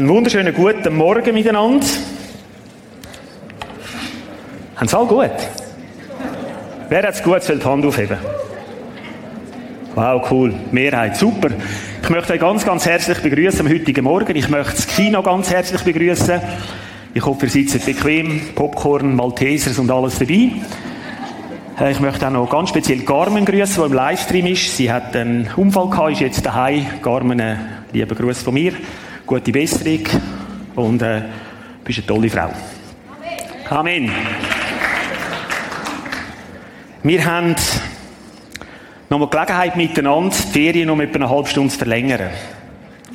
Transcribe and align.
Einen 0.00 0.08
wunderschönen 0.08 0.54
guten 0.54 0.96
Morgen 0.96 1.34
miteinander. 1.34 1.86
Haben 4.76 4.88
Sie 4.88 4.96
alle 4.96 5.06
gut? 5.06 5.30
Wer 6.88 7.02
hat 7.02 7.14
es 7.16 7.22
gut, 7.22 7.42
soll 7.42 7.58
die 7.58 7.64
Hand 7.66 7.84
aufheben. 7.84 8.16
Wow, 9.94 10.26
cool. 10.30 10.54
Mehrheit. 10.72 11.18
Super. 11.18 11.50
Ich 12.02 12.08
möchte 12.08 12.32
euch 12.32 12.40
ganz, 12.40 12.64
ganz 12.64 12.86
herzlich 12.86 13.18
begrüßen 13.18 13.60
am 13.60 13.68
heutigen 13.70 14.04
Morgen. 14.04 14.34
Ich 14.36 14.48
möchte 14.48 14.76
das 14.76 14.86
Kino 14.86 15.22
ganz 15.22 15.50
herzlich 15.50 15.82
begrüßen. 15.82 16.40
Ich 17.12 17.26
hoffe, 17.26 17.44
ihr 17.44 17.50
sitzt 17.50 17.84
bequem. 17.84 18.40
Popcorn, 18.54 19.14
Maltesers 19.14 19.78
und 19.78 19.90
alles 19.90 20.18
dabei. 20.18 20.52
Äh, 21.78 21.90
ich 21.90 22.00
möchte 22.00 22.26
auch 22.26 22.30
noch 22.30 22.48
ganz 22.48 22.70
speziell 22.70 23.00
Carmen 23.00 23.44
grüßen, 23.44 23.82
die 23.82 23.90
im 23.90 23.92
Livestream 23.92 24.46
ist. 24.46 24.78
Sie 24.78 24.90
hat 24.90 25.14
einen 25.14 25.50
Unfall 25.56 25.90
gehabt, 25.90 26.12
ist 26.12 26.20
jetzt 26.20 26.46
daheim. 26.46 26.86
Carmen, 27.02 27.38
einen 27.38 27.58
lieben 27.92 28.16
Gruß 28.16 28.40
von 28.40 28.54
mir. 28.54 28.72
Gute 29.30 29.52
Besserung. 29.52 30.00
Und, 30.74 31.02
äh, 31.02 31.22
bist 31.84 31.98
eine 32.00 32.06
tolle 32.08 32.28
Frau. 32.28 32.50
Amen. 33.68 34.10
Amen. 34.10 34.12
Wir 37.04 37.24
haben 37.24 37.54
nochmal 39.08 39.28
Gelegenheit 39.28 39.76
miteinander, 39.76 40.34
die 40.34 40.52
Ferien 40.52 40.88
noch 40.88 40.98
etwa 40.98 41.14
eine 41.14 41.30
halbe 41.30 41.48
Stunde 41.48 41.70
zu 41.70 41.78
verlängern. 41.78 42.30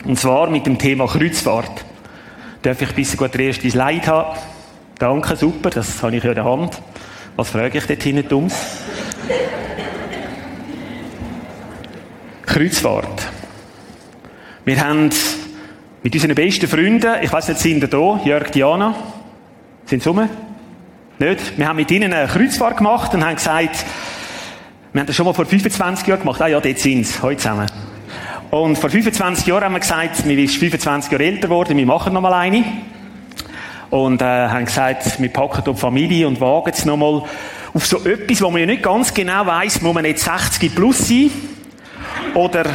Und 0.06 0.18
zwar 0.18 0.50
mit 0.50 0.66
dem 0.66 0.78
Thema 0.78 1.06
Kreuzfahrt. 1.06 1.84
Darf 2.62 2.82
ich 2.82 2.88
ein 2.88 2.96
bisschen 2.96 3.18
gut 3.18 3.34
den 3.34 3.48
ersten 3.48 3.70
Slide 3.70 4.08
haben? 4.08 4.40
Danke, 4.98 5.36
super, 5.36 5.70
das 5.70 6.02
habe 6.02 6.16
ich 6.16 6.24
in 6.24 6.34
der 6.34 6.46
Hand. 6.46 6.82
Was 7.36 7.50
frage 7.50 7.78
ich 7.78 7.88
dort 7.88 8.02
hinten 8.02 8.34
um? 8.34 8.48
Kreuzfahrt. 12.46 13.28
Wir 14.64 14.80
haben 14.80 15.12
mit 16.06 16.14
unseren 16.14 16.36
besten 16.36 16.68
Freunden, 16.68 17.16
ich 17.24 17.34
weiß 17.34 17.48
nicht, 17.48 17.60
sind 17.60 17.82
ihr 17.82 17.88
da? 17.88 18.20
Jörg, 18.24 18.52
Diana? 18.52 18.94
Sind 19.86 20.04
sie 20.04 20.10
rum? 20.10 20.30
Nicht? 21.18 21.58
Wir 21.58 21.68
haben 21.68 21.78
mit 21.78 21.90
ihnen 21.90 22.14
eine 22.14 22.28
Kreuzfahrt 22.28 22.78
gemacht 22.78 23.16
und 23.16 23.26
haben 23.26 23.34
gesagt, 23.34 23.84
wir 24.94 25.00
haben 25.00 25.08
das 25.08 25.16
schon 25.16 25.26
mal 25.26 25.34
vor 25.34 25.48
25 25.48 26.06
Jahren 26.06 26.20
gemacht. 26.20 26.40
Ah 26.44 26.46
ja, 26.46 26.60
dort 26.62 26.78
sind 26.78 27.08
sie, 27.08 27.22
heute 27.24 27.38
zusammen. 27.38 27.66
Und 28.52 28.78
vor 28.78 28.92
25 28.92 29.48
Jahren 29.48 29.64
haben 29.64 29.74
wir 29.74 29.80
gesagt, 29.80 30.28
wir 30.28 30.48
sind 30.48 30.60
25 30.60 31.12
Jahre 31.12 31.24
älter 31.24 31.48
geworden, 31.48 31.76
wir 31.76 31.86
machen 31.88 32.14
noch 32.14 32.22
mal 32.22 32.34
eine. 32.34 32.64
Und 33.90 34.22
äh, 34.22 34.26
haben 34.26 34.66
gesagt, 34.66 35.20
wir 35.20 35.30
packen 35.30 35.64
die 35.66 35.74
Familie 35.74 36.28
und 36.28 36.40
wagen 36.40 36.72
es 36.72 36.86
noch 36.86 36.98
mal 36.98 37.24
auf 37.74 37.86
so 37.88 38.06
etwas, 38.06 38.44
wo 38.44 38.52
man 38.52 38.60
ja 38.60 38.68
nicht 38.68 38.84
ganz 38.84 39.12
genau 39.12 39.48
weiß, 39.48 39.82
muss 39.82 39.96
man 39.96 40.06
jetzt 40.06 40.24
60 40.24 40.76
plus 40.76 41.08
sein 41.08 41.32
oder 42.36 42.66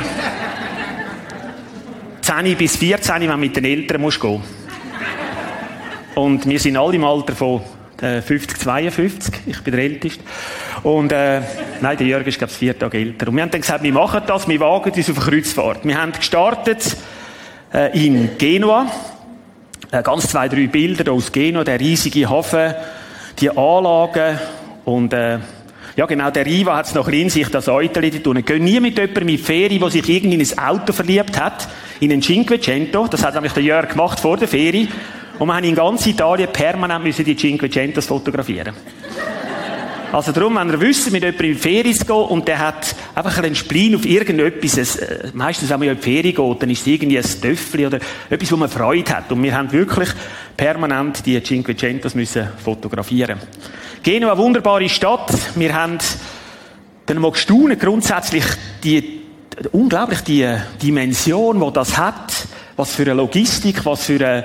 10 2.31 2.56
bis 2.56 2.77
14, 2.77 3.23
wenn 3.23 3.28
man 3.28 3.41
mit 3.41 3.56
den 3.56 3.64
Eltern 3.64 4.00
muss 4.00 4.20
gehen. 4.20 4.41
Und 6.14 6.48
wir 6.48 6.61
sind 6.61 6.77
alle 6.77 6.95
im 6.95 7.03
Alter 7.03 7.34
von 7.34 7.61
50, 7.98 8.56
äh, 8.56 8.61
52. 8.61 9.34
Ich 9.47 9.61
bin 9.62 9.75
der 9.75 9.83
Älteste. 9.83 10.22
Und, 10.84 11.11
äh, 11.11 11.41
nein, 11.81 11.97
der 11.97 12.06
Jörg 12.06 12.25
ist, 12.28 12.39
glaube 12.39 12.53
ich, 12.53 12.56
vier 12.56 12.78
Tage 12.78 12.98
älter. 12.98 13.27
Und 13.27 13.34
wir 13.34 13.42
haben 13.42 13.50
dann 13.50 13.61
gesagt, 13.61 13.83
wir 13.83 13.92
machen 13.92 14.22
das, 14.28 14.47
wir 14.47 14.61
wagen 14.61 14.92
uns 14.92 15.11
auf 15.11 15.19
eine 15.19 15.27
Kreuzfahrt. 15.27 15.84
Wir 15.84 16.00
haben 16.00 16.12
gestartet, 16.12 16.97
äh, 17.75 18.06
in 18.06 18.39
Genua. 18.39 18.87
Äh, 19.91 20.03
ganz 20.05 20.28
zwei, 20.28 20.48
drei 20.48 20.69
Bilder 20.69 21.11
aus 21.11 21.33
Genua, 21.33 21.65
der 21.65 21.81
riesige 21.81 22.31
Hafen, 22.31 22.75
die 23.41 23.50
Anlagen 23.50 24.39
und, 24.84 25.12
äh, 25.12 25.41
ja, 25.97 26.07
genau, 26.07 26.31
der 26.31 26.47
Riva 26.47 26.77
hat 26.77 26.87
es 26.87 26.95
noch 26.95 27.09
in 27.09 27.29
sich, 27.29 27.49
das 27.49 27.69
Euteli 27.69 28.11
tun. 28.11 28.45
Gehen 28.45 28.65
nie 28.65 28.81
mit 28.81 28.97
jemandem 28.97 29.23
in 29.23 29.37
die 29.37 29.39
Ferie, 29.39 29.79
der 29.79 29.91
sich 29.91 30.09
irgendwie 30.09 30.35
in 30.35 30.41
ein 30.41 30.59
Auto 30.59 30.93
verliebt 30.93 31.39
hat, 31.39 31.69
in 32.01 32.13
ein 32.13 32.23
Cinquecento. 32.23 33.09
Das 33.09 33.25
hat 33.25 33.35
nämlich 33.35 33.53
der 33.53 33.63
Jörg 33.63 33.89
gemacht 33.89 34.21
vor 34.21 34.37
der 34.37 34.49
Ferie. 34.49 34.89
Und 35.39 35.49
wir 35.49 35.55
haben 35.55 35.65
in 35.65 35.75
ganz 35.75 36.06
Italien 36.06 36.53
permanent 36.53 37.05
müssen 37.05 37.25
die 37.25 37.37
Cinquecentos 37.37 38.06
fotografieren. 38.06 38.75
Also 40.12 40.32
darum, 40.32 40.56
wenn 40.56 40.69
ihr 40.71 40.81
wisst, 40.81 41.12
mit 41.12 41.22
jemandem 41.22 41.47
in 41.47 41.53
die 41.54 41.59
Ferien 41.59 41.97
gehen 41.97 42.16
und 42.16 42.48
der 42.48 42.59
hat 42.59 42.97
einfach 43.15 43.38
einen 43.38 43.54
Spleen 43.54 43.94
auf 43.94 44.04
irgendetwas, 44.04 44.97
äh, 44.97 45.31
meistens, 45.34 45.71
wenn 45.71 45.78
man 45.78 45.88
in 45.88 45.97
die 45.97 46.03
Ferien 46.03 46.34
geht, 46.34 46.62
dann 46.62 46.71
ist 46.71 46.81
es 46.81 46.87
irgendwie 46.88 47.19
ein 47.19 47.41
Töffel 47.41 47.87
oder 47.87 48.00
etwas, 48.28 48.50
wo 48.50 48.56
man 48.56 48.69
Freude 48.69 49.09
hat. 49.15 49.31
Und 49.31 49.41
wir 49.41 49.54
haben 49.56 49.70
wirklich 49.70 50.09
permanent 50.56 51.25
die 51.25 51.41
Cinquecentos 51.41 52.16
müssen 52.16 52.49
fotografieren. 52.62 53.38
Genua, 54.03 54.32
eine 54.32 54.41
wunderbare 54.41 54.88
Stadt. 54.88 55.32
Wir 55.54 55.75
haben 55.75 55.99
dann 57.06 57.19
mal 57.19 57.31
gestaunt, 57.31 57.78
grundsätzlich 57.78 58.44
die, 58.82 59.20
unglaublich 59.70 60.22
die 60.22 60.49
Dimension, 60.82 61.60
die 61.60 61.72
das 61.72 61.97
hat, 61.97 62.49
was 62.75 62.94
für 62.94 63.03
eine 63.03 63.15
Logistik, 63.15 63.84
was 63.84 64.06
für 64.06 64.26
eine 64.26 64.44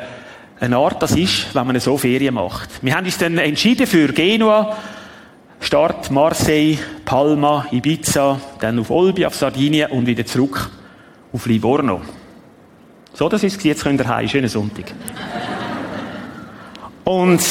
eine 0.57 0.77
Art 0.77 1.03
das 1.03 1.11
ist, 1.11 1.53
wenn 1.53 1.67
man 1.67 1.77
so 1.81 1.97
Ferien 1.97 2.35
macht. 2.35 2.69
Wir 2.81 2.95
haben 2.95 3.05
uns 3.05 3.17
dann 3.17 3.37
entschieden 3.37 3.85
für 3.87 4.07
Genua, 4.13 4.77
Start 5.65 6.11
Marseille, 6.11 6.77
Palma, 7.05 7.65
Ibiza, 7.71 8.39
dann 8.59 8.77
auf 8.77 8.91
Olbia, 8.91 9.25
auf 9.25 9.35
Sardinien 9.35 9.89
und 9.89 10.05
wieder 10.05 10.23
zurück 10.23 10.69
auf 11.33 11.47
Livorno. 11.47 12.01
So, 13.13 13.27
das 13.27 13.41
ist. 13.41 13.63
Jetzt 13.63 13.81
könnt 13.81 13.99
ihr 13.99 14.07
heim. 14.07 14.27
Schönen 14.27 14.47
Sonntag. 14.47 14.93
Und 17.03 17.41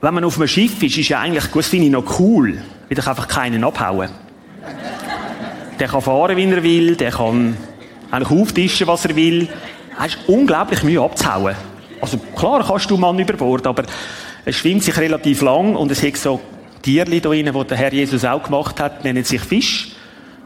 wenn 0.00 0.14
man 0.14 0.22
auf 0.22 0.36
einem 0.36 0.46
Schiff 0.46 0.80
ist, 0.80 0.96
ist 0.96 1.08
ja 1.08 1.18
eigentlich, 1.18 1.46
das 1.46 1.66
finde 1.66 1.86
ich 1.86 1.92
noch 1.92 2.20
cool, 2.20 2.62
weil 2.88 2.98
ich 2.98 3.06
einfach 3.08 3.26
keinen 3.26 3.64
abhauen. 3.64 4.10
Der 5.80 5.88
kann 5.88 6.02
fahren, 6.02 6.36
wie 6.36 6.44
er 6.44 6.62
will, 6.62 6.94
der 6.94 7.10
kann 7.10 7.56
eigentlich 8.12 8.40
auftischen, 8.40 8.86
was 8.86 9.06
er 9.06 9.16
will 9.16 9.48
hast 9.96 10.18
unglaublich 10.28 10.84
Mühe 10.84 11.02
abzuhauen. 11.02 11.56
Also 12.00 12.18
klar 12.36 12.64
kannst 12.64 12.90
du 12.90 12.96
Mann 12.96 13.18
über 13.18 13.34
Bord, 13.34 13.66
aber 13.66 13.84
es 14.44 14.56
schwimmt 14.56 14.82
sich 14.82 14.96
relativ 14.96 15.40
lang 15.42 15.76
und 15.76 15.90
es 15.90 16.02
hat 16.02 16.16
so 16.16 16.40
Tierli 16.82 17.20
da 17.20 17.28
drin, 17.28 17.50
die 17.52 17.64
der 17.64 17.76
Herr 17.76 17.92
Jesus 17.92 18.24
auch 18.24 18.42
gemacht 18.42 18.80
hat, 18.80 19.04
nennen 19.04 19.24
sich 19.24 19.40
Fisch. 19.40 19.92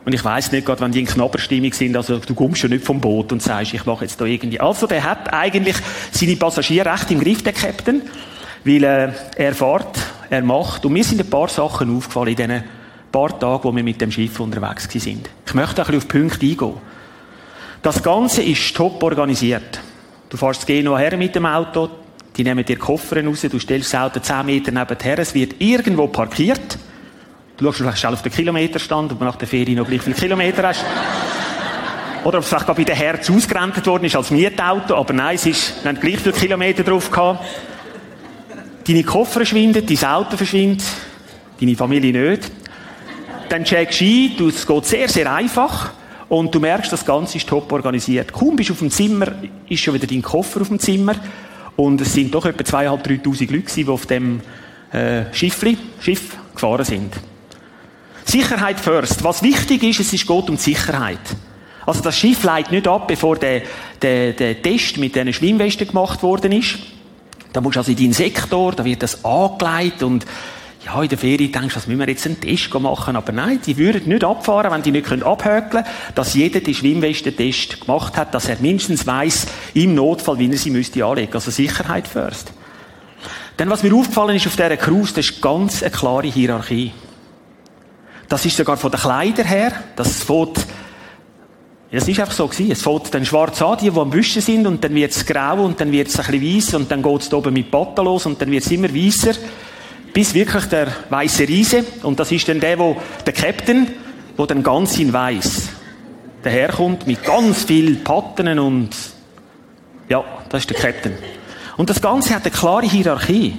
Und 0.04 0.12
ich 0.12 0.24
weiß 0.24 0.52
nicht, 0.52 0.66
gerade 0.66 0.82
wenn 0.82 0.92
die 0.92 1.00
in 1.00 1.06
Knabberstimmung 1.06 1.72
sind, 1.72 1.96
also 1.96 2.18
du 2.18 2.34
kommst 2.34 2.60
schon 2.60 2.70
nicht 2.70 2.84
vom 2.84 3.00
Boot 3.00 3.32
und 3.32 3.42
sagst, 3.42 3.74
ich 3.74 3.84
mache 3.86 4.04
jetzt 4.04 4.20
da 4.20 4.24
irgendwie. 4.24 4.60
Also 4.60 4.86
der 4.86 5.02
hat 5.02 5.32
eigentlich 5.32 5.76
seine 6.12 6.36
Passagiere 6.36 6.92
recht 6.92 7.10
im 7.10 7.20
Griff, 7.20 7.42
der 7.42 7.52
Captain, 7.52 8.02
weil 8.64 8.84
äh, 8.84 9.12
er 9.36 9.54
fährt, 9.54 9.98
er 10.30 10.42
macht. 10.42 10.84
Und 10.84 10.92
mir 10.92 11.02
sind 11.02 11.20
ein 11.20 11.28
paar 11.28 11.48
Sachen 11.48 11.96
aufgefallen 11.96 12.28
in 12.28 12.36
diesen 12.36 12.64
paar 13.10 13.36
Tagen, 13.38 13.64
wo 13.64 13.74
wir 13.74 13.82
mit 13.82 14.00
dem 14.00 14.12
Schiff 14.12 14.38
unterwegs 14.38 14.88
sind. 14.92 15.28
Ich 15.44 15.54
möchte 15.54 15.82
ein 15.82 15.86
bisschen 15.86 15.96
auf 15.96 16.08
Punkte 16.08 16.46
eingehen. 16.46 16.74
Das 17.82 18.02
Ganze 18.02 18.42
ist 18.42 18.76
top 18.76 19.02
organisiert. 19.02 19.80
Du 20.28 20.36
fährst 20.36 20.66
Genua 20.66 20.98
her 20.98 21.16
mit 21.16 21.34
dem 21.34 21.46
Auto, 21.46 21.88
die 22.36 22.44
nehmen 22.44 22.64
dir 22.64 22.76
Koffer 22.76 23.24
raus, 23.24 23.40
du 23.40 23.58
stellst 23.58 23.94
das 23.94 24.00
Auto 24.00 24.20
10 24.20 24.44
Meter 24.44 24.70
nebenher, 24.70 25.18
es 25.18 25.34
wird 25.34 25.54
irgendwo 25.58 26.06
parkiert. 26.08 26.78
Du 27.56 27.64
schaust 27.64 27.78
vielleicht 27.78 27.98
schnell 27.98 28.12
auf 28.12 28.22
den 28.22 28.32
Kilometerstand, 28.32 29.12
ob 29.12 29.18
du 29.18 29.24
nach 29.24 29.36
der 29.36 29.48
Ferie 29.48 29.74
noch 29.74 29.88
gleich 29.88 30.02
viele 30.02 30.16
Kilometer 30.16 30.68
hast. 30.68 30.84
Oder 32.24 32.38
ob 32.38 32.44
es 32.44 32.48
vielleicht 32.48 32.66
bei 32.66 32.84
den 32.84 32.94
Herz 32.96 33.30
ausgerentet 33.30 33.86
worden 33.86 34.04
ist 34.04 34.16
als 34.16 34.30
Mietauto, 34.30 34.96
aber 34.96 35.14
nein, 35.14 35.36
es 35.36 35.46
ist, 35.46 35.84
wir 35.84 35.92
gleich 35.94 36.18
viele 36.18 36.34
Kilometer 36.34 36.82
drauf 36.82 37.10
gehabt. 37.10 37.44
Deine 38.86 39.04
Koffer 39.04 39.34
verschwinden, 39.34 39.86
dein 39.86 40.04
Auto 40.10 40.36
verschwindet, 40.36 40.84
deine 41.60 41.76
Familie 41.76 42.12
nicht. 42.12 42.50
Dann 43.48 43.64
checkst 43.64 44.00
du 44.00 44.04
ein, 44.04 44.48
es 44.48 44.66
geht 44.66 44.84
sehr, 44.84 45.08
sehr 45.08 45.32
einfach. 45.32 45.92
Und 46.28 46.52
du 46.52 46.58
merkst, 46.58 46.92
das 46.92 47.04
Ganze 47.04 47.38
ist 47.38 47.48
top 47.48 47.70
organisiert. 47.72 48.32
Kaum 48.32 48.56
bist 48.56 48.70
du 48.70 48.72
auf 48.74 48.80
dem 48.80 48.90
Zimmer, 48.90 49.28
ist 49.68 49.80
schon 49.80 49.94
wieder 49.94 50.08
dein 50.08 50.22
Koffer 50.22 50.60
auf 50.62 50.68
dem 50.68 50.80
Zimmer. 50.80 51.14
Und 51.76 52.00
es 52.00 52.14
sind 52.14 52.34
doch 52.34 52.46
etwa 52.46 52.62
2'500, 52.62 53.22
3'000 53.22 53.52
Leute, 53.52 53.74
die 53.74 53.88
auf 53.88 54.06
dem 54.06 54.40
äh, 54.92 55.24
Schiffli, 55.32 55.76
Schiff 56.00 56.36
gefahren 56.54 56.84
sind. 56.84 57.14
Sicherheit 58.24 58.80
first. 58.80 59.22
Was 59.22 59.42
wichtig 59.42 59.82
ist, 59.82 60.00
es 60.00 60.12
ist 60.12 60.26
geht 60.26 60.48
um 60.48 60.56
die 60.56 60.62
Sicherheit. 60.62 61.20
Also 61.84 62.02
das 62.02 62.18
Schiff 62.18 62.42
leitet 62.42 62.72
nicht 62.72 62.88
ab, 62.88 63.06
bevor 63.06 63.36
der, 63.36 63.62
der, 64.02 64.32
der 64.32 64.60
Test 64.60 64.98
mit 64.98 65.14
diesen 65.14 65.32
Schwimmwesten 65.32 65.86
gemacht 65.86 66.22
worden 66.22 66.50
ist. 66.52 66.78
Da 67.52 67.60
musst 67.60 67.76
du 67.76 67.80
also 67.80 67.92
in 67.92 67.96
deinen 67.96 68.12
Sektor, 68.12 68.72
da 68.72 68.84
wird 68.84 69.02
das 69.02 69.24
angelegt 69.24 70.02
und 70.02 70.26
ja, 70.86 71.02
in 71.02 71.08
der 71.08 71.18
Ferie 71.18 71.48
denkst 71.48 71.74
du, 71.74 71.76
was 71.76 71.86
müssen 71.88 71.98
wir 71.98 72.08
jetzt 72.08 72.26
einen 72.26 72.40
Test 72.40 72.72
machen? 72.72 73.16
Aber 73.16 73.32
nein, 73.32 73.60
die 73.66 73.76
würden 73.76 74.06
nicht 74.06 74.22
abfahren, 74.22 74.70
wenn 74.70 74.82
die 74.82 74.92
nicht 74.92 75.10
abhökeln 75.10 75.82
können, 75.82 75.86
dass 76.14 76.34
jeder 76.34 76.60
den 76.60 76.74
Schwimmwesten-Test 76.74 77.80
gemacht 77.80 78.16
hat, 78.16 78.32
dass 78.32 78.48
er 78.48 78.56
mindestens 78.60 79.04
weiß 79.04 79.46
im 79.74 79.96
Notfall, 79.96 80.38
wie 80.38 80.48
er 80.48 80.56
sie 80.56 80.70
müsste 80.70 81.04
anlegen. 81.04 81.34
Also 81.34 81.50
Sicherheit 81.50 82.06
first. 82.06 82.52
Dann, 83.56 83.68
was 83.68 83.82
mir 83.82 83.92
aufgefallen 83.94 84.36
ist 84.36 84.46
auf 84.46 84.54
dieser 84.54 84.76
Cruise, 84.76 85.12
das 85.12 85.28
ist 85.28 85.42
ganz 85.42 85.82
eine 85.82 85.90
klare 85.90 86.28
Hierarchie. 86.28 86.92
Das 88.28 88.46
ist 88.46 88.56
sogar 88.56 88.76
von 88.76 88.92
den 88.92 89.00
Kleidern 89.00 89.46
her, 89.46 89.72
das 89.96 90.22
fährt 90.22 90.66
das 91.90 92.06
ist 92.06 92.18
einfach 92.20 92.34
so 92.34 92.46
gewesen. 92.48 92.72
Es 92.72 92.82
fängt 92.82 93.14
dann 93.14 93.24
schwarz 93.24 93.62
an, 93.62 93.78
die, 93.80 93.90
die 93.90 93.98
am 93.98 94.10
Büschen 94.10 94.42
sind, 94.42 94.66
und 94.66 94.82
dann 94.84 94.94
wird 94.94 95.12
es 95.12 95.24
grau, 95.24 95.64
und 95.64 95.80
dann 95.80 95.90
wird 95.92 96.08
es 96.08 96.18
ein 96.18 96.26
bisschen 96.26 96.56
weiss, 96.56 96.74
und 96.74 96.90
dann 96.90 97.02
geht 97.02 97.22
es 97.22 97.32
oben 97.32 97.54
mit 97.54 97.70
Patten 97.70 98.04
los, 98.04 98.26
und 98.26 98.40
dann 98.42 98.50
wird 98.50 98.64
es 98.64 98.70
immer 98.70 98.92
weisser 98.92 99.32
bis 100.16 100.32
wirklich 100.32 100.64
der 100.64 100.88
weiße 101.10 101.46
Riese, 101.46 101.84
und 102.02 102.18
das 102.18 102.32
ist 102.32 102.48
dann 102.48 102.58
der, 102.58 102.78
wo, 102.78 102.96
der 103.26 103.34
Captain, 103.34 103.86
wo 104.34 104.46
dann 104.46 104.62
ganz 104.62 104.98
in 104.98 105.12
weiß. 105.12 105.68
daherkommt 106.42 107.06
mit 107.06 107.22
ganz 107.22 107.64
viel 107.64 107.96
Patten 107.96 108.58
und 108.58 108.88
ja, 110.08 110.24
das 110.48 110.62
ist 110.62 110.70
der 110.70 110.78
Captain. 110.78 111.12
Und 111.76 111.90
das 111.90 112.00
Ganze 112.00 112.34
hat 112.34 112.44
eine 112.44 112.50
klare 112.50 112.86
Hierarchie. 112.86 113.56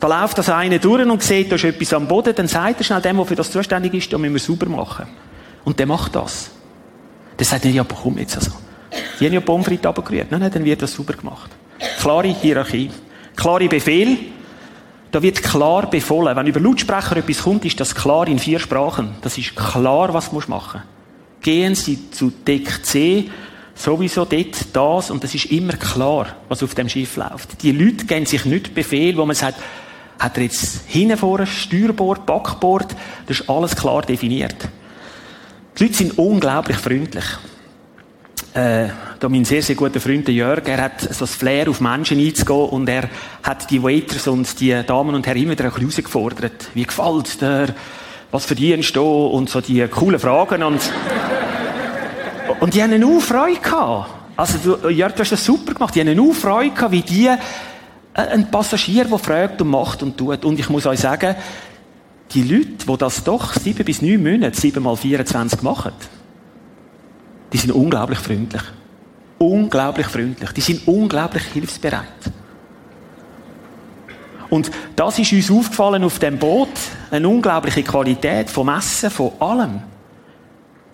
Da 0.00 0.08
läuft 0.08 0.36
das 0.36 0.48
eine 0.48 0.80
durch 0.80 1.06
und 1.06 1.22
sieht, 1.22 1.52
da 1.52 1.54
ist 1.54 1.62
etwas 1.62 1.92
am 1.92 2.08
Boden, 2.08 2.34
dann 2.34 2.48
sagt 2.48 2.80
er 2.80 2.84
schnell 2.84 3.00
dem, 3.00 3.16
der 3.18 3.26
für 3.26 3.36
das 3.36 3.52
zuständig 3.52 3.94
ist, 3.94 4.12
da 4.12 4.18
müssen 4.18 4.32
wir 4.32 4.40
sauber 4.40 4.66
machen. 4.66 5.06
Und 5.64 5.78
der 5.78 5.86
macht 5.86 6.16
das. 6.16 6.50
Der 7.38 7.46
sagt 7.46 7.66
nicht, 7.66 7.76
ja, 7.76 7.84
komm 7.84 8.18
jetzt 8.18 8.36
also. 8.36 8.50
Die 9.20 9.26
haben 9.26 9.34
ja 9.34 9.40
Pommes 9.40 9.70
runtergerührt. 9.70 10.28
Nein, 10.32 10.40
nein, 10.40 10.50
dann 10.50 10.64
wird 10.64 10.82
das 10.82 10.92
sauber 10.92 11.12
gemacht. 11.12 11.52
Klare 12.00 12.26
Hierarchie. 12.26 12.90
Klare 13.36 13.68
Befehl. 13.68 14.18
Da 15.10 15.22
wird 15.22 15.42
klar 15.42 15.90
befohlen. 15.90 16.36
Wenn 16.36 16.46
über 16.46 16.60
Lautsprecher 16.60 17.16
etwas 17.16 17.42
kommt, 17.42 17.64
ist 17.64 17.80
das 17.80 17.94
klar 17.94 18.28
in 18.28 18.38
vier 18.38 18.58
Sprachen. 18.58 19.16
Das 19.22 19.38
ist 19.38 19.56
klar, 19.56 20.14
was 20.14 20.30
du 20.30 20.36
machen 20.36 20.48
musst. 20.48 21.42
Gehen 21.42 21.74
Sie 21.74 22.10
zu 22.10 22.30
Deck 22.30 22.84
C, 22.84 23.30
sowieso 23.74 24.24
dort 24.24 24.74
das, 24.74 25.10
und 25.10 25.24
das 25.24 25.34
ist 25.34 25.46
immer 25.46 25.72
klar, 25.72 26.26
was 26.48 26.62
auf 26.62 26.74
dem 26.74 26.88
Schiff 26.88 27.16
läuft. 27.16 27.62
Die 27.62 27.72
Leute 27.72 28.04
geben 28.04 28.26
sich 28.26 28.44
nicht 28.44 28.74
Befehl, 28.74 29.16
wo 29.16 29.24
man 29.24 29.34
sagt, 29.34 29.58
hat 30.18 30.36
er 30.36 30.44
jetzt 30.44 30.82
hinten 30.86 31.16
vorne 31.16 31.46
Steuerbord, 31.46 32.26
Backbord, 32.26 32.94
das 33.26 33.40
ist 33.40 33.48
alles 33.48 33.74
klar 33.74 34.02
definiert. 34.02 34.68
Die 35.78 35.84
Leute 35.84 35.96
sind 35.96 36.18
unglaublich 36.18 36.76
freundlich. 36.76 37.24
Äh, 38.52 38.88
da 39.20 39.28
mein 39.28 39.44
sehr, 39.44 39.62
sehr 39.62 39.76
guter 39.76 40.00
Freund 40.00 40.28
Jörg, 40.28 40.66
er 40.66 40.82
hat 40.82 41.00
so 41.02 41.20
das 41.20 41.36
Flair, 41.36 41.68
auf 41.68 41.80
Menschen 41.80 42.18
einzugehen 42.18 42.68
und 42.70 42.88
er 42.88 43.08
hat 43.44 43.70
die 43.70 43.80
Waiters 43.80 44.26
und 44.26 44.58
die 44.58 44.82
Damen 44.84 45.14
und 45.14 45.24
Herren 45.24 45.42
immer 45.42 45.52
wieder 45.52 45.64
ein 45.64 45.70
bisschen 45.70 45.88
herausgefordert. 45.88 46.68
Wie 46.74 46.82
gefällt 46.82 47.40
dir? 47.40 47.72
Was 48.32 48.46
verdienst 48.46 48.96
du? 48.96 49.04
Und 49.04 49.50
so 49.50 49.60
die 49.60 49.86
coolen 49.86 50.18
Fragen 50.18 50.64
und, 50.64 50.80
und 52.58 52.74
die 52.74 52.82
haben 52.82 52.92
eine 52.92 53.20
Freude 53.20 53.60
gehabt. 53.60 54.10
Also, 54.36 54.76
du, 54.76 54.88
Jörg, 54.88 55.12
du 55.12 55.20
hast 55.20 55.30
das 55.30 55.44
super 55.44 55.74
gemacht. 55.74 55.94
Die 55.94 56.00
haben 56.00 56.08
eine 56.08 56.34
Freude 56.34 56.70
gehabt, 56.70 56.92
wie 56.92 57.02
die, 57.02 57.26
äh, 57.26 57.36
ein 58.14 58.50
Passagier, 58.50 59.04
der 59.04 59.18
fragt 59.18 59.62
und 59.62 59.68
macht 59.68 60.02
und 60.02 60.16
tut. 60.16 60.44
Und 60.44 60.58
ich 60.58 60.68
muss 60.68 60.86
euch 60.86 60.98
sagen, 60.98 61.36
die 62.32 62.42
Leute, 62.42 62.86
die 62.88 62.96
das 62.98 63.22
doch 63.22 63.52
sieben 63.52 63.84
bis 63.84 64.02
neun 64.02 64.22
Monate, 64.22 64.58
sieben 64.58 64.82
mal 64.82 64.96
24 64.96 65.62
machen, 65.62 65.92
die 67.52 67.58
sind 67.58 67.72
unglaublich 67.72 68.18
freundlich. 68.18 68.62
Unglaublich 69.38 70.06
freundlich. 70.06 70.52
Die 70.52 70.60
sind 70.60 70.86
unglaublich 70.86 71.44
hilfsbereit. 71.44 72.04
Und 74.50 74.70
das 74.96 75.18
ist 75.18 75.32
uns 75.32 75.50
aufgefallen 75.50 76.04
auf 76.04 76.18
dem 76.18 76.38
Boot. 76.38 76.68
Eine 77.10 77.28
unglaubliche 77.28 77.82
Qualität 77.82 78.50
vom 78.50 78.68
Essen, 78.68 79.10
von 79.10 79.32
allem. 79.40 79.82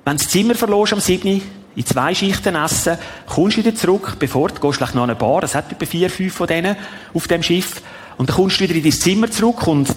Wenn 0.05 0.17
du 0.17 0.23
das 0.23 0.29
Zimmer 0.29 0.55
verlorst 0.55 0.93
am 0.93 1.01
7. 1.01 1.43
in 1.75 1.87
zwei 1.87 2.15
Schichten 2.15 2.55
essen, 2.55 2.99
kommst 3.27 3.57
du 3.57 3.65
wieder 3.65 3.75
zurück, 3.75 4.17
bevor 4.19 4.49
du 4.49 4.61
gehst 4.61 4.81
noch 4.81 4.95
an 4.95 5.03
eine 5.03 5.15
Bar, 5.17 5.43
es 5.43 5.55
hat 5.55 5.73
etwa 5.73 5.85
vier, 5.85 6.11
fünf 6.11 6.35
von 6.35 6.47
denen 6.47 6.77
auf 7.13 7.27
dem 7.27 7.43
Schiff, 7.43 7.83
und 8.17 8.29
dann 8.29 8.37
kommst 8.37 8.61
du 8.61 8.65
wieder 8.65 8.75
in 8.75 8.83
dein 8.83 8.93
Zimmer 8.93 9.31
zurück 9.31 9.67
und 9.67 9.93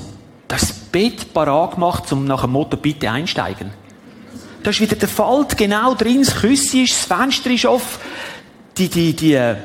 das 0.48 0.74
Bett 0.74 1.34
parat 1.34 1.76
gemacht, 1.76 2.12
um 2.12 2.26
nach 2.26 2.42
dem 2.42 2.52
Motto 2.52 2.76
bitte 2.76 3.12
einsteigen. 3.12 3.72
Da 4.64 4.70
ist 4.72 4.82
wieder 4.82 4.96
der 4.96 5.08
Falt 5.08 5.58
genau 5.58 5.94
drin, 5.96 6.24
das 6.24 6.36
Küsse 6.36 6.80
ist, 6.80 6.94
das 6.94 7.18
Fenster 7.18 7.50
ist 7.50 7.66
offen, 7.66 8.02
die, 8.78 8.90
die, 8.90 9.14
die, 9.14 9.56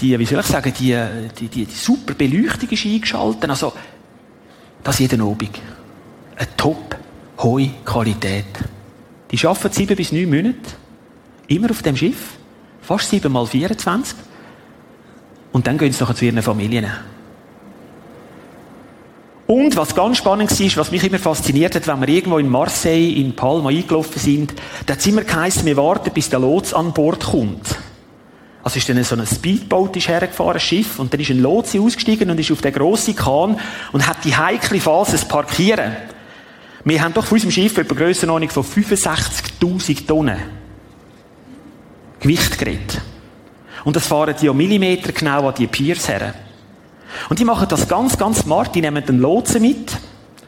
die, 0.00 0.18
wie 0.18 0.26
soll 0.26 0.40
ich 0.40 0.46
sagen, 0.46 0.72
die, 0.78 0.96
die, 1.38 1.48
die, 1.48 1.64
die 1.64 1.74
super 1.74 2.14
Beleuchtung 2.14 2.68
ist 2.68 2.84
eingeschaltet. 2.84 3.48
Also, 3.48 3.72
das 4.82 4.98
jeden 4.98 5.20
Abend. 5.22 5.50
Eine 6.36 6.56
top 6.56 6.96
hohe 7.38 7.70
Qualität. 7.84 8.46
Die 9.30 9.46
arbeiten 9.46 9.72
sieben 9.72 9.96
bis 9.96 10.12
neun 10.12 10.30
Monate. 10.30 10.56
Immer 11.48 11.70
auf 11.70 11.82
dem 11.82 11.96
Schiff. 11.96 12.36
Fast 12.82 13.10
sieben 13.10 13.32
mal 13.32 13.46
24. 13.46 14.16
Und 15.52 15.66
dann 15.66 15.78
gehen 15.78 15.92
sie 15.92 16.00
nachher 16.00 16.14
zu 16.14 16.24
ihren 16.24 16.42
Familien. 16.42 16.90
Und 19.46 19.76
was 19.76 19.94
ganz 19.94 20.18
spannend 20.18 20.50
war, 20.50 20.76
was 20.76 20.90
mich 20.90 21.04
immer 21.04 21.20
fasziniert 21.20 21.76
hat, 21.76 21.86
wenn 21.86 22.00
wir 22.00 22.08
irgendwo 22.08 22.38
in 22.38 22.48
Marseille, 22.48 23.12
in 23.12 23.36
Palma 23.36 23.68
eingelaufen 23.68 24.20
sind, 24.20 24.54
da 24.86 24.94
hat 24.94 25.00
es 25.00 25.06
immer 25.06 25.22
geheißen, 25.22 25.64
wir 25.64 25.76
warten, 25.76 26.10
bis 26.12 26.28
der 26.28 26.40
Lots 26.40 26.74
an 26.74 26.92
Bord 26.92 27.24
kommt. 27.24 27.76
Also 28.64 28.78
ist 28.78 28.88
dann 28.88 29.02
so 29.04 29.14
ein 29.14 29.24
Speedboat 29.24 29.96
ist 29.96 30.08
hergefahren, 30.08 30.54
ein 30.54 30.60
Schiff, 30.60 30.98
und 30.98 31.12
dann 31.12 31.20
ist 31.20 31.30
ein 31.30 31.40
Lotse 31.40 31.80
ausgestiegen 31.80 32.28
und 32.28 32.40
ist 32.40 32.50
auf 32.50 32.60
den 32.60 32.72
grossen 32.72 33.14
Kahn 33.14 33.60
und 33.92 34.04
hat 34.08 34.24
die 34.24 34.36
heikle 34.36 34.80
Phase 34.80 35.12
des 35.12 35.24
Parkieren. 35.24 35.96
Wir 36.84 37.00
haben 37.00 37.14
doch 37.14 37.24
von 37.24 37.36
unserem 37.36 37.52
Schiff 37.52 37.78
etwa 37.78 37.94
Grössenordnung 37.94 38.50
von 38.50 38.64
65.000 38.64 40.06
Tonnen 40.06 40.38
Gewicht 42.18 42.58
geredet. 42.58 43.00
Und 43.84 43.94
das 43.94 44.08
fahren 44.08 44.34
die 44.40 44.48
um 44.48 44.56
Millimeter 44.56 45.12
genau 45.12 45.46
an 45.46 45.54
die 45.54 45.68
Piers 45.68 46.08
her. 46.08 46.34
Und 47.28 47.38
die 47.38 47.44
machen 47.44 47.68
das 47.68 47.88
ganz, 47.88 48.18
ganz 48.18 48.40
smart. 48.40 48.74
Die 48.74 48.80
nehmen 48.80 49.04
den 49.04 49.18
Lotsen 49.18 49.62
mit, 49.62 49.96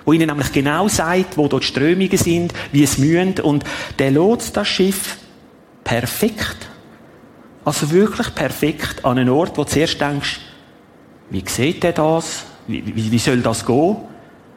wo 0.04 0.12
ihnen 0.12 0.26
nämlich 0.26 0.52
genau 0.52 0.88
sagt, 0.88 1.36
wo 1.36 1.48
dort 1.48 1.64
Strömungen 1.64 2.16
sind, 2.16 2.52
wie 2.72 2.82
es 2.82 2.98
mühen. 2.98 3.38
Und 3.40 3.64
der 3.98 4.10
lotst 4.10 4.56
das 4.56 4.68
Schiff 4.68 5.16
perfekt. 5.84 6.68
Also 7.64 7.90
wirklich 7.90 8.34
perfekt 8.34 9.04
an 9.04 9.18
einen 9.18 9.28
Ort, 9.28 9.58
wo 9.58 9.64
du 9.64 9.70
zuerst 9.70 10.00
denkst, 10.00 10.40
wie 11.30 11.44
sieht 11.46 11.84
er 11.84 11.92
das? 11.92 12.44
Wie, 12.66 12.84
wie, 12.86 13.12
wie 13.12 13.18
soll 13.18 13.40
das 13.40 13.66
gehen? 13.66 13.96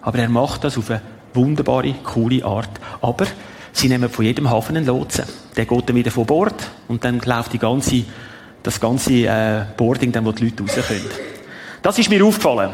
Aber 0.02 0.18
er 0.18 0.30
macht 0.30 0.64
das 0.64 0.78
auf 0.78 0.90
eine 0.90 1.02
wunderbare, 1.34 1.94
coole 2.04 2.44
Art. 2.46 2.70
Aber 3.02 3.26
sie 3.72 3.90
nehmen 3.90 4.10
von 4.10 4.26
jedem 4.26 4.50
Hafen 4.50 4.78
einen 4.78 4.86
Lotsen. 4.86 5.26
Der 5.56 5.66
geht 5.66 5.90
dann 5.90 5.96
wieder 5.96 6.12
von 6.12 6.26
Bord 6.26 6.56
und 6.88 7.04
dann 7.04 7.20
läuft 7.20 7.54
die 7.54 7.60
ganze, 7.60 8.04
das 8.64 8.80
ganze 8.80 9.14
äh, 9.14 9.66
Boarding, 9.76 10.12
dann, 10.12 10.26
wo 10.26 10.32
die 10.32 10.46
Leute 10.46 10.64
raus 10.64 10.88
können. 10.88 11.10
Das 11.82 11.98
ist 11.98 12.10
mir 12.10 12.24
aufgefallen. 12.24 12.72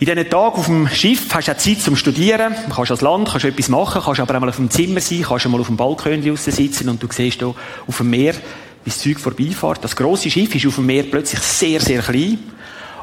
In 0.00 0.06
diesen 0.06 0.30
Tagen 0.30 0.56
auf 0.56 0.66
dem 0.66 0.88
Schiff 0.88 1.32
hast 1.32 1.46
du 1.46 1.52
auch 1.52 1.56
Zeit 1.58 1.80
zum 1.80 1.94
Studieren. 1.94 2.54
Du 2.66 2.74
kannst 2.74 2.90
als 2.90 3.02
Land 3.02 3.28
kannst 3.28 3.44
etwas 3.44 3.68
machen, 3.68 4.02
kannst 4.04 4.20
aber 4.20 4.34
auch 4.34 4.40
mal 4.40 4.48
auf 4.48 4.56
dem 4.56 4.70
Zimmer 4.70 5.00
sein, 5.00 5.22
kannst 5.22 5.44
einmal 5.44 5.60
auf 5.60 5.68
dem 5.68 5.76
Balkon 5.76 6.36
sitzen 6.36 6.88
und 6.88 7.00
du 7.00 7.06
siehst 7.08 7.38
hier 7.38 7.54
auf 7.86 7.96
dem 7.98 8.10
Meer, 8.10 8.34
wie 8.34 8.90
das 8.90 8.98
Zeug 8.98 9.20
vorbeifährt. 9.20 9.84
Das 9.84 9.94
grosse 9.94 10.30
Schiff 10.30 10.52
ist 10.54 10.66
auf 10.66 10.76
dem 10.76 10.86
Meer 10.86 11.04
plötzlich 11.04 11.40
sehr, 11.40 11.80
sehr 11.80 12.02
klein. 12.02 12.38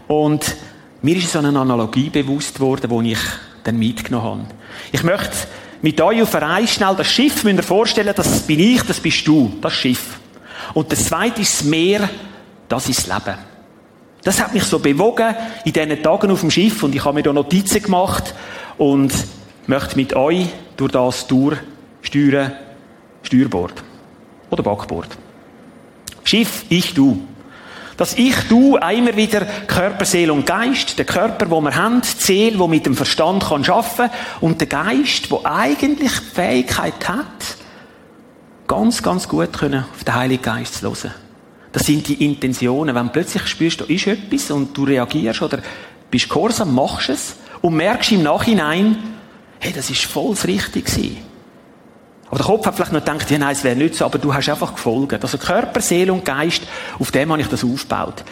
Und 0.08 0.58
mir 1.02 1.16
ist 1.16 1.32
so 1.32 1.40
eine 1.40 1.58
Analogie 1.58 2.10
bewusst 2.10 2.60
worden, 2.60 2.90
die 3.06 3.12
ich 3.12 3.20
dann 3.64 3.78
mitgenommen 3.78 4.26
habe. 4.26 4.56
Ich 4.92 5.04
möchte 5.04 5.38
mit 5.82 6.02
euch 6.02 6.22
auf 6.22 6.36
eine 6.36 6.48
Reise 6.48 6.74
schnell 6.74 6.96
das 6.96 7.08
Schiff 7.08 7.44
müsst 7.44 7.58
ihr 7.58 7.64
vorstellen, 7.64 8.14
das 8.14 8.42
bin 8.42 8.60
ich, 8.60 8.82
das 8.82 9.00
bist 9.00 9.26
du, 9.26 9.54
das 9.62 9.74
Schiff. 9.74 10.20
Und 10.74 10.92
das 10.92 11.06
zweite 11.06 11.42
ist 11.42 11.62
das 11.62 11.68
Meer, 11.68 12.10
das 12.68 12.90
ist 12.90 13.08
das 13.08 13.24
Leben. 13.24 13.38
Das 14.28 14.42
hat 14.42 14.54
mich 14.54 14.66
so 14.66 14.80
bewogen 14.80 15.34
in 15.64 15.72
diesen 15.72 16.04
Tagen 16.04 16.32
auf 16.32 16.42
dem 16.42 16.52
Schiff 16.52 16.84
und 16.84 16.94
ich 16.94 17.06
habe 17.06 17.16
mir 17.16 17.24
da 17.24 17.32
Notizen 17.32 17.82
gemacht 17.82 18.36
und 18.78 19.14
möchte 19.68 19.96
mit 19.96 20.18
euch 20.18 20.48
durch 20.76 20.92
das 20.92 21.28
durchsteuern, 21.28 22.52
Steuerbord 23.24 23.82
oder 24.50 24.64
Backbord. 24.64 25.08
Schiff, 26.26 26.66
ich, 26.68 26.94
du. 26.94 27.26
Das 27.96 28.16
Ich, 28.16 28.36
du, 28.50 28.76
immer 28.76 29.16
wieder 29.16 29.46
Körper, 29.66 30.04
Seele 30.04 30.34
und 30.34 30.46
Geist. 30.46 30.98
Der 30.98 31.06
Körper, 31.06 31.50
wo 31.50 31.62
wir 31.62 31.74
haben, 31.74 32.02
die 32.02 32.22
Seele, 32.22 32.60
wo 32.60 32.68
mit 32.68 32.86
dem 32.86 32.98
Verstand 32.98 33.46
kann 33.46 33.64
schaffen 33.64 34.10
und 34.42 34.60
der 34.60 34.68
Geist, 34.68 35.32
wo 35.32 35.40
eigentlich 35.46 36.12
die 36.12 36.36
Fähigkeit 36.36 37.08
hat, 37.08 37.56
ganz, 38.68 39.02
ganz 39.02 39.30
gut 39.30 39.54
können 39.54 39.86
auf 39.90 40.04
den 40.04 40.16
Heiligen 40.16 40.44
Geist 40.44 40.74
zu 40.74 40.82
hören. 40.82 41.27
Das 41.72 41.86
sind 41.86 42.08
die 42.08 42.26
Intentionen. 42.26 42.96
Wenn 42.96 43.08
du 43.08 43.12
plötzlich 43.12 43.46
spürst, 43.48 43.82
da 43.82 43.86
ist 43.86 44.08
etwas 44.08 44.52
und 44.52 44.76
du 44.76 44.84
reagierst 44.84 45.42
oder 45.42 45.60
bist 46.10 46.30
gehorsam, 46.30 46.74
machst 46.74 47.10
es 47.10 47.36
und 47.62 47.76
merkst 47.76 48.14
im 48.14 48.24
Nachhinein, 48.24 48.98
hey, 49.60 49.74
das 49.74 49.90
ist 49.90 50.06
voll 50.06 50.32
das 50.32 50.48
Richtige 50.48 50.90
gewesen. 50.90 51.18
Aber 52.30 52.38
der 52.38 52.46
Kopf 52.46 52.66
hat 52.66 52.76
vielleicht 52.76 52.92
noch 52.92 53.04
gedacht, 53.04 53.32
ja, 53.32 53.38
nein, 53.38 53.52
es 53.52 53.64
wäre 53.64 53.76
nicht 53.76 53.96
so, 53.96 54.06
aber 54.06 54.18
du 54.18 54.34
hast 54.34 54.50
einfach 54.50 54.74
gefolgt. 54.74 55.24
Also 55.24 55.38
Körper, 55.38 55.80
Seele 55.82 56.12
und 56.12 56.26
Geist, 56.26 56.64
auf 57.00 57.12
dem 57.12 57.32
habe 57.32 57.42
ich 57.42 57.48
das 57.48 57.64
aufgebaut. 57.64 58.24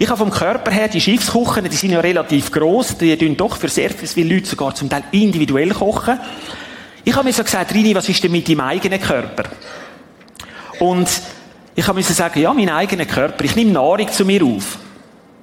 Ich 0.00 0.08
habe 0.08 0.18
vom 0.18 0.30
Körper 0.30 0.70
her 0.70 0.88
die 0.88 1.00
Schiffskochen, 1.00 1.68
die 1.68 1.74
sind 1.74 1.90
ja 1.90 2.00
relativ 2.00 2.52
gross, 2.52 2.96
die 2.96 3.16
tun 3.16 3.36
doch 3.36 3.56
für 3.56 3.68
sehr 3.68 3.90
viele 3.90 4.34
Leute 4.34 4.46
sogar 4.46 4.74
zum 4.74 4.88
Teil 4.88 5.02
individuell 5.12 5.70
kochen. 5.70 6.20
Ich 7.04 7.14
habe 7.14 7.24
mir 7.24 7.32
so 7.32 7.42
gesagt, 7.42 7.74
Rini, 7.74 7.94
was 7.94 8.08
ist 8.08 8.22
denn 8.22 8.30
mit 8.30 8.48
deinem 8.48 8.60
eigenen 8.60 9.00
Körper? 9.00 9.44
Und 10.78 11.08
ich 11.78 11.92
müssen 11.94 12.12
sagen, 12.12 12.40
ja, 12.40 12.52
mein 12.52 12.70
eigener 12.70 13.04
Körper, 13.04 13.44
ich 13.44 13.54
nehme 13.54 13.70
Nahrung 13.70 14.10
zu 14.10 14.24
mir 14.24 14.42
auf. 14.42 14.78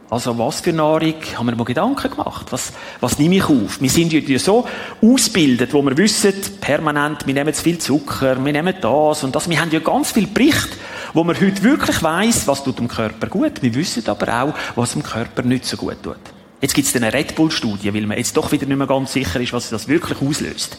Also 0.09 0.37
was 0.37 0.59
für 0.59 0.73
Nahrung? 0.73 1.13
Haben 1.33 1.45
wir 1.45 1.55
mal 1.55 1.63
Gedanken 1.63 2.11
gemacht? 2.11 2.47
Was, 2.49 2.73
was 2.99 3.17
nehme 3.17 3.35
ich 3.35 3.45
auf? 3.45 3.79
Wir 3.79 3.89
sind 3.89 4.11
ja 4.11 4.37
so 4.37 4.67
ausgebildet, 5.01 5.73
wo 5.73 5.81
wir 5.81 5.95
wissen, 5.95 6.33
permanent, 6.59 7.25
wir 7.25 7.33
nehmen 7.33 7.53
zu 7.53 7.63
viel 7.63 7.77
Zucker, 7.77 8.43
wir 8.43 8.51
nehmen 8.51 8.75
das 8.81 9.23
und 9.23 9.33
das. 9.33 9.49
Wir 9.49 9.61
haben 9.61 9.71
ja 9.71 9.79
ganz 9.79 10.11
viel 10.11 10.27
Bericht, 10.27 10.67
wo 11.13 11.23
man 11.23 11.39
heute 11.39 11.63
wirklich 11.63 12.03
weiß, 12.03 12.47
was 12.47 12.65
tut 12.65 12.79
dem 12.79 12.89
Körper 12.89 13.27
gut. 13.27 13.61
Wir 13.61 13.73
wissen 13.73 14.03
aber 14.05 14.43
auch, 14.43 14.53
was 14.75 14.91
dem 14.91 15.03
Körper 15.03 15.41
nicht 15.41 15.63
so 15.63 15.77
gut 15.77 16.03
tut. 16.03 16.19
Jetzt 16.59 16.73
gibt 16.73 16.89
es 16.89 16.95
eine 16.97 17.13
Red 17.13 17.33
Bull-Studie, 17.33 17.93
weil 17.93 18.05
man 18.05 18.17
jetzt 18.17 18.35
doch 18.35 18.51
wieder 18.51 18.65
nicht 18.65 18.77
mehr 18.77 18.87
ganz 18.87 19.13
sicher 19.13 19.39
ist, 19.39 19.53
was 19.53 19.69
das 19.69 19.87
wirklich 19.87 20.21
auslöst. 20.21 20.77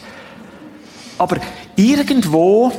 Aber 1.17 1.37
irgendwo 1.75 2.71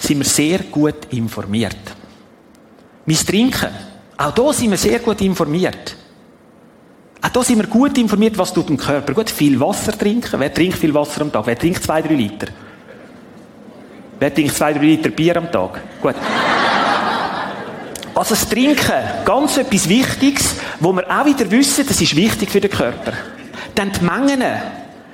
sind 0.00 0.18
wir 0.18 0.24
sehr 0.24 0.58
gut 0.64 1.06
informiert. 1.10 1.76
Mein 3.06 3.16
Trinken, 3.16 3.70
auch 4.16 4.32
da 4.32 4.52
sind 4.52 4.70
wir 4.70 4.78
sehr 4.78 4.98
gut 4.98 5.20
informiert. 5.20 5.96
Auch 7.22 7.28
da 7.28 7.42
sind 7.44 7.58
wir 7.58 7.66
gut 7.66 7.96
informiert, 7.98 8.36
was 8.38 8.52
tut 8.52 8.68
dem 8.68 8.76
Körper. 8.76 9.12
Gut, 9.12 9.30
viel 9.30 9.60
Wasser 9.60 9.96
trinken. 9.96 10.40
Wer 10.40 10.52
trinkt 10.52 10.78
viel 10.78 10.94
Wasser 10.94 11.20
am 11.20 11.30
Tag? 11.30 11.46
Wer 11.46 11.58
trinkt 11.58 11.84
zwei, 11.84 12.00
drei 12.00 12.14
Liter? 12.14 12.46
Wer 14.18 14.34
trinkt 14.34 14.54
zwei, 14.54 14.72
drei 14.72 14.80
Liter 14.80 15.10
Bier 15.10 15.36
am 15.36 15.52
Tag? 15.52 15.80
Gut. 16.00 16.14
Also 18.14 18.34
das 18.34 18.48
Trinken, 18.48 18.92
ganz 19.24 19.56
etwas 19.56 19.88
Wichtiges, 19.88 20.56
wo 20.78 20.92
wir 20.92 21.08
auch 21.10 21.24
wieder 21.24 21.50
wissen, 21.50 21.86
das 21.86 22.00
ist 22.00 22.16
wichtig 22.16 22.50
für 22.50 22.60
den 22.60 22.70
Körper. 22.70 23.12
Dann 23.74 23.92
die 23.92 24.04
Mengen. 24.04 24.42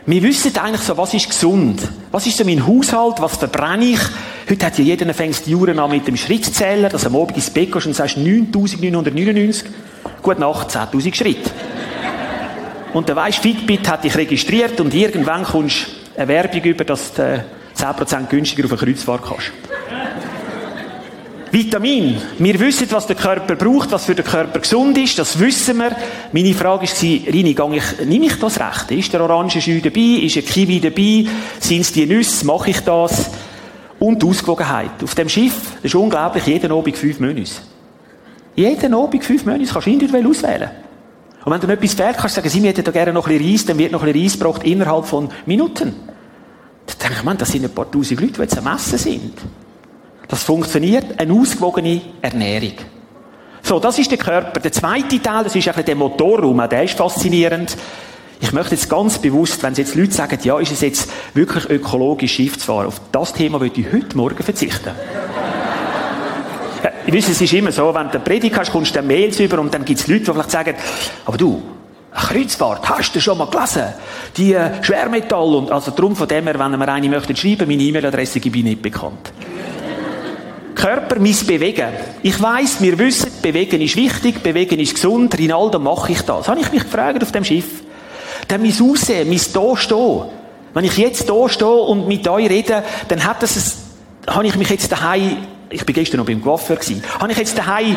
Wir 0.06 0.22
wissen 0.22 0.56
eigentlich 0.58 0.82
so, 0.82 0.96
was 0.96 1.12
ist 1.14 1.28
gesund? 1.28 1.82
Was 2.12 2.26
ist 2.26 2.38
so 2.38 2.44
mein 2.44 2.66
Haushalt? 2.66 3.20
Was 3.20 3.36
verbrenne 3.36 3.84
ich? 3.84 4.00
Heute 4.48 4.66
hat 4.66 4.78
ja 4.78 4.84
jeder 4.84 5.12
fängst 5.12 5.46
die 5.46 5.50
Juren 5.50 5.80
an 5.80 5.90
mit 5.90 6.06
dem 6.06 6.16
Schrittzähler, 6.16 6.88
dass 6.88 7.02
du 7.02 7.08
am 7.08 7.16
Abend 7.16 7.36
ins 7.36 7.50
Bett 7.50 7.72
gehst 7.72 7.86
und 7.86 7.94
sagst 7.94 8.16
9999. 8.16 9.64
Gut 10.22 10.38
Nacht, 10.38 10.70
10.000 10.70 11.14
Schritte. 11.16 11.50
Und 12.92 13.08
dann 13.08 13.16
weisst, 13.16 13.40
Fitbit 13.40 13.88
hat 13.90 14.04
dich 14.04 14.16
registriert 14.16 14.80
und 14.80 14.94
irgendwann 14.94 15.42
kommst 15.42 15.86
du 16.14 16.20
eine 16.20 16.28
Werbung 16.28 16.62
über, 16.62 16.84
dass 16.84 17.12
du 17.12 17.44
10% 17.76 18.28
günstiger 18.28 18.66
auf 18.66 18.70
eine 18.70 18.80
Kreuzfahrt 18.80 19.22
kannst. 19.28 19.50
Vitamin. 21.50 22.16
Wir 22.38 22.60
wissen, 22.60 22.86
was 22.90 23.08
der 23.08 23.16
Körper 23.16 23.56
braucht, 23.56 23.90
was 23.90 24.04
für 24.04 24.14
den 24.14 24.24
Körper 24.24 24.60
gesund 24.60 24.96
ist, 24.98 25.18
das 25.18 25.40
wissen 25.40 25.78
wir. 25.78 25.96
Meine 26.30 26.54
Frage 26.54 26.86
war, 26.86 27.32
Rini, 27.32 27.50
ich, 27.50 28.06
nehme 28.06 28.26
ich 28.26 28.38
das 28.38 28.60
recht? 28.60 28.90
Ist 28.92 29.12
der 29.12 29.22
Orangenschü 29.22 29.80
dabei? 29.80 30.24
Ist 30.24 30.36
ein 30.36 30.44
Kiwi 30.44 30.80
dabei? 30.80 31.24
Sind 31.58 31.80
es 31.80 31.92
die 31.92 32.06
Nüsse? 32.06 32.46
Mache 32.46 32.70
ich 32.70 32.80
das? 32.80 33.30
Und 33.98 34.22
die 34.22 34.26
Ausgewogenheit. 34.26 35.02
Auf 35.02 35.14
dem 35.14 35.28
Schiff, 35.28 35.72
das 35.76 35.84
ist 35.84 35.94
unglaublich, 35.94 36.46
jeden 36.46 36.70
Abend 36.72 36.96
fünf 36.96 37.18
Menüs. 37.20 37.62
Jeden 38.54 38.94
Abend 38.94 39.24
fünf 39.24 39.44
Menüs 39.44 39.72
kannst 39.72 39.86
du 39.86 39.90
individuell 39.90 40.26
auswählen. 40.26 40.70
Und 41.44 41.52
wenn 41.52 41.60
du 41.60 41.68
etwas 41.68 41.94
fehlt, 41.94 42.16
kannst 42.16 42.36
du 42.36 42.40
sagen, 42.40 42.48
sie 42.48 42.60
hätten 42.66 42.84
da 42.84 42.90
gerne 42.90 43.12
noch 43.12 43.28
ein 43.28 43.38
bisschen 43.38 43.52
Reis, 43.52 43.64
dann 43.66 43.78
wird 43.78 43.92
noch 43.92 44.02
ein 44.02 44.12
bisschen 44.12 44.22
Reis 44.24 44.38
gebraucht 44.38 44.64
innerhalb 44.64 45.06
von 45.06 45.28
Minuten. 45.46 45.94
Dann 46.86 46.96
denke 47.00 47.14
ich, 47.18 47.22
man, 47.22 47.38
das 47.38 47.52
sind 47.52 47.64
ein 47.64 47.70
paar 47.70 47.90
tausend 47.90 48.20
Leute, 48.20 48.32
die 48.32 48.40
jetzt 48.40 48.58
am 48.58 48.66
Essen 48.66 48.98
sind. 48.98 49.32
Das 50.28 50.42
funktioniert, 50.42 51.20
eine 51.20 51.32
ausgewogene 51.32 52.00
Ernährung. 52.20 52.74
So, 53.62 53.78
das 53.78 53.98
ist 53.98 54.10
der 54.10 54.18
Körper. 54.18 54.60
Der 54.60 54.72
zweite 54.72 55.20
Teil, 55.20 55.44
das 55.44 55.54
ist 55.54 55.68
ein 55.68 55.84
der 55.84 55.94
Motorraum, 55.94 56.68
der 56.68 56.82
ist 56.82 56.96
faszinierend. 56.96 57.76
Ich 58.40 58.52
möchte 58.52 58.74
jetzt 58.74 58.88
ganz 58.88 59.18
bewusst, 59.18 59.62
wenn 59.62 59.74
jetzt 59.74 59.94
Leute 59.94 60.12
sagen, 60.12 60.38
ja, 60.42 60.58
ist 60.58 60.72
es 60.72 60.82
jetzt 60.82 61.10
wirklich 61.34 61.68
ökologisch 61.70 62.34
Schiff 62.34 62.58
zu 62.58 62.66
fahren, 62.66 62.86
auf 62.86 63.00
das 63.10 63.32
Thema 63.32 63.60
würde 63.60 63.80
ich 63.80 63.92
heute 63.92 64.16
Morgen 64.16 64.42
verzichten. 64.42 64.90
ich 67.06 67.14
weiß, 67.14 67.28
es 67.30 67.40
ist 67.40 67.52
immer 67.52 67.72
so, 67.72 67.94
wenn 67.94 68.10
du 68.10 68.20
Predigt 68.20 68.58
hast, 68.58 68.72
kommst 68.72 68.90
du 68.90 68.96
dann 68.96 69.06
Mails 69.06 69.40
über 69.40 69.58
und 69.58 69.72
dann 69.72 69.84
gibt 69.84 70.00
es 70.00 70.06
Leute, 70.06 70.24
die 70.24 70.32
vielleicht 70.32 70.50
sagen, 70.50 70.74
aber 71.24 71.38
du, 71.38 71.62
eine 72.12 72.24
Kreuzfahrt, 72.24 72.88
hast 72.88 73.14
du 73.14 73.20
schon 73.20 73.38
mal 73.38 73.48
gelesen? 73.48 73.84
Die 74.36 74.52
äh, 74.52 74.82
Schwermetall 74.82 75.54
und, 75.54 75.70
also 75.70 75.90
darum 75.90 76.14
von 76.14 76.28
dem 76.28 76.44
her, 76.44 76.58
wenn 76.58 76.78
wir 76.78 76.88
eine 76.88 77.08
möchten 77.08 77.36
schreiben, 77.36 77.68
meine 77.68 77.82
E-Mail-Adresse 77.82 78.40
gebe 78.40 78.58
ich 78.58 78.64
nicht 78.64 78.82
bekannt. 78.82 79.32
Körper 80.74 81.18
muss 81.18 81.44
bewegen. 81.44 81.88
Ich 82.22 82.40
weiß, 82.40 82.82
wir 82.82 82.98
wissen, 82.98 83.30
bewegen 83.40 83.80
ist 83.80 83.96
wichtig, 83.96 84.42
bewegen 84.42 84.78
ist 84.78 84.94
gesund. 84.94 85.38
Rinaldo, 85.38 85.78
mache 85.78 86.12
ich 86.12 86.22
das? 86.22 86.48
Habe 86.48 86.60
ich 86.60 86.70
mich 86.70 86.82
gefragt 86.82 87.22
auf 87.22 87.32
dem 87.32 87.44
Schiff. 87.44 87.85
Dann 88.48 88.62
muss 88.62 88.80
aussehen, 88.80 89.28
muss 89.28 89.52
da 89.52 89.76
stehen. 89.76 90.22
Wenn 90.74 90.84
ich 90.84 90.96
jetzt 90.96 91.28
da 91.28 91.48
stehe 91.48 91.70
und 91.70 92.06
mit 92.06 92.26
euch 92.28 92.50
rede, 92.50 92.82
dann 93.08 93.24
hat 93.24 93.42
das, 93.42 93.56
ein, 94.26 94.34
habe 94.34 94.46
ich 94.46 94.56
mich 94.56 94.68
jetzt 94.68 94.92
daheim, 94.92 95.38
ich 95.70 95.84
bin 95.84 95.94
gestern 95.94 96.18
noch 96.18 96.26
beim 96.26 96.42
Coiffeur 96.42 96.76
gewesen, 96.76 97.02
habe 97.18 97.32
ich 97.32 97.38
jetzt 97.38 97.56
daheim 97.56 97.96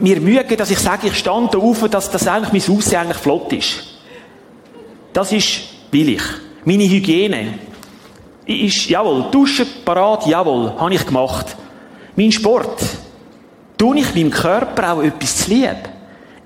mir 0.00 0.20
Mühe 0.20 0.44
dass 0.44 0.70
ich 0.70 0.78
sage, 0.78 1.08
ich 1.08 1.18
stand 1.18 1.54
da 1.54 1.58
auf, 1.58 1.88
dass 1.88 2.10
das 2.10 2.26
eigentlich 2.26 2.66
mein 2.66 2.76
Aussehen 2.76 3.00
eigentlich 3.00 3.16
flott 3.16 3.52
ist. 3.52 3.82
Das 5.12 5.32
ist 5.32 5.90
billig. 5.90 6.22
Meine 6.64 6.84
Hygiene 6.84 7.58
ist, 8.46 8.88
jawohl, 8.88 9.26
duschen, 9.30 9.66
parat, 9.84 10.26
jawohl, 10.26 10.72
habe 10.78 10.94
ich 10.94 11.04
gemacht. 11.04 11.56
Mein 12.16 12.32
Sport, 12.32 12.82
tue 13.78 13.98
ich 13.98 14.14
meinem 14.14 14.30
Körper 14.30 14.92
auch 14.92 15.02
etwas 15.02 15.44
zu 15.44 15.50
lieb? 15.50 15.88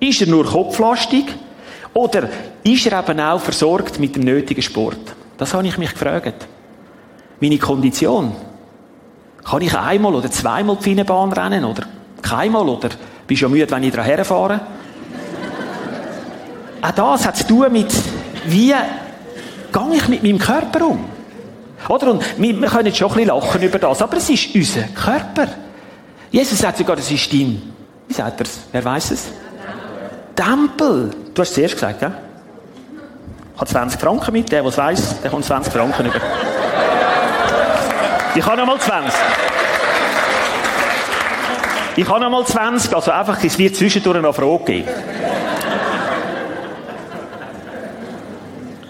Ist 0.00 0.20
er 0.20 0.28
nur 0.28 0.44
kopflastig? 0.44 1.24
Oder 1.94 2.28
ist 2.64 2.86
er 2.86 2.98
eben 2.98 3.20
auch 3.20 3.40
versorgt 3.40 4.00
mit 4.00 4.16
dem 4.16 4.24
nötigen 4.24 4.62
Sport? 4.62 5.14
Das 5.38 5.54
habe 5.54 5.66
ich 5.66 5.78
mich 5.78 5.92
gefragt. 5.92 6.46
Meine 7.40 7.58
Kondition. 7.58 8.32
Kann 9.44 9.62
ich 9.62 9.76
einmal 9.76 10.14
oder 10.14 10.30
zweimal 10.30 10.76
die 10.76 10.82
Finnenbahn 10.82 11.32
rennen? 11.32 11.64
Oder 11.64 11.84
keinmal? 12.20 12.68
Oder 12.68 12.90
bist 13.26 13.42
du 13.42 13.46
ja 13.46 13.48
müde, 13.48 13.70
wenn 13.70 13.84
ich 13.84 13.92
daran 13.92 14.06
herfahre? 14.06 14.60
auch 16.82 16.90
das 16.90 17.26
hat 17.26 17.36
zu 17.36 17.46
tun 17.46 17.70
mit, 17.70 17.92
wie 18.46 18.74
gehe 19.72 19.94
ich 19.96 20.08
mit 20.08 20.22
meinem 20.22 20.38
Körper 20.38 20.86
um? 20.88 21.04
Oder? 21.88 22.12
Und 22.12 22.24
wir, 22.38 22.60
wir 22.60 22.68
können 22.68 22.86
jetzt 22.86 22.98
schon 22.98 23.10
ein 23.10 23.14
bisschen 23.14 23.28
lachen 23.28 23.62
über 23.62 23.78
das, 23.78 24.02
aber 24.02 24.16
es 24.16 24.30
ist 24.30 24.54
unser 24.54 24.82
Körper. 24.94 25.48
Jesus 26.30 26.58
sagt 26.58 26.78
sogar, 26.78 26.96
das 26.96 27.10
ist 27.10 27.32
dein, 27.32 27.62
wie 28.08 28.14
sagt 28.14 28.40
er 28.40 28.46
es? 28.46 28.60
Wer 28.72 28.84
weiß 28.84 29.10
es? 29.12 29.26
Tempel. 30.34 31.10
Du 31.34 31.42
hast 31.42 31.50
es 31.50 31.54
zuerst 31.54 31.74
gesagt, 31.74 32.00
gell? 32.00 32.12
Ich 33.54 33.60
habe 33.60 33.70
20 33.70 34.00
Franken 34.00 34.32
mit, 34.32 34.50
der, 34.50 34.62
der 34.62 34.68
es 34.68 34.78
weiss, 34.78 35.20
der 35.22 35.30
kommt 35.30 35.44
20 35.44 35.72
Franken 35.72 36.06
über. 36.06 36.20
Ich 38.34 38.44
habe 38.44 38.56
noch 38.56 38.66
mal 38.66 38.78
20. 38.78 39.14
Ich 41.96 42.08
habe 42.08 42.20
noch 42.20 42.30
mal 42.30 42.44
20, 42.44 42.94
also 42.94 43.12
einfach, 43.12 43.42
es 43.44 43.56
wird 43.56 43.76
zwischendurch 43.76 44.20
noch 44.20 44.34
Frage 44.34 44.64
geben. 44.64 44.88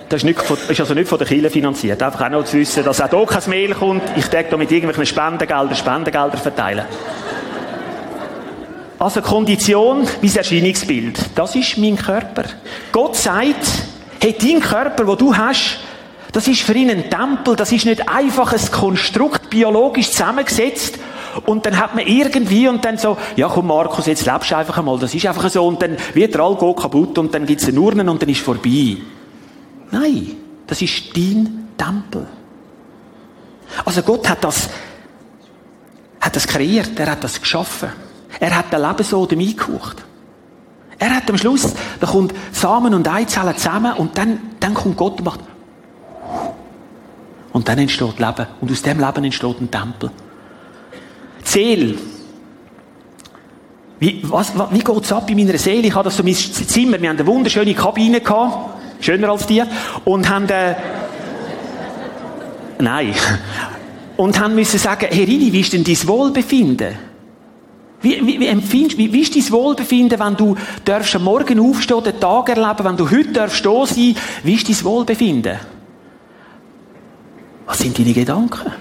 Das 0.08 0.22
ist, 0.22 0.24
nicht 0.24 0.40
von, 0.40 0.56
ist 0.68 0.80
also 0.80 0.94
nicht 0.94 1.08
von 1.08 1.18
der 1.18 1.26
Kirche 1.26 1.50
finanziert. 1.50 2.02
Einfach 2.02 2.26
auch 2.26 2.30
noch 2.30 2.44
zu 2.44 2.56
wissen, 2.56 2.84
dass 2.84 3.00
auch 3.00 3.10
hier 3.10 3.26
kein 3.26 3.50
Mail 3.50 3.74
kommt. 3.74 4.02
Ich 4.16 4.28
denke 4.28 4.50
da 4.52 4.56
mit 4.56 4.70
irgendwelchen 4.70 5.06
Spendengeldern 5.06 5.74
Spendengelder 5.74 6.38
verteilen. 6.38 6.84
Also 9.04 9.20
Kondition, 9.20 10.08
mein 10.22 10.34
Erscheinungsbild. 10.34 11.18
Das 11.34 11.54
ist 11.54 11.76
mein 11.76 11.94
Körper. 11.94 12.44
Gott 12.90 13.16
sagt, 13.16 13.66
hey, 14.18 14.34
dein 14.40 14.60
Körper, 14.60 15.06
wo 15.06 15.14
du 15.14 15.36
hast, 15.36 15.80
das 16.32 16.48
ist 16.48 16.62
für 16.62 16.72
ihn 16.72 16.88
ein 16.88 17.10
Tempel. 17.10 17.54
Das 17.54 17.70
ist 17.70 17.84
nicht 17.84 18.08
einfach 18.08 18.54
ein 18.54 18.70
Konstrukt, 18.72 19.50
biologisch 19.50 20.10
zusammengesetzt. 20.10 20.98
Und 21.44 21.66
dann 21.66 21.78
hat 21.78 21.94
man 21.94 22.06
irgendwie 22.06 22.66
und 22.66 22.82
dann 22.82 22.96
so, 22.96 23.18
ja 23.36 23.46
komm 23.46 23.66
Markus, 23.66 24.06
jetzt 24.06 24.24
lebst 24.24 24.50
du 24.50 24.56
einfach 24.56 24.78
einmal. 24.78 24.98
Das 24.98 25.14
ist 25.14 25.26
einfach 25.26 25.50
so. 25.50 25.66
Und 25.66 25.82
dann 25.82 25.98
wird 26.14 26.32
der 26.32 26.40
Alkohol 26.40 26.74
kaputt 26.74 27.18
und 27.18 27.34
dann 27.34 27.44
gibt's 27.44 27.68
eine 27.68 27.78
Urne 27.78 28.10
und 28.10 28.22
dann 28.22 28.30
ist 28.30 28.40
vorbei. 28.40 28.96
Nein, 29.90 30.30
das 30.66 30.80
ist 30.80 31.14
dein 31.14 31.68
Tempel. 31.76 32.26
Also 33.84 34.00
Gott 34.00 34.26
hat 34.30 34.42
das, 34.42 34.70
hat 36.22 36.34
das 36.34 36.46
kreiert, 36.46 36.98
er 36.98 37.10
hat 37.10 37.22
das 37.22 37.38
geschaffen. 37.38 37.90
Er 38.40 38.56
hat 38.56 38.72
den 38.72 38.82
Lebensodem 38.82 39.40
eingehaucht. 39.40 40.04
Er 40.98 41.16
hat 41.16 41.28
am 41.28 41.36
Schluss, 41.36 41.74
da 42.00 42.06
kommt 42.06 42.34
Samen 42.52 42.94
und 42.94 43.08
Eizellen 43.08 43.56
zusammen 43.56 43.94
und 43.94 44.16
dann, 44.16 44.38
dann 44.60 44.74
kommt 44.74 44.96
Gott 44.96 45.18
und 45.18 45.24
macht 45.24 45.40
und 47.52 47.68
dann 47.68 47.78
entsteht 47.78 48.18
Leben. 48.18 48.46
Und 48.60 48.70
aus 48.70 48.82
dem 48.82 48.98
Leben 48.98 49.24
entsteht 49.24 49.60
ein 49.60 49.70
Tempel. 49.70 50.10
Seele. 51.42 51.94
Wie, 54.00 54.20
was, 54.24 54.52
wie 54.70 54.80
geht's 54.80 55.12
ab 55.12 55.30
in 55.30 55.36
meiner 55.36 55.58
Seele? 55.58 55.86
Ich 55.86 55.94
habe 55.94 56.04
das 56.04 56.16
so 56.16 56.22
mein 56.22 56.34
Zimmer, 56.34 57.00
wir 57.00 57.08
haben 57.08 57.16
eine 57.16 57.26
wunderschöne 57.26 57.74
Kabine 57.74 58.20
gehabt 58.20 58.74
schöner 59.04 59.28
als 59.28 59.46
die, 59.46 59.62
und 60.04 60.28
haben, 60.28 60.48
äh, 60.48 60.74
nein, 62.78 63.14
und 64.16 64.38
haben 64.38 64.54
müssen 64.54 64.78
sagen, 64.78 65.06
Herr 65.10 65.26
Rini, 65.26 65.52
wie 65.52 65.60
ist 65.60 65.72
denn 65.72 65.84
dein 65.84 66.08
Wohlbefinden? 66.08 66.96
Wie, 68.04 68.20
wie, 68.26 68.38
wie 68.38 68.46
empfindest, 68.48 68.98
wie, 68.98 69.10
wie 69.10 69.22
ist 69.22 69.34
dein 69.34 69.50
Wohlbefinden, 69.50 70.20
wenn 70.20 70.36
du 70.36 70.56
darfst 70.84 71.16
am 71.16 71.24
Morgen 71.24 71.58
aufstehen, 71.58 72.04
den 72.04 72.20
Tag 72.20 72.50
erleben, 72.50 72.84
wenn 72.84 72.98
du 72.98 73.10
heute 73.10 73.32
darfst 73.32 73.64
da 73.64 73.86
sein, 73.86 74.14
wie 74.42 74.54
ist 74.54 74.68
dein 74.68 74.84
Wohlbefinden? 74.84 75.58
Was 77.64 77.78
sind 77.78 77.98
deine 77.98 78.12
Gedanken? 78.12 78.72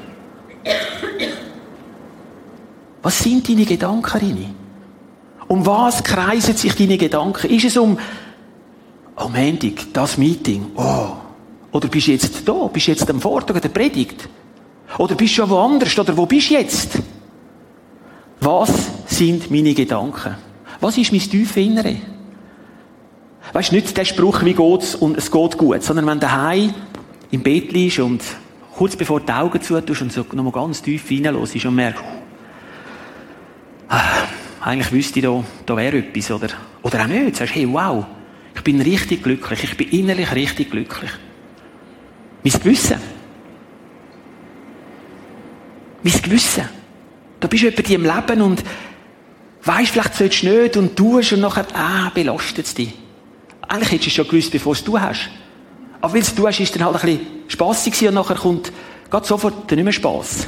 Was 3.01 3.19
sind 3.19 3.47
deine 3.47 3.63
Gedanken, 3.63 4.17
Rini? 4.17 4.49
Um 5.47 5.65
was 5.65 6.03
kreisen 6.03 6.57
sich 6.57 6.75
deine 6.75 6.97
Gedanken? 6.97 7.49
Ist 7.49 7.63
es 7.63 7.77
um 7.77 7.97
am 9.15 9.31
Montag, 9.31 9.93
das 9.93 10.17
Meeting, 10.17 10.65
oh. 10.75 11.11
Oder 11.71 11.87
bist 11.87 12.07
du 12.07 12.11
jetzt 12.11 12.45
da? 12.45 12.67
Bist 12.67 12.87
du 12.87 12.91
jetzt 12.91 13.09
am 13.09 13.21
Vortag 13.21 13.61
der 13.61 13.69
Predigt? 13.69 14.27
Oder 14.97 15.15
bist 15.15 15.31
du 15.31 15.35
schon 15.35 15.49
woanders? 15.49 15.97
Oder 15.97 16.17
wo 16.17 16.25
bist 16.25 16.49
du 16.49 16.55
jetzt? 16.55 16.99
Was 18.41 18.69
sind 19.13 19.51
meine 19.51 19.73
Gedanken? 19.73 20.35
Was 20.79 20.97
ist 20.97 21.11
mein 21.11 21.21
tiefe 21.21 21.61
Innere? 21.61 21.95
Weißt 23.51 23.71
du, 23.71 23.75
nicht 23.75 23.95
der 23.95 24.05
Spruch, 24.05 24.43
wie 24.43 24.53
geht's 24.53 24.95
und 24.95 25.17
es 25.17 25.29
geht 25.29 25.57
gut, 25.57 25.83
sondern 25.83 26.07
wenn 26.07 26.19
daheim 26.19 26.73
im 27.31 27.43
Bett 27.43 27.71
liegst 27.71 27.99
und 27.99 28.23
kurz 28.75 28.95
bevor 28.95 29.19
du 29.19 29.27
die 29.27 29.31
Augen 29.31 29.61
zutust 29.61 30.01
und 30.01 30.11
so 30.11 30.25
nochmal 30.33 30.51
ganz 30.51 30.81
tief 30.81 31.09
reinlässt 31.09 31.65
und 31.65 31.75
merkst, 31.75 32.03
ah, 33.89 34.01
eigentlich 34.61 34.91
wüsste 34.91 35.19
ich, 35.19 35.25
da, 35.25 35.43
da 35.65 35.77
wäre 35.77 35.97
etwas, 35.97 36.31
oder, 36.31 36.49
oder 36.81 37.01
auch 37.01 37.07
nicht. 37.07 37.33
Du 37.33 37.35
sagst, 37.35 37.55
hey, 37.55 37.67
wow, 37.71 38.05
ich 38.55 38.61
bin 38.61 38.81
richtig 38.81 39.23
glücklich, 39.23 39.63
ich 39.63 39.77
bin 39.77 39.89
innerlich 39.89 40.33
richtig 40.33 40.71
glücklich. 40.71 41.11
Mein 42.43 42.53
Gewissen. 42.53 42.97
Mein 46.01 46.21
Gewissen. 46.21 46.63
Da 47.39 47.47
bist 47.47 47.63
du 47.63 47.67
jemand 47.67 47.89
im 47.89 48.03
Leben 48.03 48.41
und 48.41 48.63
weisst, 49.63 49.91
vielleicht 49.91 50.15
sollst 50.15 50.43
du 50.43 50.49
nicht 50.49 50.77
und 50.77 50.95
tust 50.95 51.33
und 51.33 51.41
nachher, 51.41 51.65
ah, 51.73 52.11
belastet 52.13 52.65
es 52.65 52.73
dich. 52.73 52.93
Eigentlich 53.67 53.91
hättest 53.91 54.05
du 54.05 54.09
es 54.09 54.13
schon 54.15 54.27
gewusst, 54.27 54.51
bevor 54.51 54.75
du 54.75 54.97
es 54.97 55.01
hast. 55.01 55.29
Aber 56.01 56.13
weil 56.13 56.21
es 56.21 56.35
du 56.35 56.47
hast, 56.47 56.59
ist 56.59 56.75
dann 56.75 56.85
halt 56.85 56.95
ein 56.95 57.01
bisschen 57.01 57.27
spassig 57.47 58.07
und 58.07 58.13
nachher 58.15 58.35
kommt 58.35 58.71
geht 59.13 59.25
sofort 59.25 59.71
nicht 59.71 59.83
mehr 59.83 59.93
Spass. 59.93 60.47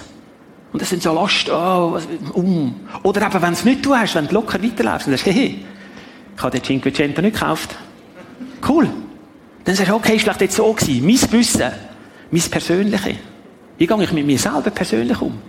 Und 0.74 0.82
das 0.82 0.90
sind 0.90 1.04
so 1.04 1.14
Last, 1.14 1.50
oh, 1.50 2.00
um. 2.34 2.76
Oder 3.04 3.28
eben, 3.28 3.34
wenn 3.34 3.42
du 3.42 3.54
es 3.54 3.64
nicht 3.64 3.86
du 3.86 3.96
hast, 3.96 4.16
wenn 4.16 4.28
du 4.28 4.34
locker 4.34 4.62
weiterläufst 4.62 5.08
und 5.08 5.14
sagst, 5.14 5.28
hey, 5.28 5.64
ich 6.36 6.44
habe 6.44 6.52
den 6.52 6.64
Cinquecento 6.64 7.22
nicht 7.22 7.40
gekauft. 7.40 7.76
Cool. 8.68 8.90
Dann 9.64 9.76
sagst 9.76 9.92
du, 9.92 9.96
okay, 9.96 10.16
ist 10.16 10.24
vielleicht 10.24 10.42
jetzt 10.42 10.56
so 10.56 10.74
gewesen. 10.74 11.06
Mein 11.06 11.32
Wissen, 11.32 11.72
mein 12.32 12.42
Persönliche. 12.42 13.16
Wie 13.78 13.88
gehe 13.88 14.04
ich 14.04 14.12
mit 14.12 14.26
mir 14.26 14.40
selber 14.40 14.72
persönlich 14.72 15.22
um? 15.22 15.40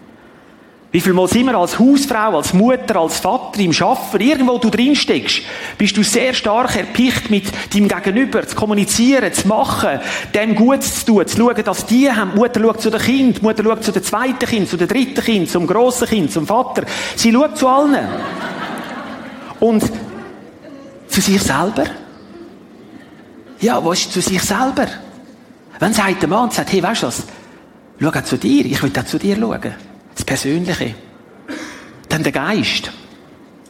Wie 0.96 1.02
viel 1.02 1.12
Mal 1.12 1.28
sind 1.28 1.44
wir 1.44 1.54
als 1.56 1.78
Hausfrau, 1.78 2.38
als 2.38 2.54
Mutter, 2.54 2.96
als 2.96 3.20
Vater 3.20 3.60
im 3.60 3.74
Schaffen, 3.74 4.18
irgendwo 4.18 4.56
du 4.56 4.70
drin 4.70 4.96
steckst, 4.96 5.42
bist 5.76 5.94
du 5.94 6.02
sehr 6.02 6.32
stark 6.32 6.74
erpicht 6.74 7.28
mit 7.28 7.52
deinem 7.74 7.86
Gegenüber 7.86 8.48
zu 8.48 8.56
kommunizieren, 8.56 9.30
zu 9.30 9.46
machen, 9.46 10.00
dem 10.32 10.54
Gutes 10.54 11.00
zu 11.00 11.16
tun, 11.16 11.26
zu 11.26 11.36
schauen, 11.36 11.62
dass 11.62 11.84
die 11.84 12.10
haben. 12.10 12.34
Mutter 12.34 12.62
schaut 12.62 12.80
zu 12.80 12.88
den 12.88 12.98
Kind, 13.02 13.42
Mutter 13.42 13.62
schaut 13.62 13.84
zu 13.84 13.92
dem 13.92 14.02
zweiten 14.02 14.46
Kind, 14.46 14.70
zu 14.70 14.78
dem 14.78 14.88
dritten 14.88 15.22
Kind, 15.22 15.50
zum 15.50 15.66
grossen 15.66 16.08
Kind, 16.08 16.32
zum 16.32 16.46
Vater. 16.46 16.84
Sie 17.14 17.30
schaut 17.30 17.58
zu 17.58 17.68
allen. 17.68 18.08
Und 19.60 19.82
zu 21.08 21.20
sich 21.20 21.42
selber? 21.42 21.84
Ja, 23.60 23.84
was 23.84 23.98
ist 23.98 24.12
zu 24.14 24.22
sich 24.22 24.40
selber? 24.40 24.86
Wenn 25.78 25.92
sagt 25.92 26.22
der 26.22 26.28
Mann, 26.30 26.50
sagt, 26.50 26.72
hey, 26.72 26.82
weißt 26.82 27.02
du 27.02 27.08
was? 27.08 27.24
Schau 28.00 28.08
auch 28.08 28.24
zu 28.24 28.38
dir, 28.38 28.64
ich 28.64 28.82
will 28.82 28.92
auch 28.98 29.04
zu 29.04 29.18
dir 29.18 29.36
schauen. 29.36 29.74
Das 30.16 30.25
Persönliche. 30.25 30.94
Dann 32.08 32.23
der 32.23 32.32
Geist. 32.32 32.90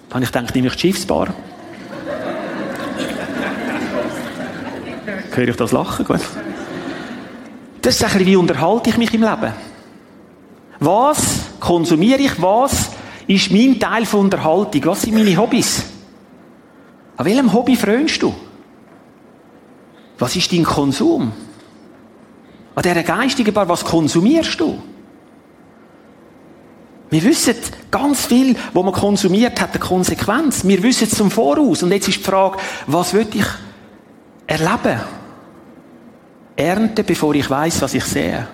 Da 0.09 0.15
habe 0.15 0.25
ich 0.25 0.33
gedacht, 0.33 0.55
nehme 0.55 0.69
ich 0.69 0.75
die 0.75 0.81
Schiffsbar. 0.81 1.35
Höre 5.33 5.49
ich 5.49 5.57
das 5.57 5.73
Lachen? 5.73 6.07
Gut. 6.07 6.21
Das 7.83 7.95
ist 7.95 8.03
ein 8.03 8.11
bisschen, 8.11 8.27
wie 8.27 8.37
unterhalte 8.37 8.91
ich 8.91 8.97
mich 8.97 9.13
im 9.13 9.23
Leben? 9.23 9.53
Was 10.79 11.41
konsumiere 11.61 12.21
ich? 12.21 12.41
Was 12.41 12.91
ist 13.27 13.51
mein 13.51 13.79
Teil 13.79 14.07
von 14.07 14.21
Unterhaltung? 14.21 14.85
Was 14.87 15.03
sind 15.03 15.15
meine 15.15 15.37
Hobbys? 15.37 15.85
An 17.17 17.27
welchem 17.27 17.53
Hobby 17.53 17.77
frönst 17.77 18.23
du? 18.23 18.35
Was 20.19 20.37
ist 20.37 20.53
dein 20.53 20.65
Konsum? 20.65 21.33
An 22.75 22.83
dieser 22.83 23.03
geistigen 23.03 23.53
Bar, 23.53 23.69
was 23.69 23.85
konsumierst 23.85 24.61
du? 24.61 24.83
Wir 27.09 27.23
wissen, 27.23 27.55
ganz 27.91 28.27
viel, 28.27 28.57
was 28.73 28.85
man 28.85 28.93
konsumiert, 28.93 29.61
hat 29.61 29.71
eine 29.71 29.81
Konsequenz. 29.81 30.67
Wir 30.67 30.83
wissen 30.83 31.05
es 31.05 31.17
zum 31.17 31.31
Voraus. 31.31 31.83
Und 31.83 31.93
jetzt 31.93 32.09
ist 32.09 32.19
die 32.19 32.25
Frage, 32.25 32.59
was 32.87 33.15
will 33.15 33.29
ich 33.33 33.47
erleben? 34.47 35.01
Ernten, 36.57 37.05
bevor 37.05 37.35
ich 37.35 37.49
weiß, 37.49 37.83
was 37.83 37.95
ich 37.95 38.05
sehe. 38.05 38.49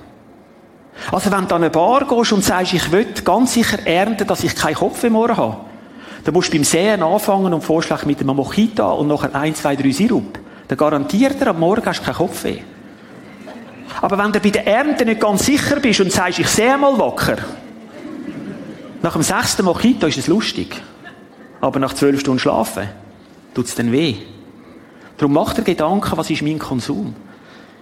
Also 1.11 1.33
wenn 1.33 1.49
du 1.49 1.55
an 1.55 1.63
eine 1.63 1.71
Bar 1.71 2.07
gehst 2.07 2.33
und 2.33 2.45
sagst, 2.45 2.75
ich 2.75 2.93
will 2.93 3.07
ganz 3.25 3.55
sicher 3.55 3.87
ernten, 3.87 4.27
dass 4.27 4.45
ich 4.45 4.55
keinen 4.55 4.75
Kopf 4.75 5.03
im 5.05 5.17
Ohr 5.17 5.35
habe, 5.37 5.57
dann 6.25 6.35
musst 6.35 6.49
du 6.49 6.53
beim 6.53 6.65
Sehen 6.65 7.03
anfangen 7.03 7.53
und 7.55 7.63
vorschlagen 7.63 8.07
mit 8.07 8.21
einem 8.21 8.37
Mojito 8.37 8.95
und 8.97 9.09
nachher 9.09 9.35
ein, 9.35 9.55
zwei, 9.55 9.75
drei 9.75 9.91
Sirup. 9.91 10.39
Dann 10.69 10.79
garantiert 10.79 11.41
er, 11.41 11.49
am 11.49 11.61
Morgen 11.61 11.85
hast 11.85 12.01
du 12.01 12.05
keinen 12.05 12.15
Kopfweh. 12.15 12.59
Aber 14.01 14.19
wenn 14.19 14.33
du 14.33 14.41
bei 14.41 14.51
der 14.51 14.67
Ernte 14.67 15.05
nicht 15.05 15.21
ganz 15.21 15.47
sicher 15.47 15.81
bist 15.81 16.01
und 16.01 16.13
sagst, 16.13 16.39
ich 16.39 16.49
sehe 16.49 16.77
mal 16.79 16.97
wacker, 16.99 17.39
nach 19.03 19.13
dem 19.13 19.23
sechsten 19.23 19.65
Mojito 19.65 20.07
ist 20.07 20.19
es 20.19 20.29
lustig. 20.29 20.81
Aber 21.61 21.79
nach 21.79 21.95
zwölf 21.95 22.21
Stunden 22.21 22.39
Schlafen 22.39 22.89
tut 23.55 23.67
es 23.67 23.75
dann 23.75 23.93
weh. 23.93 24.17
Darum 25.17 25.35
macht 25.35 25.59
er 25.59 25.65
Gedanken, 25.65 26.17
was 26.17 26.31
ist 26.31 26.43
mein 26.43 26.59
Konsum? 26.59 27.15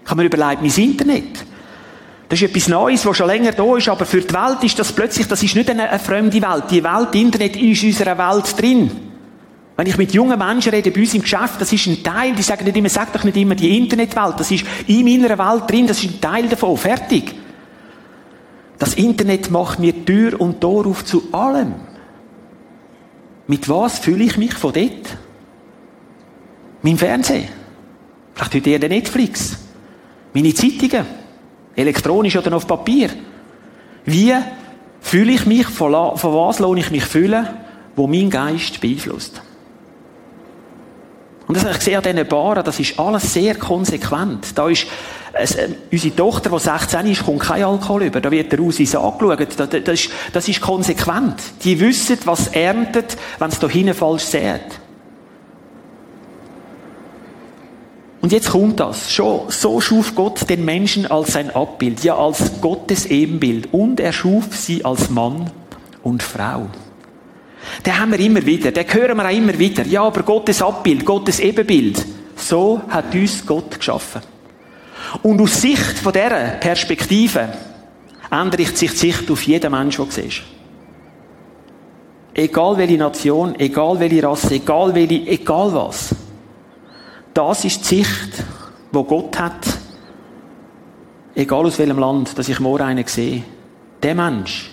Ich 0.04 0.10
habe 0.10 0.22
mir 0.22 0.26
überlegt, 0.26 0.62
mein 0.62 0.84
Internet. 0.84 1.44
Das 2.28 2.40
ist 2.40 2.48
etwas 2.48 2.68
Neues, 2.68 3.04
was 3.04 3.16
schon 3.16 3.26
länger 3.26 3.52
da 3.52 3.76
ist, 3.76 3.88
aber 3.88 4.04
für 4.04 4.20
die 4.20 4.32
Welt 4.32 4.62
ist 4.62 4.78
das 4.78 4.92
plötzlich, 4.92 5.26
das 5.26 5.42
ist 5.42 5.56
nicht 5.56 5.68
eine, 5.68 5.88
eine 5.88 5.98
fremde 5.98 6.40
Welt. 6.40 6.64
Die 6.70 6.82
Welt, 6.82 7.14
Internet 7.14 7.56
ist 7.56 7.82
in 7.82 7.88
unserer 7.88 8.16
Welt 8.16 8.60
drin. 8.60 8.90
Wenn 9.76 9.86
ich 9.86 9.96
mit 9.96 10.12
jungen 10.12 10.38
Menschen 10.38 10.72
rede, 10.72 10.90
bei 10.90 11.00
uns 11.00 11.14
im 11.14 11.22
Geschäft, 11.22 11.58
das 11.58 11.72
ist 11.72 11.86
ein 11.86 12.02
Teil, 12.02 12.34
die 12.34 12.42
sagen 12.42 12.64
nicht 12.64 12.76
immer, 12.76 12.88
sag 12.88 13.12
doch 13.12 13.24
nicht 13.24 13.36
immer 13.36 13.54
die 13.54 13.78
Internetwelt, 13.78 14.34
das 14.38 14.50
ist 14.50 14.64
in 14.86 15.04
meiner 15.04 15.38
Welt 15.38 15.70
drin, 15.70 15.86
das 15.86 16.04
ist 16.04 16.10
ein 16.10 16.20
Teil 16.20 16.48
davon, 16.48 16.76
fertig. 16.76 17.34
Das 18.80 18.94
Internet 18.94 19.50
macht 19.50 19.78
mir 19.78 20.06
Tür 20.06 20.40
und 20.40 20.62
Tor 20.62 20.86
auf 20.86 21.04
zu 21.04 21.22
allem. 21.32 21.74
Mit 23.46 23.68
was 23.68 23.98
fühle 23.98 24.24
ich 24.24 24.38
mich 24.38 24.54
von 24.54 24.72
dort? 24.72 25.18
Mein 26.80 26.96
Fernsehen. 26.96 27.48
Vielleicht 28.34 28.54
heute 28.54 28.70
eher 28.70 28.78
der 28.78 28.88
Netflix. 28.88 29.58
Meine 30.32 30.54
Zeitungen. 30.54 31.04
Elektronisch 31.76 32.36
oder 32.36 32.56
auf 32.56 32.66
Papier. 32.66 33.10
Wie 34.06 34.34
fühle 35.02 35.32
ich 35.32 35.44
mich, 35.44 35.66
von, 35.66 35.92
was 35.92 36.58
lohne 36.58 36.80
ich 36.80 36.90
mich 36.90 37.04
fühlen, 37.04 37.48
wo 37.96 38.06
mein 38.06 38.30
Geist 38.30 38.80
beeinflusst? 38.80 39.42
Und 41.50 41.56
das 41.56 41.64
ich 41.64 41.78
gesehen 41.78 41.96
an 41.96 42.04
diesen 42.04 42.28
Baren, 42.28 42.62
das 42.62 42.78
ist 42.78 42.96
alles 42.96 43.32
sehr 43.32 43.56
konsequent. 43.56 44.56
Da 44.56 44.68
ist, 44.68 44.86
äh, 45.32 45.68
unsere 45.90 46.14
Tochter, 46.14 46.48
die 46.48 46.58
16 46.60 47.06
ist, 47.06 47.24
kommt 47.24 47.40
kein 47.40 47.64
Alkohol 47.64 48.04
über. 48.04 48.20
Da 48.20 48.30
wird 48.30 48.52
der 48.52 48.60
Usis 48.60 48.94
angeschaut. 48.94 49.48
Das, 49.58 49.68
das, 49.68 49.94
ist, 50.00 50.10
das 50.32 50.46
ist 50.46 50.60
konsequent. 50.60 51.42
Die 51.64 51.80
wissen, 51.80 52.18
was 52.24 52.46
erntet, 52.46 53.16
wenn 53.40 53.50
es 53.50 53.58
da 53.58 53.68
hinten 53.68 53.94
falsch 53.94 54.22
sät. 54.22 54.60
Und 58.20 58.30
jetzt 58.30 58.50
kommt 58.50 58.78
das. 58.78 59.12
Schon, 59.12 59.46
so 59.48 59.80
schuf 59.80 60.14
Gott 60.14 60.48
den 60.48 60.64
Menschen 60.64 61.10
als 61.10 61.32
sein 61.32 61.50
Abbild, 61.50 62.04
ja 62.04 62.16
als 62.16 62.60
Gottes 62.60 63.06
Ebenbild. 63.06 63.74
Und 63.74 63.98
er 63.98 64.12
schuf 64.12 64.56
sie 64.56 64.84
als 64.84 65.10
Mann 65.10 65.50
und 66.04 66.22
Frau. 66.22 66.68
Den 67.84 67.98
haben 67.98 68.12
wir 68.12 68.20
immer 68.20 68.44
wieder, 68.44 68.72
den 68.72 68.92
hören 68.92 69.16
wir 69.16 69.26
auch 69.26 69.36
immer 69.36 69.58
wieder. 69.58 69.84
Ja, 69.86 70.02
aber 70.02 70.22
Gottes 70.22 70.62
Abbild, 70.62 71.04
Gottes 71.04 71.40
Ebenbild. 71.40 72.04
So 72.36 72.80
hat 72.88 73.14
uns 73.14 73.44
Gott 73.46 73.78
geschaffen. 73.78 74.22
Und 75.22 75.40
aus 75.40 75.60
Sicht 75.60 75.98
von 75.98 76.12
dieser 76.12 76.56
Perspektive 76.60 77.52
ändert 78.30 78.76
sich 78.76 78.90
die 78.90 78.96
Sicht 78.96 79.30
auf 79.30 79.42
jeden 79.42 79.70
Menschen, 79.70 80.04
den 80.04 80.08
du 80.08 80.22
siehst. 80.22 80.42
Egal 82.32 82.76
welche 82.76 82.96
Nation, 82.96 83.58
egal 83.58 83.98
welche 83.98 84.22
Rasse, 84.22 84.54
egal 84.54 84.94
welche, 84.94 85.26
egal 85.26 85.74
was. 85.74 86.14
Das 87.34 87.64
ist 87.64 87.90
die 87.90 87.96
Sicht, 87.96 88.44
wo 88.92 89.04
Gott 89.04 89.38
hat, 89.38 89.66
egal 91.34 91.66
aus 91.66 91.78
welchem 91.78 91.98
Land, 91.98 92.38
dass 92.38 92.48
ich 92.48 92.60
morgen 92.60 92.84
einen 92.84 93.06
sehe. 93.06 93.42
Der 94.02 94.14
Mensch 94.14 94.70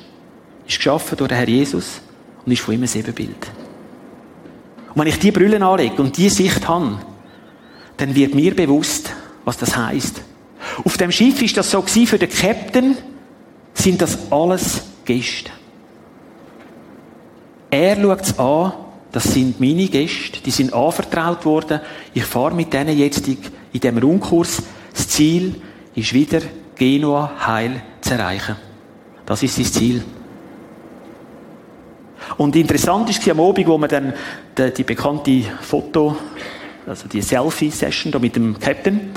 ist 0.67 0.77
geschaffen 0.77 1.17
durch 1.17 1.29
den 1.29 1.37
Herr 1.37 1.49
Jesus 1.49 2.01
und 2.47 2.53
ist 2.53 2.61
von 2.61 2.73
ihm 2.73 2.83
ein 2.83 2.89
Ebenbild. 2.95 3.51
Und 4.93 5.01
wenn 5.01 5.07
ich 5.07 5.19
diese 5.19 5.33
Brille 5.33 5.63
anlege 5.63 6.01
und 6.01 6.15
diese 6.15 6.37
Sicht 6.37 6.65
habe, 6.67 6.97
dann 7.97 8.15
wird 8.15 8.33
mir 8.33 8.55
bewusst, 8.55 9.11
was 9.43 9.57
das 9.57 9.75
heißt. 9.75 10.21
Auf 10.85 10.97
dem 10.97 11.11
Schiff 11.11 11.41
ist 11.41 11.57
das 11.57 11.69
so 11.69 11.81
gewesen, 11.81 12.07
für 12.07 12.17
den 12.17 12.29
Captain 12.29 12.97
sind 13.73 14.01
das 14.01 14.31
alles 14.31 14.81
Gäste. 15.03 15.51
Er 17.69 18.01
schaut 18.01 18.21
es 18.21 18.39
an, 18.39 18.73
das 19.11 19.25
sind 19.25 19.59
meine 19.59 19.87
Gäste, 19.87 20.39
die 20.41 20.51
sind 20.51 20.73
anvertraut 20.73 21.43
worden. 21.43 21.81
Ich 22.13 22.23
fahre 22.23 22.55
mit 22.55 22.71
denen 22.71 22.97
jetzt 22.97 23.27
in 23.27 23.37
diesem 23.73 23.97
Rundkurs. 23.97 24.63
Das 24.93 25.09
Ziel 25.09 25.55
ist 25.95 26.13
wieder, 26.13 26.41
Genua 26.75 27.33
heil 27.45 27.81
zu 27.99 28.13
erreichen. 28.13 28.55
Das 29.25 29.43
ist 29.43 29.59
das 29.59 29.73
Ziel. 29.73 30.03
Und 32.37 32.55
interessant 32.55 33.09
ist 33.09 33.27
am 33.27 33.39
Abend, 33.39 33.67
wo 33.67 33.77
man 33.77 33.89
dann 33.89 34.13
die, 34.57 34.71
die 34.71 34.83
bekannte 34.83 35.43
Foto, 35.61 36.15
also 36.85 37.07
die 37.07 37.21
Selfie-Session 37.21 38.11
da 38.11 38.19
mit 38.19 38.35
dem 38.35 38.59
Captain, 38.59 39.11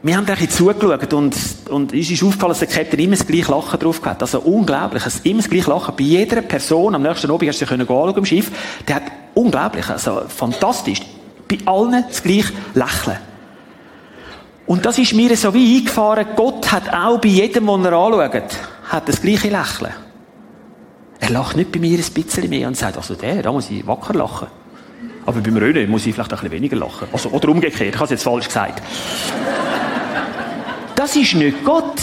wir 0.00 0.16
haben 0.16 0.26
ein 0.26 0.34
bisschen 0.36 0.50
zugeschaut 0.50 1.12
und, 1.12 1.36
und 1.70 1.92
uns 1.92 2.10
ist 2.10 2.22
aufgefallen, 2.22 2.50
dass 2.50 2.60
der 2.60 2.68
Captain 2.68 3.00
immer 3.00 3.16
das 3.16 3.26
gleiche 3.26 3.50
Lachen 3.50 3.80
drauf 3.80 4.00
hat. 4.04 4.22
Also 4.22 4.40
unglaublich. 4.40 5.04
Also 5.04 5.18
immer 5.24 5.42
das 5.42 5.50
gleiche 5.50 5.70
Lachen. 5.70 5.96
Bei 5.96 6.04
jeder 6.04 6.40
Person, 6.42 6.94
am 6.94 7.02
nächsten 7.02 7.28
Abend 7.28 7.48
hast 7.48 7.60
du 7.60 7.66
können 7.66 7.80
anschauen 7.80 8.16
im 8.16 8.24
Schiff, 8.24 8.50
der 8.86 8.96
hat 8.96 9.02
unglaublich, 9.34 9.88
also 9.88 10.22
fantastisch. 10.28 11.00
Bei 11.48 11.58
allen 11.64 12.04
das 12.06 12.22
gleiche 12.22 12.52
Lächeln. 12.74 13.18
Und 14.66 14.86
das 14.86 14.98
ist 14.98 15.14
mir 15.14 15.36
so 15.36 15.52
wie 15.52 15.78
eingefahren, 15.78 16.26
Gott 16.36 16.70
hat 16.70 16.92
auch 16.92 17.18
bei 17.18 17.28
jedem, 17.28 17.66
den 17.66 17.84
er 17.86 17.92
anschaut, 17.94 18.42
hat 18.88 19.08
das 19.08 19.20
gleiche 19.20 19.48
Lächeln. 19.48 20.07
Er 21.20 21.30
lacht 21.30 21.56
nicht 21.56 21.72
bei 21.72 21.80
mir 21.80 21.98
ein 21.98 22.12
bisschen 22.12 22.48
mehr 22.48 22.68
und 22.68 22.76
sagt, 22.76 22.96
also 22.96 23.14
der, 23.14 23.42
da 23.42 23.52
muss 23.52 23.70
ich 23.70 23.86
wacker 23.86 24.14
lachen. 24.14 24.48
Aber 25.26 25.40
beim 25.40 25.56
Röne 25.56 25.86
muss 25.86 26.06
ich 26.06 26.14
vielleicht 26.14 26.32
ein 26.32 26.38
bisschen 26.38 26.52
weniger 26.52 26.76
lachen. 26.76 27.08
Also, 27.12 27.28
oder 27.30 27.48
umgekehrt, 27.48 27.90
ich 27.90 27.94
habe 27.94 28.04
es 28.04 28.10
jetzt 28.10 28.22
falsch 28.22 28.46
gesagt. 28.46 28.82
Das 30.94 31.14
ist 31.16 31.34
nicht 31.34 31.64
Gott. 31.64 32.00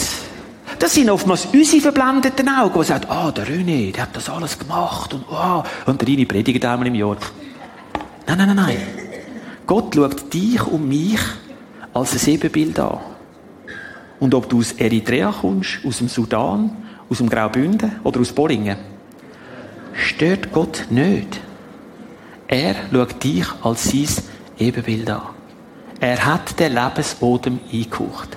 Das 0.78 0.94
sind 0.94 1.10
oftmals 1.10 1.46
unsere 1.52 1.80
verblendeten 1.82 2.48
Augen, 2.48 2.78
die 2.78 2.86
sagen, 2.86 3.06
ah, 3.08 3.28
oh, 3.28 3.30
der 3.30 3.46
René, 3.46 3.92
der 3.92 4.02
hat 4.02 4.14
das 4.14 4.28
alles 4.28 4.58
gemacht 4.58 5.14
und, 5.14 5.24
oh, 5.30 5.62
und 5.86 6.00
der 6.00 6.08
René 6.08 6.26
predigt 6.28 6.64
einmal 6.64 6.86
im 6.86 6.94
Jahr. 6.94 7.16
Nein, 8.26 8.38
nein, 8.38 8.46
nein, 8.48 8.56
nein. 8.56 8.76
Gott 9.66 9.94
schaut 9.94 10.32
dich 10.32 10.64
und 10.66 10.86
mich 10.86 11.18
als 11.92 12.12
ein 12.14 12.34
Ebenbild 12.34 12.78
an. 12.78 12.98
Und 14.20 14.34
ob 14.34 14.48
du 14.48 14.60
aus 14.60 14.72
Eritrea 14.72 15.34
kommst, 15.40 15.78
aus 15.84 15.98
dem 15.98 16.08
Sudan, 16.08 16.70
aus 17.08 17.18
dem 17.18 17.28
Graubünden 17.28 18.00
oder 18.04 18.20
aus 18.20 18.32
Bollingen, 18.32 18.76
stört 19.96 20.52
Gott 20.52 20.86
nicht. 20.90 21.40
Er 22.48 22.74
schaut 22.92 23.22
dich 23.22 23.46
als 23.62 23.90
sein 23.90 24.08
Ebenbild 24.58 25.10
an. 25.10 25.22
Er 26.00 26.24
hat 26.24 26.58
den 26.60 26.74
Lebensboden 26.74 27.60
eingehaucht. 27.72 28.36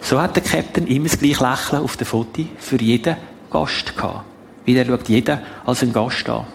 So 0.00 0.20
hat 0.20 0.36
der 0.36 0.42
Captain 0.42 0.86
immer 0.86 1.08
das 1.08 1.18
gleiche 1.18 1.44
Lächeln 1.44 1.82
auf 1.82 1.96
dem 1.96 2.06
Foto 2.06 2.44
für 2.58 2.80
jeden 2.80 3.16
Gast 3.50 3.96
gehabt. 3.96 4.24
Weil 4.66 4.76
er 4.76 4.86
schaut 4.86 5.08
jeden 5.08 5.40
als 5.64 5.82
einen 5.82 5.92
Gast 5.92 6.28
an. 6.28 6.46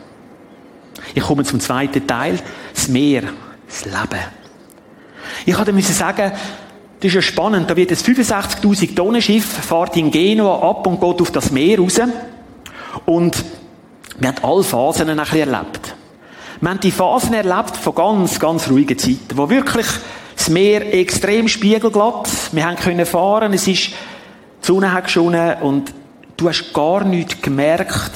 Ich 1.13 1.23
komme 1.23 1.43
zum 1.43 1.59
zweiten 1.59 2.07
Teil. 2.07 2.39
Das 2.73 2.87
Meer. 2.87 3.23
Das 3.67 3.85
Leben. 3.85 4.23
Ich 5.45 5.57
hatte 5.57 5.73
müssen 5.73 5.93
sagen, 5.93 6.31
das 6.31 7.09
ist 7.09 7.15
ja 7.15 7.21
spannend. 7.21 7.69
Da 7.69 7.75
wird 7.75 7.91
ein 7.91 7.97
65.000 7.97 8.95
Tonnen 8.95 9.21
Schiff, 9.21 9.45
fährt 9.45 9.97
in 9.97 10.09
Genua 10.09 10.69
ab 10.69 10.87
und 10.87 11.01
geht 11.01 11.21
auf 11.21 11.31
das 11.31 11.51
Meer 11.51 11.79
raus. 11.79 11.99
Und 13.05 13.43
wir 14.19 14.29
haben 14.29 14.43
alle 14.43 14.63
Phasen 14.63 15.09
ein 15.09 15.17
bisschen 15.17 15.39
erlebt. 15.53 15.95
Wir 16.61 16.69
haben 16.69 16.79
die 16.79 16.91
Phasen 16.91 17.33
erlebt 17.33 17.75
von 17.75 17.95
ganz, 17.95 18.39
ganz 18.39 18.69
ruhigen 18.69 18.97
Zeiten, 18.97 19.37
wo 19.37 19.49
wirklich 19.49 19.87
das 20.35 20.49
Meer 20.49 20.93
extrem 20.93 21.47
spiegelglatt. 21.47 22.29
Wir 22.51 22.65
haben 22.65 22.77
können 22.77 23.05
fahren, 23.05 23.53
es 23.53 23.67
ist, 23.67 23.89
die 23.89 23.95
Sonne 24.61 24.91
hat 24.91 25.05
geschonen 25.05 25.61
und 25.61 25.93
du 26.37 26.49
hast 26.49 26.73
gar 26.73 27.03
nichts 27.03 27.41
gemerkt. 27.41 28.11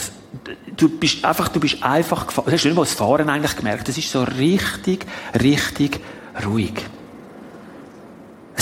Du 0.76 0.90
bist 0.90 1.26
einfach, 1.26 1.50
du 1.50 1.60
bist 1.60 1.84
einfach 1.84 2.28
gefahren. 2.28 2.46
Du 2.48 2.52
hast 2.54 2.66
nicht 2.66 2.76
mal 2.76 2.84
das 2.84 2.94
Fahren 2.94 3.30
eigentlich 3.30 3.56
gemerkt. 3.56 3.90
Es 3.90 3.98
ist 3.98 4.12
so 4.12 4.24
richtig, 4.24 5.06
richtig 5.42 6.00
ruhig. 6.46 6.74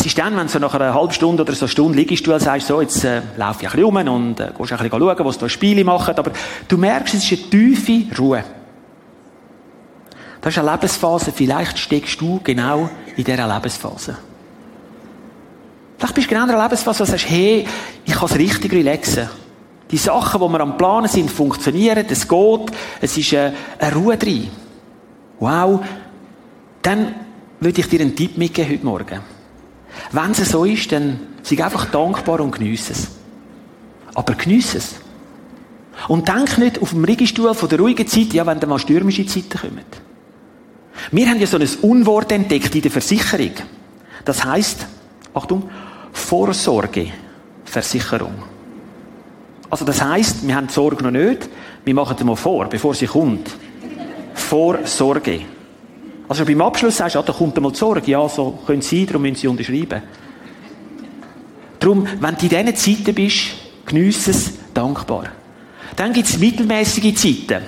Es 0.05 0.11
ist 0.11 0.19
dann, 0.19 0.37
wenn 0.37 0.45
du 0.45 0.59
nach 0.59 0.75
einer 0.75 0.93
halben 0.93 1.11
Stunde 1.13 1.41
oder 1.41 1.53
so 1.53 1.65
eine 1.65 1.69
Stunde 1.69 1.97
liegst, 1.97 2.27
du 2.27 2.31
und 2.31 2.39
sagst, 2.39 2.67
so, 2.67 2.79
jetzt 2.79 3.03
äh, 3.03 3.23
laufe 3.37 3.63
ich 3.63 3.69
ein 3.69 3.71
bisschen 3.71 4.05
rum 4.07 4.13
und 4.13 4.39
äh, 4.39 4.51
gehst 4.55 4.71
ein 4.71 4.77
bisschen 4.77 4.99
schauen, 4.99 5.25
was 5.25 5.37
da 5.39 5.49
Spiele 5.49 5.83
machen, 5.83 6.13
aber 6.15 6.31
du 6.67 6.77
merkst, 6.77 7.15
es 7.15 7.23
ist 7.23 7.31
eine 7.31 7.49
tiefe 7.49 8.15
Ruhe. 8.15 8.43
Das 10.41 10.53
ist 10.53 10.59
eine 10.59 10.71
Lebensphase, 10.71 11.31
vielleicht 11.31 11.79
steckst 11.79 12.21
du 12.21 12.39
genau 12.43 12.87
in 13.17 13.23
dieser 13.23 13.47
Lebensphase. 13.47 14.15
Vielleicht 15.97 16.13
bist 16.13 16.27
du 16.27 16.35
genau 16.35 16.43
in 16.43 16.51
einer 16.51 16.61
Lebensphase, 16.61 16.99
wo 16.99 17.03
du 17.05 17.09
sagst, 17.09 17.27
hey, 17.27 17.65
ich 18.05 18.13
kann 18.13 18.29
es 18.29 18.37
richtig 18.37 18.73
relaxen. 18.73 19.27
Die 19.89 19.97
Sachen, 19.97 20.39
die 20.39 20.47
wir 20.49 20.59
am 20.59 20.77
Planen 20.77 21.07
sind, 21.07 21.31
funktionieren, 21.31 22.05
es 22.07 22.27
geht, 22.27 22.71
es 23.01 23.17
ist 23.17 23.33
eine, 23.33 23.55
eine 23.79 23.95
Ruhe 23.95 24.17
drin. 24.17 24.49
Wow. 25.39 25.83
Dann 26.83 27.15
würde 27.59 27.81
ich 27.81 27.89
dir 27.89 28.01
einen 28.01 28.15
Tipp 28.15 28.37
mitgeben 28.37 28.71
heute 28.71 28.85
Morgen. 28.85 29.34
Wenn 30.11 30.31
es 30.31 30.49
so 30.49 30.65
ist, 30.65 30.91
dann 30.91 31.19
sei 31.43 31.63
einfach 31.63 31.85
dankbar 31.85 32.41
und 32.41 32.51
geniesse 32.51 32.93
es. 32.93 33.07
Aber 34.13 34.35
geniesse 34.35 34.77
es. 34.77 34.95
Und 36.07 36.27
denk 36.27 36.57
nicht 36.57 36.81
auf 36.81 36.89
dem 36.89 37.03
Riegestuhl 37.03 37.53
von 37.53 37.69
der 37.69 37.79
ruhigen 37.79 38.07
Zeit, 38.07 38.33
ja, 38.33 38.45
wenn 38.45 38.59
dann 38.59 38.69
mal 38.69 38.79
stürmische 38.79 39.25
Zeiten 39.25 39.57
kommen. 39.57 39.85
Wir 41.11 41.29
haben 41.29 41.39
ja 41.39 41.47
so 41.47 41.57
ein 41.57 41.69
Unwort 41.81 42.31
entdeckt 42.31 42.75
in 42.75 42.81
der 42.81 42.91
Versicherung. 42.91 43.51
Das 44.23 44.43
heißt, 44.43 44.85
Achtung, 45.33 45.69
Vorsorgeversicherung. 46.11 48.33
Also 49.69 49.85
das 49.85 50.01
heißt, 50.01 50.47
wir 50.47 50.55
haben 50.55 50.67
die 50.67 50.73
Sorge 50.73 51.03
noch 51.03 51.11
nicht, 51.11 51.49
wir 51.83 51.93
machen 51.93 52.17
sie 52.17 52.23
mal 52.23 52.35
vor, 52.35 52.65
bevor 52.65 52.93
sie 52.93 53.07
kommt. 53.07 53.49
Vorsorge. 54.33 55.41
Also 56.27 56.45
beim 56.45 56.61
Abschluss 56.61 56.97
sagst 56.97 57.15
du, 57.15 57.19
ah, 57.19 57.23
da 57.23 57.33
kommt 57.33 57.55
einmal 57.57 57.71
die 57.71 57.77
Sorge. 57.77 58.09
Ja, 58.11 58.27
so 58.27 58.59
können 58.65 58.81
sie, 58.81 59.05
darum 59.05 59.21
müssen 59.21 59.35
sie 59.35 59.47
unterschreiben. 59.47 60.01
Darum, 61.79 62.07
wenn 62.19 62.35
du 62.35 62.45
in 62.45 62.49
diesen 62.49 62.75
Zeiten 62.75 63.15
bist, 63.15 63.55
geniesse 63.85 64.31
es 64.31 64.53
dankbar. 64.73 65.25
Dann 65.95 66.13
gibt 66.13 66.27
es 66.27 66.37
mittelmäßige 66.37 67.13
Zeiten. 67.15 67.63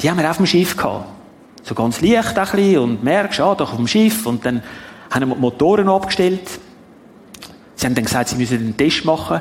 Die 0.00 0.10
haben 0.10 0.18
wir 0.18 0.28
auf 0.28 0.36
dem 0.38 0.46
Schiff 0.46 0.76
gehabt 0.76 1.16
so 1.66 1.74
ganz 1.74 2.00
leicht 2.00 2.38
ein 2.38 2.46
bisschen 2.46 2.78
und 2.78 3.02
merkst, 3.02 3.40
ah, 3.40 3.54
doch 3.56 3.72
auf 3.72 3.76
dem 3.76 3.88
Schiff 3.88 4.24
und 4.24 4.46
dann 4.46 4.62
haben 5.10 5.28
wir 5.28 5.34
die 5.34 5.40
Motoren 5.40 5.88
abgestellt. 5.88 6.48
Sie 7.74 7.86
haben 7.86 7.94
dann 7.94 8.04
gesagt, 8.04 8.28
sie 8.28 8.36
müssen 8.36 8.58
einen 8.58 8.76
Test 8.76 9.04
machen 9.04 9.40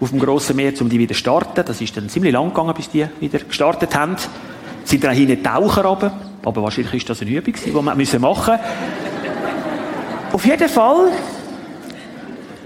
auf 0.00 0.10
dem 0.10 0.20
grossen 0.20 0.54
Meer, 0.54 0.72
um 0.80 0.88
die 0.88 1.00
wieder 1.00 1.14
zu 1.14 1.18
starten. 1.18 1.64
Das 1.66 1.80
ist 1.80 1.96
dann 1.96 2.08
ziemlich 2.08 2.32
lang 2.32 2.50
gegangen, 2.50 2.74
bis 2.74 2.90
die 2.90 3.06
wieder 3.18 3.40
gestartet 3.40 3.94
haben. 3.96 4.16
Sind 4.84 5.04
dann 5.04 5.14
hinten 5.14 5.42
Taucher 5.42 5.84
runter, 5.84 6.12
aber 6.44 6.62
wahrscheinlich 6.62 6.94
ist 6.94 7.10
das 7.10 7.22
eine 7.22 7.30
Übung, 7.30 7.54
die 7.54 7.74
wir 7.74 7.82
machen 7.82 7.96
müssen. 7.96 8.24
Auf 8.24 8.50
jeden 10.44 10.68
Fall 10.68 11.12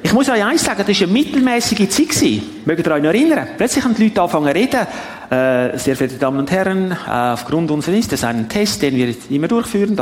ich 0.08 0.14
muss 0.14 0.30
euch 0.30 0.42
eins 0.42 0.64
sagen, 0.64 0.82
das 0.86 1.00
war 1.00 1.06
eine 1.06 1.12
mittelmäßige 1.12 1.86
Zeit. 1.88 2.42
Mögt 2.64 2.86
ihr 2.86 2.92
euch 2.92 3.02
noch 3.02 3.10
erinnern? 3.10 3.46
Plötzlich 3.58 3.84
haben 3.84 3.94
die 3.94 4.04
Leute 4.04 4.22
angefangen 4.22 4.46
zu 4.46 4.54
reden. 4.54 4.86
Äh, 5.30 5.78
sehr 5.78 5.96
verehrte 5.96 6.18
Damen 6.18 6.38
und 6.38 6.50
Herren, 6.50 6.92
äh, 6.92 7.10
aufgrund 7.10 7.70
unseres 7.70 7.98
ist 7.98 8.12
das 8.12 8.24
ein 8.24 8.48
Test, 8.48 8.80
den 8.80 8.96
wir 8.96 9.08
jetzt 9.08 9.30
immer 9.30 9.48
durchführen. 9.48 9.98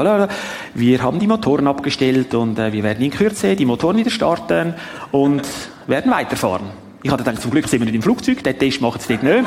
Wir 0.75 1.03
haben 1.03 1.19
die 1.19 1.27
Motoren 1.27 1.67
abgestellt 1.67 2.33
und 2.35 2.57
äh, 2.57 2.73
wir 2.73 2.85
werden 2.85 3.05
in 3.05 3.11
Kürze 3.11 3.57
die 3.57 3.65
Motoren 3.65 3.97
wieder 3.97 4.11
starten 4.11 4.75
und 5.11 5.43
werden 5.89 6.13
weiterfahren. 6.13 6.67
Ich 7.03 7.11
hatte 7.11 7.25
gedacht, 7.25 7.43
zum 7.43 7.51
Glück 7.51 7.67
sind 7.67 7.81
wir 7.81 7.87
nicht 7.87 7.97
im 7.97 8.03
Flugzeug, 8.03 8.45
den 8.45 8.57
Test 8.57 8.81
machen 8.81 9.01
sie 9.01 9.17
dort 9.17 9.25
nicht. 9.25 9.45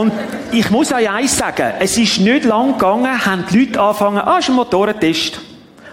Und 0.00 0.14
ich 0.50 0.70
muss 0.70 0.92
euch 0.94 1.10
eins 1.10 1.36
sagen, 1.36 1.74
es 1.78 1.98
ist 1.98 2.20
nicht 2.20 2.46
lang 2.46 2.72
gegangen, 2.72 3.26
haben 3.26 3.44
die 3.52 3.66
Leute 3.66 3.78
angefangen, 3.82 4.16
ah, 4.16 4.38
ist 4.38 4.48
ein 4.48 4.54
Motorentest. 4.54 5.42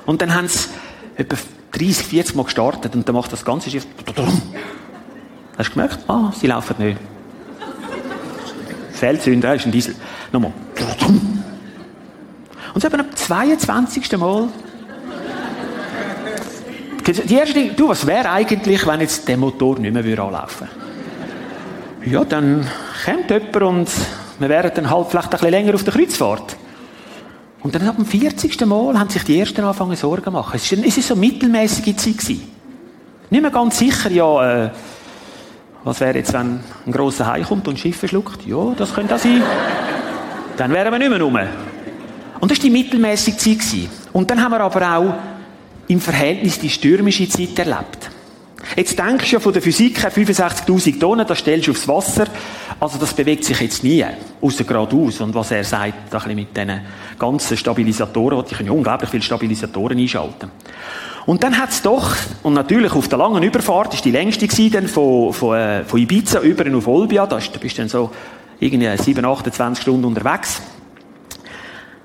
Und 0.05 0.21
dann 0.21 0.33
haben 0.33 0.47
sie 0.47 0.69
etwa 1.17 1.35
30, 1.73 2.07
40 2.07 2.35
Mal 2.35 2.43
gestartet 2.43 2.95
und 2.95 3.05
dann 3.05 3.15
macht 3.15 3.33
das 3.33 3.43
ganze 3.43 3.69
Schiff. 3.69 3.85
Hast 5.57 5.69
du 5.69 5.73
gemerkt? 5.73 5.99
Ah, 6.07 6.31
sie 6.33 6.47
laufen 6.47 6.75
nicht. 6.79 6.97
Feldzünder, 8.93 9.55
ist 9.55 9.65
ein 9.65 9.73
Diesel. 9.73 9.93
Nochmal. 10.31 10.53
Und 12.73 12.79
so 12.81 12.87
etwa 12.87 12.99
am 12.99 13.13
22. 13.13 14.17
Mal. 14.17 14.47
Die 17.05 17.35
erste, 17.35 17.71
du, 17.73 17.89
was 17.89 18.07
wäre 18.07 18.29
eigentlich, 18.29 18.87
wenn 18.87 19.01
jetzt 19.01 19.27
der 19.27 19.35
Motor 19.35 19.79
nicht 19.79 19.93
mehr 19.93 20.19
anlaufen 20.19 20.69
würde? 21.99 22.09
Ja, 22.09 22.23
dann 22.23 22.65
kommt 23.07 23.29
jemand 23.29 23.55
und 23.55 23.89
wir 24.39 24.49
wären 24.49 24.71
dann 24.73 24.89
halt 24.89 25.07
vielleicht 25.07 25.27
ein 25.27 25.31
bisschen 25.31 25.49
länger 25.49 25.75
auf 25.75 25.83
der 25.83 25.93
Kreuzfahrt. 25.93 26.57
Und 27.63 27.73
dann 27.73 27.87
ab 27.87 27.95
dem 27.95 28.05
40. 28.05 28.65
Mal 28.65 28.99
haben 28.99 29.09
sich 29.09 29.23
die 29.23 29.39
Ersten 29.39 29.61
angefangen 29.61 29.95
Sorgen 29.95 30.25
zu 30.25 30.31
machen. 30.31 30.55
Es 30.55 30.71
war 30.71 31.03
so 31.03 31.13
eine 31.13 31.19
mittelmäßige 31.21 31.95
Zeit. 31.95 32.17
Gewesen. 32.17 32.51
Nicht 33.29 33.41
mehr 33.41 33.51
ganz 33.51 33.79
sicher, 33.79 34.11
ja, 34.11 34.65
äh, 34.65 34.69
was 35.83 35.99
wäre 35.99 36.17
jetzt, 36.17 36.33
wenn 36.33 36.59
ein 36.85 36.91
grosser 36.91 37.27
Hai 37.27 37.41
kommt 37.41 37.67
und 37.67 37.79
Schiffe 37.79 38.07
schluckt? 38.07 38.45
Ja, 38.45 38.73
das 38.77 38.93
könnte 38.93 39.15
auch 39.15 39.19
sein. 39.19 39.41
dann 40.57 40.71
wären 40.71 40.91
wir 40.91 40.99
nicht 40.99 41.09
mehr 41.09 41.21
rum. 41.21 41.37
Und 42.39 42.51
das 42.51 42.57
war 42.57 42.63
die 42.63 42.69
mittelmäßige 42.69 43.37
Zeit. 43.37 43.59
Gewesen. 43.59 43.89
Und 44.13 44.29
dann 44.29 44.41
haben 44.41 44.51
wir 44.51 44.59
aber 44.59 44.97
auch 44.97 45.13
im 45.87 46.01
Verhältnis 46.01 46.59
die 46.59 46.69
stürmische 46.69 47.27
Zeit 47.29 47.57
erlebt. 47.59 48.16
Jetzt 48.75 48.97
denkst 48.99 49.29
du 49.29 49.35
ja 49.35 49.39
von 49.39 49.53
der 49.53 49.61
Physik 49.61 50.03
her 50.03 50.11
65.000 50.11 50.99
Tonnen, 50.99 51.25
das 51.25 51.39
stellst 51.39 51.67
du 51.67 51.71
aufs 51.71 51.87
Wasser. 51.87 52.25
Also 52.79 52.97
das 52.97 53.13
bewegt 53.13 53.43
sich 53.43 53.59
jetzt 53.59 53.83
nie, 53.83 54.05
außer 54.41 54.63
geradeaus. 54.63 55.21
Und 55.21 55.33
was 55.33 55.51
er 55.51 55.63
sagt, 55.63 55.93
ein 55.93 56.09
bisschen 56.09 56.35
mit 56.35 56.55
diesen 56.55 56.81
ganzen 57.17 57.57
Stabilisatoren, 57.57 58.43
die 58.49 58.55
können 58.55 58.69
unglaublich 58.69 59.09
viele 59.09 59.23
Stabilisatoren 59.23 59.97
einschalten. 59.97 60.51
Und 61.25 61.43
dann 61.43 61.57
hat's 61.57 61.81
doch, 61.81 62.15
und 62.43 62.53
natürlich 62.53 62.93
auf 62.93 63.09
der 63.09 63.17
langen 63.17 63.43
Überfahrt, 63.43 63.93
ist 63.93 64.05
die 64.05 64.11
längste 64.11 64.47
gewesen, 64.47 64.87
von, 64.87 65.33
von, 65.33 65.57
äh, 65.57 65.83
von 65.83 65.99
Ibiza 65.99 66.39
über 66.39 66.65
auf 66.75 66.87
Olbia, 66.87 67.27
da 67.27 67.35
bist 67.35 67.77
du 67.77 67.81
dann 67.81 67.89
so 67.89 68.11
irgendwie 68.59 68.95
7, 68.95 69.25
28 69.25 69.81
Stunden 69.81 70.05
unterwegs, 70.05 70.61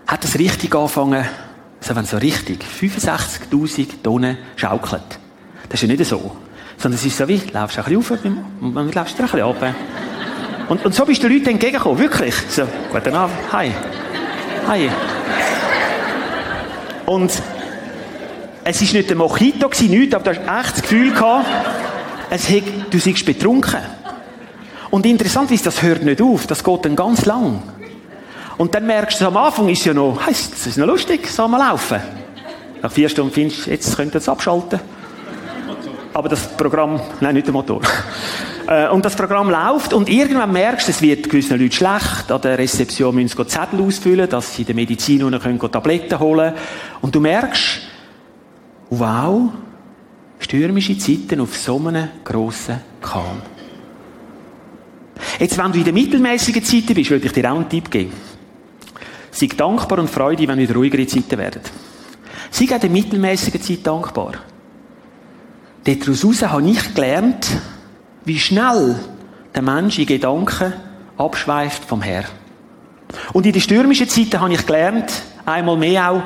hat 0.08 0.24
es 0.24 0.38
richtig 0.38 0.74
angefangen, 0.74 1.24
also 1.80 1.96
wenn 1.96 2.04
so 2.04 2.16
richtig 2.16 2.64
65.000 2.64 4.02
Tonnen 4.02 4.38
schaukelt. 4.56 5.20
Das 5.68 5.80
ist 5.80 5.88
ja 5.88 5.96
nicht 5.96 6.04
so. 6.04 6.36
Sondern 6.82 6.98
es 6.98 7.06
ist 7.06 7.16
so 7.16 7.28
wie, 7.28 7.40
laufst 7.52 7.78
ein 7.78 7.84
bisschen 7.84 7.98
auf 8.00 8.10
und 8.60 8.74
dann 8.74 8.90
laufst 8.90 9.16
du 9.16 9.22
ein 9.22 9.28
bisschen 9.28 9.42
runter. 9.42 9.72
Und, 10.68 10.84
und 10.84 10.92
so 10.92 11.04
bist 11.04 11.22
du 11.22 11.28
den 11.28 11.38
Leuten 11.38 11.50
entgegengekommen, 11.50 11.96
wirklich. 11.96 12.34
So, 12.48 12.64
guten 12.90 13.14
Abend, 13.14 13.36
hi. 13.52 13.70
Hi. 14.66 14.90
Und 17.06 17.30
es 18.64 18.80
war 18.80 18.96
nicht 18.96 19.08
der 19.10 19.16
Mojito, 19.16 19.70
nichts, 19.80 20.12
aber 20.12 20.24
du 20.24 20.40
hast 20.40 20.66
echt 20.66 20.76
das 20.76 20.82
Gefühl 20.82 21.12
gehabt, 21.12 21.46
es 22.30 22.50
hat, 22.50 22.62
du 22.90 22.98
seist 22.98 23.24
betrunken. 23.26 23.80
Und 24.90 25.06
interessant 25.06 25.52
ist, 25.52 25.64
das 25.64 25.82
hört 25.82 26.02
nicht 26.02 26.20
auf, 26.20 26.48
das 26.48 26.64
geht 26.64 26.84
dann 26.84 26.96
ganz 26.96 27.26
lang. 27.26 27.62
Und 28.58 28.74
dann 28.74 28.88
merkst 28.88 29.20
du, 29.20 29.26
am 29.28 29.36
Anfang 29.36 29.68
ist 29.68 29.84
ja 29.84 29.94
noch, 29.94 30.20
das 30.26 30.66
ist 30.66 30.78
noch 30.78 30.86
lustig, 30.86 31.28
soll 31.28 31.46
mal 31.46 31.58
laufen. 31.58 32.00
Nach 32.82 32.90
vier 32.90 33.08
Stunden 33.08 33.32
findest 33.32 33.66
du, 33.66 33.70
jetzt 33.70 33.96
könnt 33.96 34.16
ihr 34.16 34.18
es 34.18 34.28
abschalten. 34.28 34.80
Aber 36.14 36.28
das 36.28 36.56
Programm, 36.56 37.00
nein, 37.20 37.34
nicht 37.34 37.46
der 37.46 37.52
Motor. 37.52 37.80
Äh, 38.64 38.88
und 38.90 39.04
das 39.04 39.16
Programm 39.16 39.50
läuft 39.50 39.92
und 39.92 40.08
irgendwann 40.08 40.52
merkst 40.52 40.86
du, 40.86 40.92
es 40.92 41.02
wird 41.02 41.28
gewissen 41.28 41.58
Leuten 41.58 41.72
schlecht. 41.72 42.30
An 42.30 42.40
der 42.40 42.56
Rezeption 42.56 43.12
müssen 43.12 43.36
sie 43.36 43.46
Zettel 43.48 43.80
ausfüllen, 43.80 44.28
dass 44.28 44.54
sie 44.54 44.62
in 44.62 44.66
der 44.66 44.76
Medizin 44.76 45.28
können 45.40 45.58
Tabletten 45.58 46.20
holen 46.20 46.54
Und 47.00 47.12
du 47.12 47.18
merkst, 47.18 47.80
wow, 48.88 49.50
stürmische 50.38 50.96
Zeiten 50.96 51.40
auf 51.40 51.56
so 51.56 51.76
einem 51.78 52.08
grossen 52.22 52.80
Kahn. 53.00 53.42
Jetzt, 55.40 55.58
wenn 55.58 55.72
du 55.72 55.78
in 55.78 55.84
der 55.84 55.92
mittelmäßigen 55.92 56.62
Zeit 56.62 56.94
bist, 56.94 57.10
würde 57.10 57.26
ich 57.26 57.32
dir 57.32 57.50
auch 57.50 57.56
einen 57.56 57.68
Tipp 57.68 57.90
geben. 57.90 58.12
Sei 59.30 59.48
dankbar 59.48 59.98
und 59.98 60.10
freudig, 60.10 60.46
wenn 60.46 60.58
wieder 60.58 60.74
ruhigere 60.74 61.06
Zeiten 61.06 61.38
werden. 61.38 61.62
Sei 62.50 62.66
auch 62.66 62.74
in 62.74 62.80
der 62.80 62.90
mittelmäßigen 62.90 63.60
Zeit 63.60 63.86
dankbar. 63.86 64.34
Daraus 65.84 66.42
habe 66.42 66.68
ich 66.68 66.94
gelernt, 66.94 67.48
wie 68.24 68.38
schnell 68.38 69.00
der 69.54 69.62
Mensch 69.62 69.98
in 69.98 70.06
Gedanken 70.06 70.72
abschweift 71.18 71.84
vom 71.84 72.02
Herr. 72.02 72.24
Und 73.32 73.46
in 73.46 73.52
den 73.52 73.60
stürmischen 73.60 74.08
Zeiten 74.08 74.40
habe 74.40 74.52
ich 74.52 74.64
gelernt, 74.64 75.12
einmal 75.44 75.76
mehr 75.76 76.10
auch, 76.10 76.22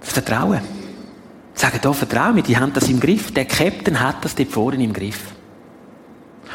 vertrauen. 0.00 0.60
Sagen, 1.54 1.78
da 1.80 1.92
vertraue 1.92 2.32
mir, 2.32 2.42
die 2.42 2.56
haben 2.56 2.72
das 2.72 2.88
im 2.88 3.00
Griff. 3.00 3.32
Der 3.32 3.44
Captain 3.44 4.00
hat 4.00 4.24
das 4.24 4.34
dort 4.34 4.50
vorne 4.50 4.82
im 4.82 4.92
Griff. 4.92 5.20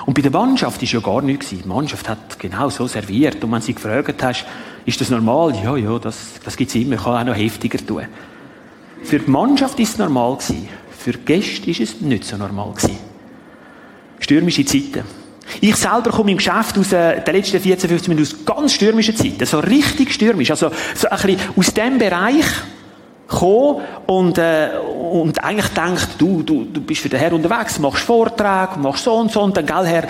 Und 0.06 0.14
bei 0.14 0.22
der 0.22 0.32
Mannschaft 0.32 0.82
ist 0.82 0.94
ja 0.94 1.00
gar 1.00 1.22
nichts 1.22 1.50
Die 1.50 1.62
Mannschaft 1.66 2.10
hat 2.10 2.40
genau 2.40 2.70
so 2.70 2.88
serviert. 2.88 3.44
Und 3.44 3.52
wenn 3.52 3.62
sie 3.62 3.74
gefragt 3.74 4.24
hast, 4.24 4.46
ist 4.86 5.00
das 5.00 5.10
normal? 5.10 5.56
Ja, 5.64 5.76
ja, 5.76 6.00
das, 6.00 6.34
das 6.44 6.58
gibt's 6.58 6.76
immer. 6.76 6.96
Ich 6.96 7.04
kann 7.04 7.16
auch 7.16 7.34
noch 7.34 7.38
heftiger 7.38 7.84
tun. 7.86 8.06
Für 9.04 9.20
die 9.20 9.30
Mannschaft 9.30 9.80
ist 9.80 9.94
es 9.94 9.98
normal 9.98 10.38
gewesen. 10.38 10.70
Für 11.04 11.14
Gäste 11.14 11.72
ist 11.72 11.80
es 11.80 12.02
nicht 12.02 12.26
so 12.26 12.38
normal 12.38 12.74
gewesen. 12.74 12.98
Stürmische 14.20 14.64
Zeiten. 14.66 15.04
Ich 15.60 15.76
selber 15.76 16.12
komme 16.12 16.32
im 16.32 16.38
Geschäft 16.38 16.78
aus 16.78 16.94
äh, 16.94 17.22
den 17.22 17.36
letzten 17.36 17.60
14, 17.60 17.90
15 17.90 18.14
Minuten 18.14 18.34
aus 18.34 18.46
ganz 18.46 18.74
stürmischen 18.74 19.16
Zeiten. 19.16 19.46
So 19.46 19.60
richtig 19.60 20.14
stürmisch. 20.14 20.52
Also, 20.52 20.70
so 20.96 21.10
ein 21.10 21.18
bisschen 21.18 21.40
aus 21.56 21.74
dem 21.74 21.98
Bereich 21.98 22.46
gekommen 23.28 23.82
und, 24.06 24.38
äh, 24.38 24.70
und 25.12 25.44
eigentlich 25.44 25.70
denkt, 25.70 26.08
du, 26.20 26.44
du, 26.44 26.66
du 26.66 26.82
bist 26.82 27.02
für 27.02 27.10
den 27.10 27.20
Herr 27.20 27.34
unterwegs, 27.34 27.80
machst 27.80 28.04
Vorträge, 28.04 28.78
machst 28.80 29.04
so 29.04 29.14
und 29.16 29.32
so 29.32 29.42
und 29.42 29.58
dann, 29.58 29.66
gell, 29.66 29.86
Herr, 29.86 30.08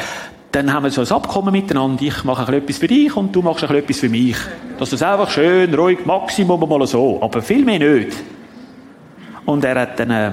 dann 0.52 0.74
haben 0.74 0.84
wir 0.84 0.92
so 0.92 1.02
ein 1.02 1.10
Abkommen 1.10 1.54
miteinander. 1.54 2.02
Ich 2.04 2.26
mache 2.26 2.54
etwas 2.54 2.78
für 2.78 2.88
dich 2.88 3.16
und 3.16 3.34
du 3.34 3.42
machst 3.42 3.64
etwas 3.64 4.00
für 4.00 4.10
mich. 4.10 4.36
Das 4.78 4.92
ist 4.92 5.02
einfach 5.02 5.30
schön, 5.30 5.74
ruhig, 5.74 6.06
Maximum 6.06 6.68
mal 6.68 6.86
so. 6.86 7.20
Aber 7.22 7.42
viel 7.42 7.64
mehr 7.64 7.80
nicht. 7.80 8.18
Und 9.46 9.64
er 9.64 9.80
hat 9.80 10.00
dann 10.00 10.12
äh, 10.12 10.32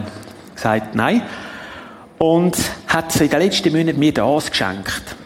gesagt, 0.58 0.94
nein. 0.94 1.22
Und 2.18 2.56
hat 2.88 3.20
in 3.20 3.30
den 3.30 3.40
letzten 3.40 3.72
Monaten 3.72 3.98
mir 3.98 4.12
das 4.12 4.50
geschenkt. 4.50 5.16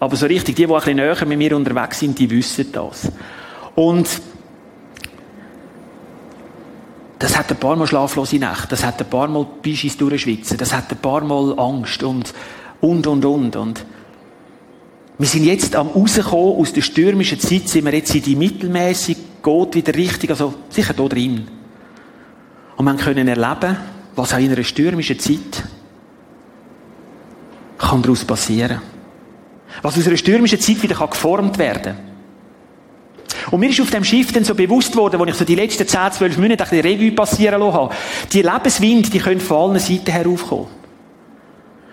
Aber 0.00 0.16
so 0.16 0.26
richtig, 0.26 0.56
die, 0.56 0.66
die 0.66 0.72
ein 0.72 0.74
bisschen 0.74 0.96
näher 0.96 1.26
mit 1.26 1.38
mir 1.38 1.56
unterwegs 1.56 2.00
sind, 2.00 2.18
die 2.18 2.30
wissen 2.30 2.72
das. 2.72 3.10
Und 3.74 4.08
das 7.18 7.38
hat 7.38 7.50
ein 7.50 7.56
paar 7.56 7.76
Mal 7.76 7.86
schlaflose 7.86 8.36
Nächte, 8.36 8.68
das 8.68 8.84
hat 8.84 9.00
ein 9.00 9.08
paar 9.08 9.28
Mal 9.28 9.46
Bischis 9.62 9.96
durchschwitzen, 9.96 10.58
das 10.58 10.74
hat 10.74 10.90
ein 10.90 10.98
paar 10.98 11.22
Mal 11.22 11.58
Angst 11.58 12.02
und, 12.02 12.34
und, 12.80 13.06
und, 13.06 13.24
und. 13.24 13.56
und 13.56 13.86
wir 15.16 15.28
sind 15.28 15.44
jetzt 15.44 15.76
am 15.76 15.88
rauskommen 15.88 16.58
aus 16.58 16.72
der 16.72 16.82
stürmischen 16.82 17.38
Zeit, 17.38 17.68
sind 17.68 17.84
wir 17.84 17.94
jetzt 17.94 18.14
in 18.14 18.22
die 18.22 18.34
mittelmäßig, 18.34 19.16
geht 19.42 19.74
wieder 19.74 19.94
richtig, 19.94 20.30
also 20.30 20.54
sicher 20.68 20.92
da 20.92 21.04
drin. 21.04 21.46
Und 22.76 22.84
wir 22.84 22.94
können 22.96 23.28
erleben, 23.28 23.76
was 24.16 24.32
auch 24.32 24.38
in 24.38 24.52
einer 24.52 24.64
stürmischen 24.64 25.18
Zeit 25.18 25.64
kann 27.78 28.02
daraus 28.02 28.24
passieren. 28.24 28.80
Was 29.82 29.98
aus 29.98 30.06
einer 30.06 30.16
stürmischen 30.16 30.60
Zeit 30.60 30.82
wieder 30.82 31.06
geformt 31.06 31.58
werden 31.58 31.82
kann. 31.96 32.14
Und 33.50 33.60
mir 33.60 33.70
ist 33.70 33.80
auf 33.80 33.90
dem 33.90 34.04
Schiff 34.04 34.32
dann 34.32 34.44
so 34.44 34.54
bewusst 34.54 34.96
worden, 34.96 35.20
wo 35.20 35.24
ich 35.24 35.34
so 35.34 35.44
die 35.44 35.54
letzten 35.54 35.86
10, 35.86 36.12
12 36.12 36.38
Monate 36.38 36.64
ein 36.70 36.80
Revue 36.80 37.12
passieren 37.12 37.60
lassen 37.60 37.74
habe. 37.74 37.94
Die 38.32 38.42
Lebenswind, 38.42 39.12
die 39.12 39.18
können 39.18 39.40
von 39.40 39.70
allen 39.70 39.80
Seiten 39.80 40.10
heraufkommen. 40.10 40.66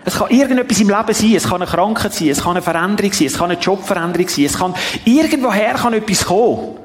Es 0.03 0.15
kann 0.15 0.31
irgendetwas 0.31 0.79
im 0.79 0.89
Leben 0.89 1.13
sein, 1.13 1.35
es 1.35 1.43
kann 1.47 1.61
eine 1.61 1.69
Krankheit 1.69 2.13
sein, 2.13 2.29
es 2.29 2.41
kann 2.41 2.51
eine 2.51 2.61
Veränderung 2.61 3.13
sein, 3.13 3.27
es 3.27 3.37
kann 3.37 3.51
eine 3.51 3.59
Jobveränderung 3.59 4.27
sein, 4.27 4.45
es 4.45 4.57
kann, 4.57 4.73
irgendwoher 5.05 5.73
kann 5.73 5.93
etwas 5.93 6.25
kommen. 6.25 6.79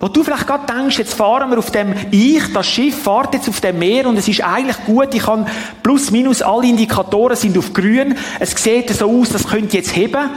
Wo 0.00 0.08
du 0.08 0.24
vielleicht 0.24 0.46
gerade 0.46 0.64
denkst, 0.66 0.98
jetzt 0.98 1.14
fahren 1.14 1.50
wir 1.50 1.58
auf 1.58 1.70
dem 1.70 1.94
Ich, 2.10 2.52
das 2.52 2.66
Schiff 2.66 3.02
fährt 3.02 3.34
jetzt 3.34 3.48
auf 3.50 3.60
dem 3.60 3.78
Meer 3.78 4.06
und 4.06 4.16
es 4.16 4.26
ist 4.26 4.42
eigentlich 4.42 4.82
gut, 4.86 5.14
ich 5.14 5.22
kann 5.22 5.46
plus 5.82 6.10
minus 6.10 6.40
alle 6.40 6.68
Indikatoren 6.68 7.36
sind 7.36 7.56
auf 7.58 7.74
grün, 7.74 8.16
es 8.38 8.50
sieht 8.52 8.88
so 8.90 9.10
aus, 9.10 9.28
das 9.28 9.46
könnte 9.46 9.76
jetzt 9.76 9.94
heben, 9.94 10.30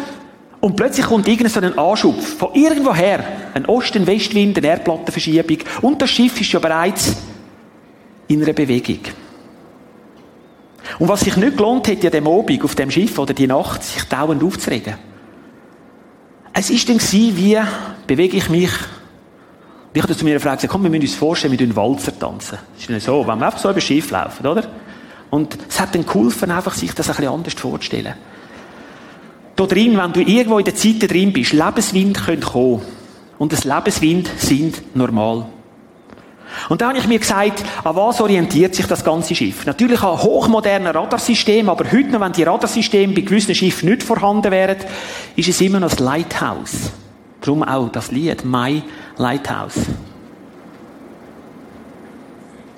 und 0.63 0.78
plötzlich 0.78 1.06
kommt 1.06 1.28
irgendein 1.28 1.52
so 1.52 1.60
ein 1.60 1.78
Anschub 1.78 2.21
von 2.21 2.54
irgendwoher. 2.54 3.21
Ein 3.54 3.65
Osten-Westwind, 3.65 4.58
eine 4.58 4.67
Erdplattenverschiebung. 4.67 5.58
Und 5.82 6.02
das 6.02 6.10
Schiff 6.10 6.39
ist 6.39 6.54
ja 6.54 6.60
bereits 6.60 7.17
in 8.30 8.41
einer 8.41 8.54
Bewegung. 8.54 8.99
Und 10.99 11.10
was 11.10 11.19
sich 11.19 11.36
nicht 11.36 11.58
gelohnt 11.58 11.89
hätte, 11.89 12.06
ja 12.06 12.10
dem 12.10 12.28
Obig 12.28 12.63
auf 12.63 12.76
dem 12.76 12.89
Schiff 12.89 13.19
oder 13.19 13.34
die 13.34 13.45
Nacht, 13.45 13.84
sich 13.84 14.04
dauernd 14.06 14.41
aufzuregen. 14.41 14.93
Es 16.54 16.69
ist 16.69 16.88
dann 16.88 17.02
wie 17.02 17.60
bewege 18.08 18.38
ich 18.38 18.47
mich 18.47 18.71
ich 19.94 20.02
habe 20.04 20.16
zu 20.16 20.26
mir 20.26 20.34
gefragt, 20.34 20.66
komm, 20.68 20.84
wir 20.84 20.90
müssen 20.90 21.04
uns 21.04 21.16
vorstellen, 21.16 21.58
wir 21.58 21.76
Walzer 21.76 22.18
tanzen. 22.18 22.58
Das 22.74 22.84
ist 22.84 22.90
nicht 22.90 23.06
so, 23.06 23.28
wenn 23.28 23.40
wir 23.40 23.46
einfach 23.46 23.60
so 23.60 23.70
über 23.70 23.82
Schiff 23.82 24.10
laufen, 24.12 24.46
oder? 24.46 24.64
Und 25.30 25.58
es 25.68 25.80
hat 25.80 25.94
dann 25.94 26.06
geholfen, 26.06 26.52
einfach 26.52 26.74
sich 26.74 26.94
das 26.94 27.10
ein 27.10 27.16
bisschen 27.16 27.34
anders 27.34 27.54
vorzustellen 27.54 28.14
da 29.56 29.66
drin, 29.66 29.98
wenn 29.98 30.14
du 30.14 30.22
irgendwo 30.22 30.60
in 30.60 30.66
der 30.66 30.76
Zeit 30.76 31.10
drin 31.10 31.34
bist, 31.34 31.54
Lebenswind 31.54 32.26
können 32.26 32.42
kommen. 32.42 32.82
Und 33.38 33.54
das 33.54 33.64
Lebenswind 33.64 34.30
sind 34.38 34.96
normal. 34.96 35.46
Und 36.70 36.82
da 36.82 36.90
habe 36.90 36.98
ich 37.00 37.08
mir 37.08 37.20
gesagt, 37.20 37.64
an 37.84 37.96
was 37.96 38.22
orientiert 38.22 38.76
sich 38.76 38.86
das 38.86 39.04
ganze 39.04 39.34
Schiff? 39.34 39.66
Natürlich 39.66 40.02
an 40.04 40.22
hochmodernen 40.22 40.96
Radarsystem, 40.96 41.68
aber 41.68 41.92
heute 41.92 42.10
noch, 42.10 42.22
wenn 42.22 42.32
die 42.32 42.44
Radarsysteme 42.44 43.14
bei 43.14 43.22
gewissen 43.22 43.56
Schiffen 43.56 43.90
nicht 43.90 44.04
vorhanden 44.04 44.52
wären, 44.52 44.78
ist 45.36 45.50
es 45.50 45.62
immer 45.62 45.80
noch 45.80 45.90
das 45.90 46.00
Lighthouse. 46.00 46.92
Darum 47.44 47.62
auch 47.62 47.90
das 47.90 48.10
Lied, 48.10 48.46
My 48.46 48.82
Lighthouse. 49.18 49.76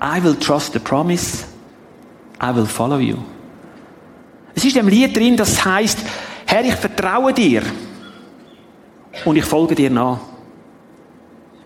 I 0.02 0.22
will 0.22 0.34
trust 0.34 0.72
the 0.72 0.80
promise, 0.80 1.44
I 2.42 2.54
will 2.54 2.66
follow 2.66 2.98
you. 2.98 3.16
Es 4.56 4.64
ist 4.64 4.76
im 4.76 4.88
Lied 4.88 5.16
drin, 5.16 5.36
das 5.36 5.64
heißt, 5.64 5.98
Herr, 6.46 6.64
ich 6.64 6.74
vertraue 6.74 7.32
dir 7.32 7.62
und 9.24 9.36
ich 9.36 9.44
folge 9.44 9.76
dir 9.76 9.90
nach. 9.90 10.18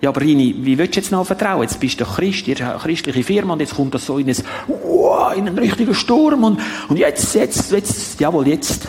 Ja, 0.02 0.10
aber 0.10 0.20
Rini, 0.20 0.54
wie 0.58 0.76
willst 0.76 0.96
du 0.96 1.00
jetzt 1.00 1.10
noch 1.10 1.26
vertrauen? 1.26 1.62
Jetzt 1.62 1.80
bist 1.80 2.00
du 2.00 2.04
Christ, 2.04 2.48
ihr 2.48 2.60
eine 2.60 2.78
christliche 2.78 3.22
Firma 3.22 3.54
und 3.54 3.60
jetzt 3.60 3.74
kommt 3.74 3.94
das 3.94 4.04
so 4.04 4.18
in, 4.18 4.28
ein, 4.28 4.36
wow, 4.66 5.34
in 5.34 5.48
einen 5.48 5.58
richtigen 5.58 5.94
Sturm 5.94 6.44
und, 6.44 6.60
und 6.88 6.98
jetzt, 6.98 7.34
jetzt, 7.34 7.72
jetzt, 7.72 8.20
jawohl, 8.20 8.46
jetzt. 8.48 8.88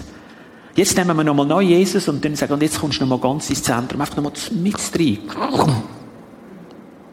Jetzt 0.76 0.96
nehmen 0.98 1.18
wir 1.18 1.24
nochmal 1.24 1.46
neu 1.46 1.62
Jesus 1.62 2.08
und 2.08 2.24
dann 2.24 2.36
sagen, 2.36 2.54
und 2.54 2.64
jetzt 2.64 2.80
kommst 2.80 3.02
du 3.02 3.06
nochmal 3.06 3.20
ganz 3.20 3.50
ins 3.50 3.64
Zentrum, 3.64 4.00
einfach 4.00 4.16
nochmal 4.16 4.34
mit 4.52 4.76
rein. 4.98 5.20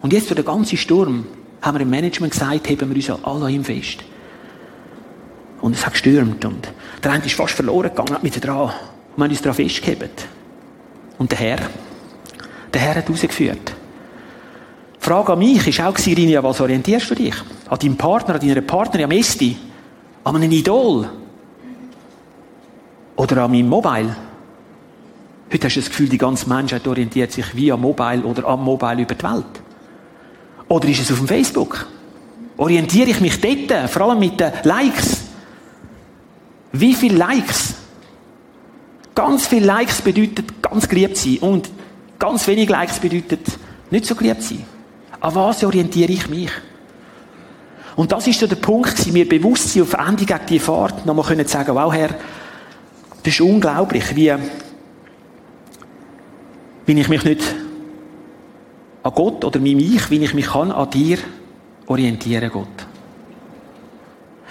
Und 0.01 0.13
jetzt 0.13 0.29
für 0.29 0.35
den 0.37 0.45
ganzen 0.45 0.79
Sturm 0.79 1.27
haben 1.61 1.77
wir 1.77 1.83
im 1.83 1.91
Management 1.91 2.33
gesagt, 2.33 2.69
heben 2.69 2.95
wir 2.95 2.97
uns 2.97 3.25
alle 3.25 3.51
ihm 3.51 3.65
fest. 3.65 4.05
Und 5.61 5.75
es 5.75 5.85
hat 5.85 5.95
gestürmt 5.95 6.45
und 6.45 6.69
der 7.03 7.11
eine 7.11 7.25
ist 7.25 7.35
fast 7.35 7.55
verloren 7.55 7.91
gegangen, 7.91 8.15
hat 8.15 8.23
mit 8.23 8.45
dran. 8.45 8.61
Und 8.61 9.17
wir 9.17 9.25
haben 9.25 9.31
uns 9.31 9.43
daran 9.43 9.57
festgehalten. 9.57 10.09
Und 11.19 11.33
der 11.33 11.39
Herr, 11.39 11.59
der 12.73 12.81
Herr 12.81 12.95
hat 12.95 13.11
rausgeführt. 13.11 13.73
Die 15.01 15.05
Frage 15.05 15.33
an 15.33 15.39
mich 15.41 15.67
ist 15.67 15.81
auch, 15.81 15.97
Rinia, 15.99 16.43
was 16.45 16.61
orientierst 16.61 17.11
du 17.11 17.15
dich? 17.17 17.35
An 17.69 17.79
deinem 17.79 17.97
Partner, 17.97 18.35
an 18.35 18.41
deiner 18.41 18.61
Partnerin, 18.61 19.07
am 19.07 19.11
Esti? 19.11 19.57
An 20.23 20.37
einem 20.37 20.53
Idol? 20.53 21.09
Oder 23.19 23.43
an 23.43 23.51
meinem 23.51 23.69
Mobile? 23.69 24.15
Heute 25.53 25.67
hast 25.67 25.75
du 25.75 25.81
das 25.81 25.89
Gefühl, 25.89 26.09
die 26.09 26.19
ganze 26.19 26.49
Menschheit 26.49 26.87
orientiert 26.87 27.33
sich 27.33 27.53
via 27.53 27.77
Mobile 27.77 28.23
oder 28.23 28.47
am 28.47 28.63
Mobile 28.63 29.03
über 29.03 29.15
die 29.17 29.25
Welt. 29.25 29.63
Oder 30.69 30.89
ist 30.89 31.01
es 31.01 31.11
auf 31.11 31.19
dem 31.19 31.27
Facebook? 31.27 31.89
Orientiere 32.57 33.11
ich 33.11 33.21
mich 33.21 33.41
dort, 33.41 33.91
vor 33.91 34.03
allem 34.03 34.21
mit 34.21 34.39
den 34.39 34.53
Likes? 34.63 35.25
Wie 36.71 36.95
viele 36.95 37.17
Likes? 37.17 37.75
Ganz 39.17 39.49
viele 39.49 39.67
Likes 39.67 40.01
bedeutet 40.01 40.63
ganz 40.63 40.89
geliebt 40.89 41.17
sein 41.17 41.39
und 41.39 41.71
ganz 42.21 42.47
wenig 42.47 42.69
Likes 42.69 43.01
bedeutet 43.01 43.41
nicht 43.91 44.07
so 44.07 44.15
geliebt 44.15 44.43
sein. 44.43 44.65
An 45.19 45.35
was 45.35 45.65
orientiere 45.65 46.13
ich 46.13 46.29
mich? 46.29 46.53
Und 47.97 48.13
das 48.13 48.29
ist 48.29 48.39
so 48.39 48.47
der 48.47 48.57
Punkt, 48.57 49.13
mir 49.13 49.29
bewusst 49.29 49.73
sein, 49.73 49.83
auf 49.83 49.95
Ende 49.95 50.25
gegen 50.25 50.47
die 50.49 50.61
Fahrt 50.61 51.05
nochmal 51.05 51.25
können 51.25 51.49
sagen, 51.49 51.75
wow, 51.75 51.93
Herr, 51.93 52.11
das 53.23 53.35
ist 53.35 53.41
unglaublich, 53.41 54.15
wie, 54.15 54.35
wie 56.87 57.01
ich 57.01 57.09
mich 57.09 57.25
nicht 57.25 57.43
an 59.03 59.13
Gott 59.15 59.45
oder 59.45 59.61
mich, 59.61 60.11
wie 60.11 60.25
ich 60.25 60.35
mich 60.35 60.47
kann 60.47 60.71
an 60.71 60.91
dir 60.91 61.19
orientieren, 61.87 62.51
Gott. 62.51 62.87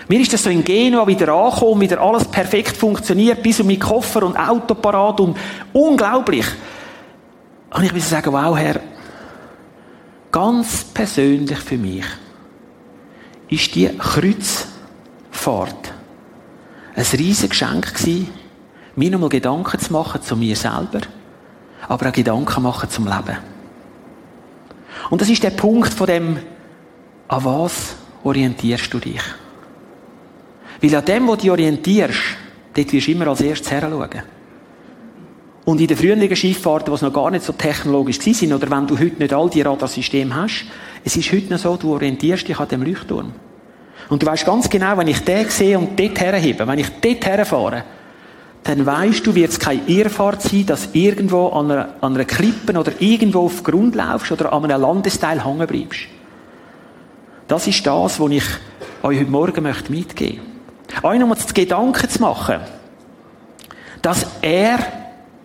Mir 0.10 0.22
ist 0.22 0.32
das 0.32 0.44
so 0.44 0.50
in 0.50 0.64
Genua 0.64 1.06
wieder 1.06 1.34
angekommen, 1.34 1.82
wieder 1.82 2.00
alles 2.00 2.26
perfekt 2.26 2.78
funktioniert, 2.78 3.44
bis 3.44 3.60
um 3.60 3.68
mit 3.68 3.82
Koffer 3.82 4.24
und 4.24 4.38
Auto 4.38 4.76
parat 4.76 5.20
und 5.20 5.38
unglaublich. 5.74 6.46
Und 7.72 7.84
ich 7.84 7.94
will 7.94 8.02
sagen, 8.02 8.32
wow, 8.32 8.58
Herr, 8.58 8.80
ganz 10.32 10.86
persönlich 10.86 11.60
für 11.60 11.78
mich 11.78 12.06
ist 13.50 13.76
die 13.76 13.90
Kreuzfahrt 13.90 14.68
ein 16.96 17.06
riesiges 17.14 17.50
Geschenk 17.50 17.94
gewesen, 17.94 18.30
mir 18.98 19.12
nochmal 19.12 19.30
Gedanken 19.30 19.80
zu 19.80 19.94
machen 19.94 20.22
zu 20.22 20.36
mir 20.36 20.56
selber, 20.56 21.02
aber 21.88 22.10
auch 22.10 22.14
Gedanken 22.14 22.64
machen 22.64 22.90
zum 22.90 23.06
Leben. 23.06 23.38
Und 25.10 25.22
das 25.22 25.30
ist 25.30 25.44
der 25.44 25.52
Punkt 25.52 25.94
von 25.94 26.08
dem, 26.08 26.40
an 27.28 27.46
was 27.46 27.96
orientierst 28.24 28.94
du 28.94 29.00
dich? 29.00 29.22
Weil 30.82 30.96
an 30.96 31.06
dem, 31.06 31.28
wo 31.28 31.36
du 31.36 31.42
dich 31.42 31.52
orientierst, 31.52 32.20
dort 32.74 32.92
wirst 32.92 33.08
du 33.08 33.12
immer 33.12 33.28
als 33.28 33.42
erstes 33.42 33.72
heranschauen. 33.72 34.24
Und 35.66 35.82
in 35.82 35.88
den 35.88 35.98
früheren 35.98 36.36
Schifffahrten, 36.36 36.96
die 36.96 37.06
noch 37.06 37.14
gar 37.14 37.30
nicht 37.30 37.46
so 37.46 37.54
technologisch 37.54 38.20
sind, 38.20 38.54
oder 38.54 38.70
wenn 38.72 38.88
du 38.88 38.98
heute 38.98 39.18
nicht 39.20 39.34
all 39.34 39.50
die 39.50 39.62
Radarsysteme 39.62 40.34
hast, 40.34 40.66
es 41.04 41.18
ist 41.18 41.32
heute 41.32 41.52
noch 41.52 41.60
so, 41.60 41.76
du 41.76 41.94
orientierst 41.94 42.48
dich 42.48 42.60
an 42.60 42.68
dem 42.70 42.84
Leuchtturm. 42.84 43.34
Und 44.10 44.24
du 44.24 44.26
weißt 44.26 44.46
ganz 44.46 44.70
genau, 44.70 44.98
wenn 44.98 45.08
ich 45.08 45.20
den 45.20 45.50
sehe 45.50 45.78
und 45.78 46.00
dort 46.00 46.20
herhebe, 46.20 46.66
wenn 46.66 46.80
ich 46.80 46.90
dort 47.02 47.26
herfahre, 47.26 47.84
dann 48.64 48.86
weißt 48.86 49.26
du, 49.26 49.34
wird 49.34 49.52
es 49.52 49.60
keine 49.60 49.82
Irrfahrt 49.88 50.42
sein, 50.42 50.66
dass 50.66 50.90
irgendwo 50.94 51.48
an 51.50 51.72
einer, 51.72 51.90
an 52.02 52.16
einer 52.16 52.26
Klippe 52.26 52.78
oder 52.78 52.92
irgendwo 53.00 53.46
auf 53.46 53.64
Grund 53.64 53.96
laufst 53.96 54.32
oder 54.32 54.52
an 54.52 54.66
einem 54.66 54.82
Landesteil 54.82 55.46
hängen 55.46 55.68
bleibst. 55.68 56.02
Das 57.48 57.66
ist 57.66 57.86
das, 57.86 58.20
was 58.20 58.32
ich 58.32 58.44
euch 59.04 59.20
heute 59.20 59.32
Morgen 59.32 59.64
möchte 59.64 59.92
mitgeben 59.92 60.42
möchte. 60.42 61.08
Euch 61.08 61.20
nochmal 61.20 61.38
zu 61.38 61.54
Gedanken 61.54 62.10
zu 62.10 62.22
machen, 62.22 62.60
dass 64.02 64.26
er 64.42 64.80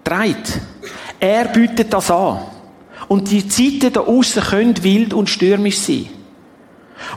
treibt. 0.02 0.60
Er 1.20 1.44
bietet 1.46 1.92
das 1.92 2.10
an. 2.10 2.40
Und 3.08 3.30
die 3.30 3.46
Zeiten 3.46 3.92
da 3.92 4.00
außen 4.00 4.42
können 4.42 4.82
wild 4.82 5.14
und 5.14 5.28
stürmisch 5.28 5.78
sein. 5.78 6.08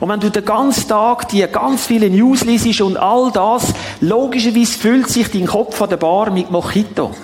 Und 0.00 0.08
wenn 0.08 0.20
du 0.20 0.30
den 0.30 0.44
ganzen 0.44 0.88
Tag 0.88 1.28
die 1.28 1.46
ganz 1.46 1.86
viele 1.86 2.10
News 2.10 2.44
liest 2.44 2.80
und 2.80 2.96
all 2.96 3.30
das, 3.32 3.72
logischerweise 4.00 4.78
füllt 4.78 5.08
sich 5.08 5.30
dein 5.30 5.46
Kopf 5.46 5.80
an 5.80 5.90
der 5.90 5.96
Bar 5.96 6.30
mit 6.30 6.50
Mojito. 6.50 7.14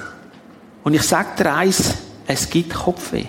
Und 0.84 0.94
ich 0.94 1.02
sag 1.02 1.36
dir 1.36 1.52
eins, 1.54 1.94
es 2.26 2.48
gibt 2.48 2.74
Kopfweh. 2.74 3.26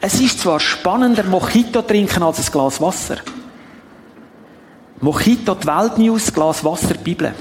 Es 0.00 0.20
ist 0.20 0.40
zwar 0.40 0.60
spannender, 0.60 1.24
Mojito 1.24 1.82
trinken 1.82 2.22
als 2.22 2.38
ein 2.38 2.52
Glas 2.52 2.80
Wasser. 2.80 3.16
Mojito, 5.00 5.54
die 5.54 5.66
Weltnews, 5.66 6.32
Glas 6.32 6.64
Wasser, 6.64 6.94
Bibel. 6.94 7.34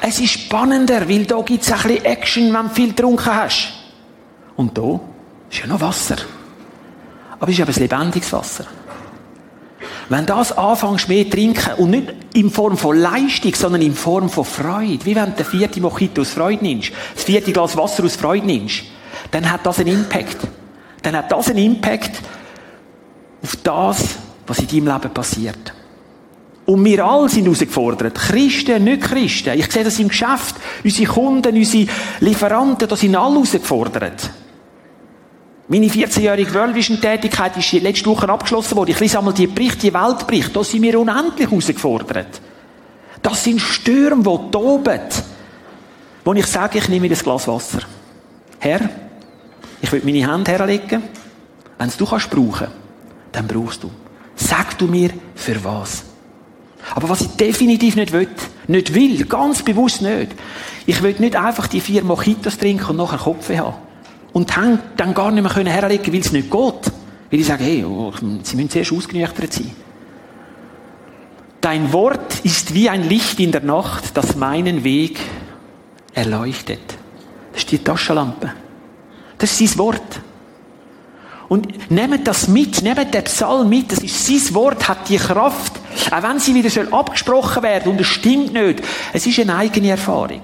Es 0.00 0.20
ist 0.20 0.32
spannender, 0.32 1.08
weil 1.08 1.24
da 1.24 1.40
gibt 1.40 1.62
es 1.62 1.72
ein 1.72 1.82
bisschen 1.82 2.04
Action, 2.04 2.52
wenn 2.52 2.68
du 2.68 2.74
viel 2.74 2.88
getrunken 2.88 3.34
hast. 3.34 3.72
Und 4.56 4.76
da 4.76 5.00
ist 5.50 5.60
ja 5.60 5.66
noch 5.66 5.80
Wasser. 5.80 6.16
Aber 7.40 7.50
es 7.50 7.58
ist 7.58 7.68
eben 7.68 7.80
lebendiges 7.80 8.32
Wasser. 8.32 8.66
Wenn 10.08 10.26
das 10.26 10.52
anfängst 10.52 11.08
mehr 11.08 11.24
zu 11.24 11.30
trinken 11.30 11.74
und 11.78 11.90
nicht 11.90 12.14
in 12.34 12.50
Form 12.50 12.76
von 12.76 12.98
Leistung, 12.98 13.54
sondern 13.54 13.82
in 13.82 13.94
Form 13.94 14.28
von 14.28 14.44
Freude, 14.44 15.04
wie 15.04 15.14
wenn 15.14 15.30
du 15.30 15.42
den 15.42 15.46
vierten 15.46 15.82
Mojito 15.82 16.22
aus 16.22 16.30
Freude 16.30 16.62
nimmst, 16.62 16.92
das 17.14 17.24
vierte 17.24 17.52
Glas 17.52 17.76
Wasser 17.76 18.04
aus 18.04 18.16
Freude 18.16 18.46
nimmst, 18.46 18.84
dann 19.30 19.50
hat 19.50 19.64
das 19.64 19.80
einen 19.80 19.94
Impact. 19.94 20.38
Dann 21.02 21.16
hat 21.16 21.30
das 21.30 21.50
einen 21.50 21.58
Impact 21.58 22.20
auf 23.42 23.56
das, 23.62 24.16
was 24.46 24.58
in 24.58 24.68
deinem 24.68 24.94
Leben 24.94 25.14
passiert. 25.14 25.72
Und 26.66 26.84
wir 26.84 27.04
alle 27.04 27.28
sind 27.28 27.44
herausgefordert. 27.44 28.14
Christen, 28.14 28.84
nicht 28.84 29.02
Christen. 29.02 29.58
Ich 29.58 29.70
sehe 29.70 29.84
das 29.84 29.98
im 29.98 30.08
Geschäft. 30.08 30.56
Unsere 30.82 31.12
Kunden, 31.12 31.56
unsere 31.56 31.86
Lieferanten, 32.20 32.88
da 32.88 32.96
sind 32.96 33.16
alle 33.16 33.34
herausgefordert. 33.34 34.30
Meine 35.66 35.86
14-jährige 35.86 36.52
World 36.52 36.74
Vision 36.74 37.00
Tätigkeit 37.00 37.56
ist 37.56 37.72
letzte 37.72 38.06
Woche 38.06 38.28
abgeschlossen 38.28 38.76
worden. 38.76 38.90
Ich 38.90 39.00
lese 39.00 39.18
einmal 39.18 39.32
die 39.32 39.46
Berichte, 39.46 39.78
die 39.78 39.94
Weltberichte. 39.94 40.52
Da 40.52 40.62
sind 40.62 40.82
wir 40.82 41.00
unendlich 41.00 41.48
herausgefordert. 41.48 42.40
Das 43.22 43.42
sind 43.42 43.60
Stürme, 43.60 44.22
die 44.22 44.50
toben. 44.50 45.00
Wo 46.22 46.34
ich 46.34 46.46
sage, 46.46 46.78
ich 46.78 46.88
nehme 46.88 47.02
mir 47.02 47.10
das 47.10 47.24
Glas 47.24 47.48
Wasser. 47.48 47.80
Herr, 48.58 48.90
ich 49.80 49.90
will 49.90 50.02
meine 50.04 50.30
Hände 50.30 50.50
herlegen. 50.50 51.02
Wenn 51.78 51.90
du 51.96 52.04
kannst 52.04 52.28
brauchen, 52.28 52.68
dann 53.32 53.46
brauchst 53.46 53.82
du. 53.82 53.90
Sag 54.36 54.76
du 54.76 54.86
mir, 54.86 55.10
für 55.34 55.64
was. 55.64 56.04
Aber 56.94 57.08
was 57.08 57.22
ich 57.22 57.28
definitiv 57.28 57.96
nicht 57.96 58.12
will, 58.12 58.28
nicht 58.68 58.94
will, 58.94 59.24
ganz 59.24 59.62
bewusst 59.62 60.02
nicht, 60.02 60.32
ich 60.84 61.02
will 61.02 61.16
nicht 61.18 61.36
einfach 61.36 61.66
die 61.66 61.80
vier 61.80 62.04
Mojitos 62.04 62.58
trinken 62.58 62.90
und 62.90 62.96
nachher 62.96 63.18
Kopf 63.18 63.48
haben. 63.48 63.74
Und 64.34 64.52
dann 64.56 65.14
gar 65.14 65.30
nicht 65.30 65.42
mehr 65.42 65.72
herlegen 65.72 66.12
weil 66.12 66.20
es 66.20 66.32
nicht 66.32 66.50
geht. 66.50 66.92
Weil 67.30 67.40
ich 67.40 67.46
sage, 67.46 67.64
hey, 67.64 67.84
oh, 67.84 68.12
sie 68.42 68.56
müssen 68.56 68.68
zuerst 68.68 68.92
ausgenüchtert 68.92 69.52
sein. 69.52 69.70
Dein 71.60 71.92
Wort 71.92 72.40
ist 72.42 72.74
wie 72.74 72.90
ein 72.90 73.08
Licht 73.08 73.40
in 73.40 73.52
der 73.52 73.62
Nacht, 73.62 74.16
das 74.16 74.36
meinen 74.36 74.84
Weg 74.84 75.18
erleuchtet. 76.12 76.82
Das 77.52 77.62
ist 77.62 77.70
die 77.70 77.78
Taschenlampe. 77.78 78.52
Das 79.38 79.58
ist 79.58 79.70
sein 79.70 79.78
Wort. 79.78 80.20
Und 81.48 81.90
nehmt 81.90 82.26
das 82.26 82.48
mit, 82.48 82.82
nehmt 82.82 83.14
den 83.14 83.24
Psalm 83.24 83.68
mit, 83.68 83.92
das 83.92 84.00
ist 84.00 84.26
sein 84.26 84.54
Wort, 84.54 84.88
hat 84.88 85.08
die 85.08 85.16
Kraft, 85.16 85.74
auch 86.10 86.22
wenn 86.22 86.40
sie 86.40 86.54
wieder 86.54 86.92
abgesprochen 86.92 87.62
werden 87.62 87.92
und 87.92 88.00
es 88.00 88.08
stimmt 88.08 88.52
nicht, 88.52 88.82
es 89.12 89.26
ist 89.26 89.38
eine 89.38 89.56
eigene 89.56 89.90
Erfahrung. 89.90 90.42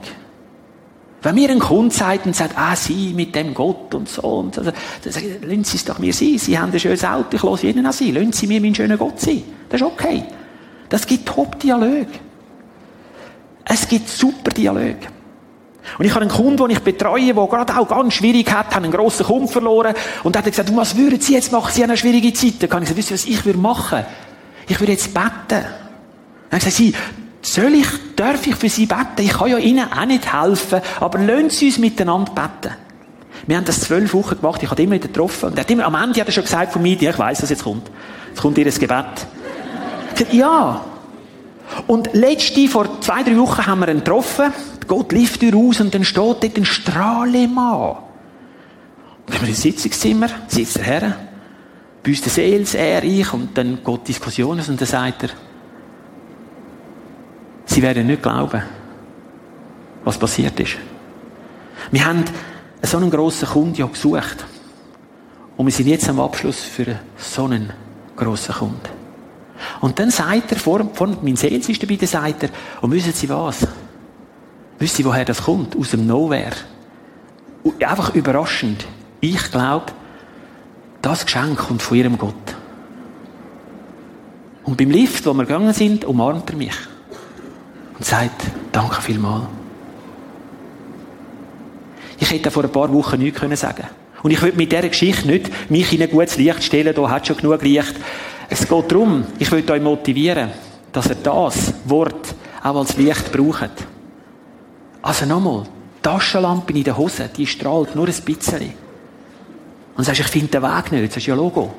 Wenn 1.22 1.34
mir 1.34 1.50
ein 1.50 1.58
Kunde 1.58 1.94
sagt 1.94 2.24
und 2.26 2.34
sagt, 2.34 2.56
ah, 2.56 2.74
Sie 2.74 3.12
mit 3.14 3.34
dem 3.34 3.52
Gott 3.52 3.94
und 3.94 4.08
so, 4.08 4.22
und 4.22 4.54
so, 4.54 4.62
dann 4.62 4.72
sage 5.04 5.26
ich, 5.26 5.46
lassen 5.46 5.64
Sie 5.64 5.76
es 5.76 5.84
doch 5.84 5.98
mir 5.98 6.12
sein. 6.12 6.38
Sie 6.38 6.58
haben 6.58 6.72
ein 6.72 6.80
schönes 6.80 7.04
Auto, 7.04 7.36
ich 7.36 7.42
lasse 7.42 7.66
Ihnen 7.66 7.84
an 7.84 7.92
Sie. 7.92 8.10
Lassen 8.10 8.32
Sie 8.32 8.46
mir 8.46 8.60
meinen 8.60 8.74
schönen 8.74 8.98
Gott 8.98 9.20
sein. 9.20 9.42
Das 9.68 9.80
ist 9.80 9.86
okay. 9.86 10.24
Das 10.88 11.06
gibt 11.06 11.26
Top-Dialog. 11.26 12.06
Es 13.64 13.86
gibt 13.86 14.08
super 14.08 14.50
Dialog. 14.50 14.96
Und 15.98 16.04
ich 16.04 16.10
habe 16.12 16.22
einen 16.22 16.30
Kunden, 16.30 16.56
den 16.56 16.70
ich 16.70 16.80
betreue, 16.80 17.34
der 17.34 17.46
gerade 17.46 17.78
auch 17.78 17.88
ganz 17.88 18.14
schwierig 18.14 18.50
hat, 18.52 18.74
hat 18.74 18.76
einen 18.76 18.90
grossen 18.90 19.26
Kunden 19.26 19.48
verloren 19.48 19.94
und 20.22 20.36
hat 20.36 20.44
gesagt, 20.44 20.74
was 20.74 20.96
würden 20.96 21.20
Sie 21.20 21.34
jetzt 21.34 21.52
machen? 21.52 21.70
Sie 21.72 21.82
haben 21.82 21.90
eine 21.90 21.96
schwierige 21.96 22.32
Zeit. 22.32 22.54
Dann 22.60 22.70
kann 22.70 22.82
ich 22.82 22.88
sagen, 22.88 22.98
wissen 22.98 23.16
Sie, 23.16 23.32
was 23.32 23.38
ich 23.38 23.44
würde 23.44 23.58
machen? 23.58 24.04
Ich 24.68 24.78
würde 24.80 24.92
jetzt 24.92 25.12
beten. 25.12 25.28
Dann 25.48 25.64
habe 25.64 26.56
ich 26.56 26.64
gesagt, 26.64 26.76
Sie, 26.76 26.94
soll 27.42 27.74
ich, 27.74 27.86
darf 28.16 28.46
ich 28.46 28.56
für 28.56 28.68
Sie 28.68 28.86
beten? 28.86 29.22
Ich 29.22 29.32
kann 29.32 29.48
ja 29.48 29.58
Ihnen 29.58 29.90
auch 29.90 30.04
nicht 30.04 30.32
helfen, 30.32 30.80
aber 31.00 31.18
lassen 31.18 31.50
Sie 31.50 31.66
uns 31.66 31.78
miteinander 31.78 32.32
beten. 32.32 32.74
Wir 33.46 33.56
haben 33.56 33.64
das 33.64 33.80
zwölf 33.80 34.12
Wochen 34.12 34.36
gemacht, 34.36 34.62
ich 34.62 34.70
habe 34.70 34.82
immer 34.82 34.96
wieder 34.96 35.08
getroffen. 35.08 35.46
Und 35.46 35.56
er 35.56 35.62
hat 35.62 35.70
immer, 35.70 35.86
am 35.86 35.94
Ende 35.94 36.20
hat 36.20 36.28
er 36.28 36.32
schon 36.32 36.44
gesagt 36.44 36.72
von 36.72 36.82
mir, 36.82 37.00
ich 37.00 37.18
weiss, 37.18 37.42
was 37.42 37.50
jetzt 37.50 37.64
kommt. 37.64 37.90
Jetzt 38.28 38.40
kommt 38.40 38.58
Ihr 38.58 38.64
Gebet. 38.64 39.04
Ich 40.10 40.14
gesagt, 40.14 40.34
ja. 40.34 40.84
Und 41.86 42.12
letzte, 42.12 42.68
vor 42.68 43.00
zwei, 43.00 43.22
drei 43.22 43.36
Wochen 43.38 43.66
haben 43.66 43.80
wir 43.80 43.88
ihn 43.88 43.98
getroffen. 43.98 44.52
Gott 44.86 45.12
lief 45.12 45.38
raus 45.52 45.80
und 45.80 45.94
dann 45.94 46.04
steht 46.04 46.42
dort 46.42 46.56
ein 46.56 46.64
Strahlemann. 46.64 47.96
Und 49.26 49.40
wir 49.40 49.48
im 49.48 49.54
Sitzungszimmer, 49.54 50.28
sitzt 50.48 50.76
der 50.76 50.84
Herr, 50.84 51.16
bei 52.02 52.10
uns 52.10 52.22
der 52.22 52.32
Seels, 52.32 52.74
er, 52.74 53.04
ich, 53.04 53.32
und 53.32 53.56
dann 53.56 53.78
geht 53.84 54.08
Diskussionen 54.08 54.64
und 54.66 54.80
dann 54.80 54.88
sagt 54.88 55.22
er, 55.22 55.30
Sie 57.70 57.82
werden 57.82 58.08
nicht 58.08 58.20
glauben, 58.20 58.62
was 60.02 60.18
passiert 60.18 60.58
ist. 60.58 60.76
Wir 61.92 62.04
haben 62.04 62.24
so 62.82 62.96
einen 62.96 63.12
grossen 63.12 63.46
Kunden 63.46 63.76
ja 63.76 63.86
gesucht. 63.86 64.44
Und 65.56 65.66
wir 65.66 65.72
sind 65.72 65.86
jetzt 65.86 66.08
am 66.08 66.18
Abschluss 66.18 66.58
für 66.58 66.98
so 67.16 67.44
einen 67.44 67.72
grossen 68.16 68.56
Kunden. 68.56 68.88
Und 69.80 70.00
dann 70.00 70.10
sagt 70.10 70.50
er, 70.50 70.58
vor, 70.58 70.84
vor 70.94 71.16
mein 71.22 71.36
Sales 71.36 71.68
ist 71.68 71.80
dabei, 71.80 71.94
dann 71.94 72.08
sagt 72.08 72.42
er, 72.42 72.48
und 72.80 72.90
wissen 72.90 73.12
Sie 73.12 73.28
was? 73.28 73.64
Wissen 74.80 74.96
Sie, 74.96 75.04
woher 75.04 75.24
das 75.24 75.44
kommt? 75.44 75.76
Aus 75.76 75.92
dem 75.92 76.08
Nowhere. 76.08 76.56
Einfach 77.86 78.12
überraschend. 78.16 78.84
Ich 79.20 79.48
glaube, 79.52 79.92
das 81.02 81.24
Geschenk 81.24 81.56
kommt 81.56 81.82
von 81.82 81.96
Ihrem 81.96 82.18
Gott. 82.18 82.34
Und 84.64 84.76
beim 84.76 84.90
Lift, 84.90 85.24
wo 85.24 85.34
wir 85.34 85.44
gegangen 85.44 85.72
sind, 85.72 86.04
umarmt 86.04 86.50
er 86.50 86.56
mich 86.56 86.89
und 88.00 88.06
sagt, 88.06 88.46
danke 88.72 89.02
vielmals. 89.02 89.44
Ich 92.18 92.30
hätte 92.30 92.50
vor 92.50 92.64
ein 92.64 92.72
paar 92.72 92.90
Wochen 92.90 93.18
nichts 93.18 93.40
sagen 93.60 93.74
können 93.74 93.90
Und 94.22 94.30
ich 94.30 94.40
will 94.40 94.54
mit 94.56 94.72
dieser 94.72 94.88
Geschichte 94.88 95.28
nicht 95.28 95.70
mich 95.70 95.92
in 95.92 96.02
ein 96.02 96.10
gutes 96.10 96.38
Licht 96.38 96.64
stellen, 96.64 96.94
da 96.94 97.10
hat 97.10 97.26
schon 97.26 97.36
genug 97.36 97.62
Licht. 97.62 97.94
Es 98.48 98.66
geht 98.66 98.90
darum, 98.90 99.24
ich 99.38 99.52
will 99.52 99.70
euch 99.70 99.82
motivieren, 99.82 100.48
dass 100.92 101.10
ihr 101.10 101.16
das 101.16 101.74
Wort 101.84 102.34
auch 102.62 102.76
als 102.76 102.96
Licht 102.96 103.30
braucht. 103.32 103.70
Also 105.02 105.26
nochmal, 105.26 105.64
Taschenlampe 106.00 106.72
in 106.72 106.84
der 106.84 106.96
Hose, 106.96 107.28
die 107.36 107.46
strahlt 107.46 107.94
nur 107.94 108.08
ein 108.08 108.14
bisschen. 108.24 108.72
Und 109.94 110.04
sagst, 110.04 110.20
ich 110.20 110.26
finde 110.26 110.48
den 110.48 110.62
Weg 110.62 110.92
nicht. 110.92 111.10
Das 111.10 111.18
ist 111.18 111.26
ja 111.26 111.34
Logo. 111.34 111.70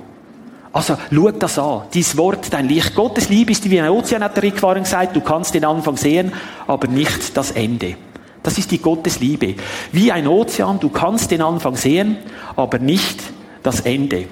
Also, 0.73 0.97
schau 1.13 1.31
das 1.31 1.59
an. 1.59 1.81
Dein 1.93 2.17
Wort, 2.17 2.53
dein 2.53 2.67
Licht. 2.67 2.95
Gottes 2.95 3.27
Liebe 3.29 3.51
ist 3.51 3.69
wie 3.69 3.81
ein 3.81 3.89
Ozean, 3.89 4.23
hat 4.23 4.35
der 4.37 4.43
Rick 4.43 4.61
Warren 4.63 4.83
gesagt. 4.83 5.15
Du 5.15 5.21
kannst 5.21 5.53
den 5.53 5.65
Anfang 5.65 5.97
sehen, 5.97 6.31
aber 6.65 6.87
nicht 6.87 7.35
das 7.35 7.51
Ende. 7.51 7.95
Das 8.41 8.57
ist 8.57 8.71
die 8.71 8.79
Gottesliebe. 8.79 9.55
Wie 9.91 10.11
ein 10.11 10.27
Ozean, 10.27 10.79
du 10.79 10.89
kannst 10.89 11.29
den 11.29 11.41
Anfang 11.41 11.75
sehen, 11.75 12.17
aber 12.55 12.79
nicht 12.79 13.21
das 13.63 13.81
Ende. 13.81 14.25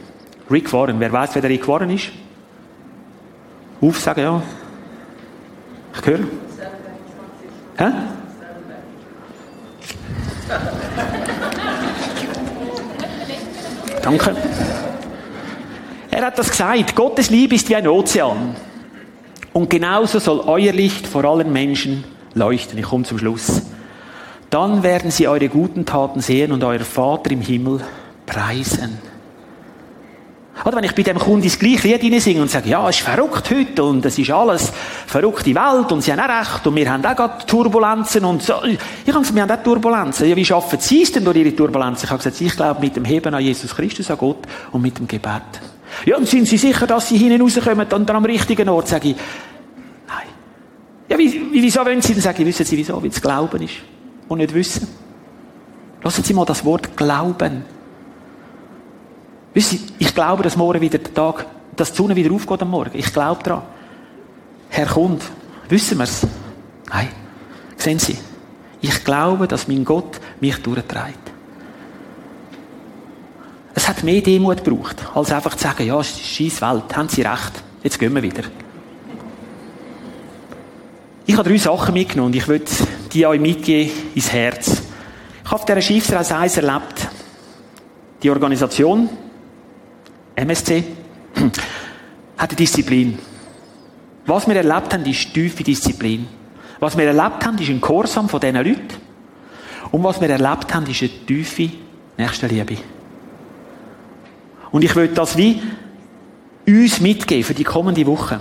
Rick 0.49 0.71
Warren, 0.73 0.99
wer 0.99 1.11
weiß, 1.11 1.31
wer 1.33 1.41
der 1.41 1.51
Rick 1.51 1.67
Warren 1.67 1.89
ist? 1.91 2.09
Aufsagen, 3.81 4.23
ja. 4.23 4.41
Ich 5.99 6.05
höre. 6.05 6.19
Hä? 7.77 7.91
Danke. 14.01 14.35
Er 16.11 16.25
hat 16.25 16.37
das 16.37 16.49
gesagt. 16.49 16.95
Gottes 16.95 17.29
Liebe 17.29 17.55
ist 17.55 17.69
wie 17.69 17.75
ein 17.75 17.87
Ozean. 17.87 18.55
Und 19.53 19.69
genauso 19.69 20.19
soll 20.19 20.41
euer 20.41 20.73
Licht 20.73 21.07
vor 21.07 21.25
allen 21.25 21.51
Menschen 21.51 22.03
leuchten. 22.33 22.77
Ich 22.77 22.85
komme 22.85 23.03
zum 23.03 23.17
Schluss. 23.17 23.61
Dann 24.49 24.83
werden 24.83 25.11
sie 25.11 25.27
eure 25.27 25.49
guten 25.49 25.85
Taten 25.85 26.21
sehen 26.21 26.51
und 26.51 26.63
euer 26.63 26.79
Vater 26.79 27.31
im 27.31 27.41
Himmel 27.41 27.81
preisen. 28.25 28.97
Oder 30.65 30.77
wenn 30.77 30.83
ich 30.83 30.95
bei 30.95 31.03
dem 31.03 31.17
Kunden 31.17 31.43
das 31.43 31.57
gleiche 31.57 31.87
Lied 31.87 32.21
singe 32.21 32.41
und 32.41 32.51
sage, 32.51 32.69
ja, 32.69 32.87
es 32.89 32.97
ist 32.97 33.05
verrückt 33.05 33.49
heute 33.49 33.83
und 33.83 34.05
es 34.05 34.17
ist 34.19 34.29
alles 34.29 34.73
verrückte 35.07 35.55
Welt 35.55 35.91
und 35.91 36.01
sie 36.01 36.11
haben 36.11 36.19
auch 36.19 36.27
recht 36.27 36.67
und 36.67 36.75
wir 36.75 36.91
haben 36.91 37.05
auch 37.05 37.15
gerade 37.15 37.45
Turbulenzen 37.45 38.25
und 38.25 38.43
so. 38.43 38.55
Ich 38.65 38.77
habe 39.07 39.19
gesagt, 39.19 39.35
wir 39.35 39.43
haben 39.43 39.51
auch 39.51 39.63
Turbulenzen. 39.63 40.27
Ja, 40.27 40.35
wie 40.35 40.43
schaffen 40.43 40.79
sie 40.79 41.03
es 41.03 41.13
denn 41.13 41.23
durch 41.23 41.37
ihre 41.37 41.55
Turbulenzen? 41.55 42.05
Ich 42.05 42.09
habe 42.09 42.21
gesagt, 42.21 42.41
ich 42.41 42.55
glaube 42.55 42.81
mit 42.81 42.95
dem 42.95 43.05
Heben 43.05 43.33
an 43.33 43.41
Jesus 43.41 43.73
Christus, 43.73 44.11
an 44.11 44.17
Gott 44.17 44.39
und 44.71 44.81
mit 44.81 44.97
dem 44.97 45.07
Gebet. 45.07 45.61
Ja, 46.05 46.17
und 46.17 46.27
sind 46.27 46.47
Sie 46.47 46.57
sicher, 46.57 46.87
dass 46.87 47.09
Sie 47.09 47.17
hinten 47.17 47.41
rauskommen 47.41 47.87
und 47.91 48.09
dann 48.09 48.15
am 48.15 48.25
richtigen 48.25 48.69
Ort? 48.69 48.87
Sage 48.87 49.09
ich, 49.09 49.15
nein. 50.07 50.27
Ja, 51.07 51.17
wie, 51.17 51.49
wieso 51.51 51.83
wollen 51.85 52.01
Sie 52.01 52.13
denn 52.13 52.21
sagen? 52.21 52.45
Wissen 52.45 52.65
Sie 52.65 52.77
wieso? 52.77 53.01
Weil 53.01 53.09
es 53.09 53.21
Glauben 53.21 53.61
ist 53.61 53.75
und 54.27 54.37
nicht 54.39 54.53
Wissen. 54.53 54.87
Lassen 56.03 56.23
Sie 56.23 56.33
mal 56.33 56.45
das 56.45 56.63
Wort 56.63 56.95
Glauben. 56.95 57.63
Wissen 59.53 59.77
Sie, 59.79 59.93
ich 59.99 60.13
glaube, 60.13 60.43
dass 60.43 60.55
morgen 60.55 60.81
wieder 60.81 60.97
der 60.97 61.13
Tag, 61.13 61.45
dass 61.75 61.91
die 61.91 61.97
Sonne 61.97 62.15
wieder 62.15 62.33
aufgeht 62.33 62.61
am 62.61 62.69
Morgen. 62.69 62.91
Ich 62.93 63.11
glaube 63.11 63.43
daran. 63.43 63.63
Herr 64.69 64.85
kommt. 64.85 65.23
Wissen 65.67 65.97
wir 65.97 66.03
es? 66.03 66.25
Nein. 66.89 67.09
Sehen 67.75 67.99
Sie? 67.99 68.17
Ich 68.81 69.03
glaube, 69.03 69.47
dass 69.47 69.67
mein 69.67 69.83
Gott 69.83 70.19
mich 70.39 70.57
durchträgt. 70.57 71.28
Es 73.73 73.87
hat 73.87 74.03
mehr 74.03 74.21
Demut 74.21 74.63
gebraucht, 74.63 74.97
als 75.13 75.31
einfach 75.31 75.55
zu 75.55 75.63
sagen, 75.63 75.85
ja, 75.85 76.03
scheiß 76.03 76.61
Welt, 76.61 76.95
haben 76.95 77.09
Sie 77.09 77.21
recht, 77.21 77.63
jetzt 77.83 77.99
gehen 77.99 78.13
wir 78.13 78.23
wieder. 78.23 78.43
Ich 81.25 81.37
habe 81.37 81.47
drei 81.47 81.57
Sachen 81.57 81.93
mitgenommen 81.93 82.31
und 82.31 82.35
ich 82.35 82.47
will 82.47 82.63
die 83.13 83.25
euch 83.25 83.39
mitgeben 83.39 83.91
ins 84.15 84.31
Herz. 84.31 84.81
Ich 85.43 85.51
habe 85.51 85.55
auf 85.55 85.65
dieser 85.65 85.81
Schiffsreise 85.81 86.35
eins 86.35 86.57
erlebt. 86.57 87.07
Die 88.23 88.29
Organisation, 88.31 89.09
MSC, 90.35 90.83
hat 92.37 92.49
eine 92.49 92.55
Disziplin. 92.55 93.19
Was 94.25 94.47
wir 94.47 94.55
erlebt 94.55 94.93
haben, 94.93 95.05
ist 95.05 95.33
tiefe 95.33 95.63
Disziplin. 95.63 96.27
Was 96.79 96.97
wir 96.97 97.05
erlebt 97.05 97.45
haben, 97.45 97.57
ist 97.59 97.69
ein 97.69 97.81
Gehorsam 97.81 98.27
von 98.27 98.39
diesen 98.39 98.55
Leuten. 98.55 98.87
Und 99.91 100.03
was 100.03 100.19
wir 100.21 100.29
erlebt 100.29 100.73
haben, 100.73 100.85
ist 100.87 101.01
eine 101.01 101.25
tiefe 101.25 101.69
Nächstenliebe. 102.17 102.77
Und 104.71 104.83
ich 104.83 104.95
will 104.95 105.09
das 105.09 105.37
wie 105.37 105.61
uns 106.67 106.99
mitgeben 106.99 107.43
für 107.43 107.53
die 107.53 107.63
kommende 107.63 108.05
Woche. 108.05 108.39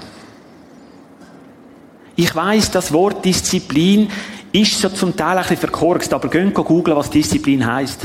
Ich 2.16 2.34
weiß, 2.34 2.70
das 2.72 2.92
Wort 2.92 3.24
Disziplin 3.24 4.10
ist 4.52 4.80
so 4.80 4.88
zum 4.88 5.14
Teil 5.16 5.36
ein 5.36 5.42
bisschen 5.42 5.58
verkorkst, 5.58 6.12
aber 6.12 6.28
gehen 6.28 6.52
googeln, 6.52 6.96
was 6.96 7.10
Disziplin 7.10 7.64
heißt. 7.64 8.02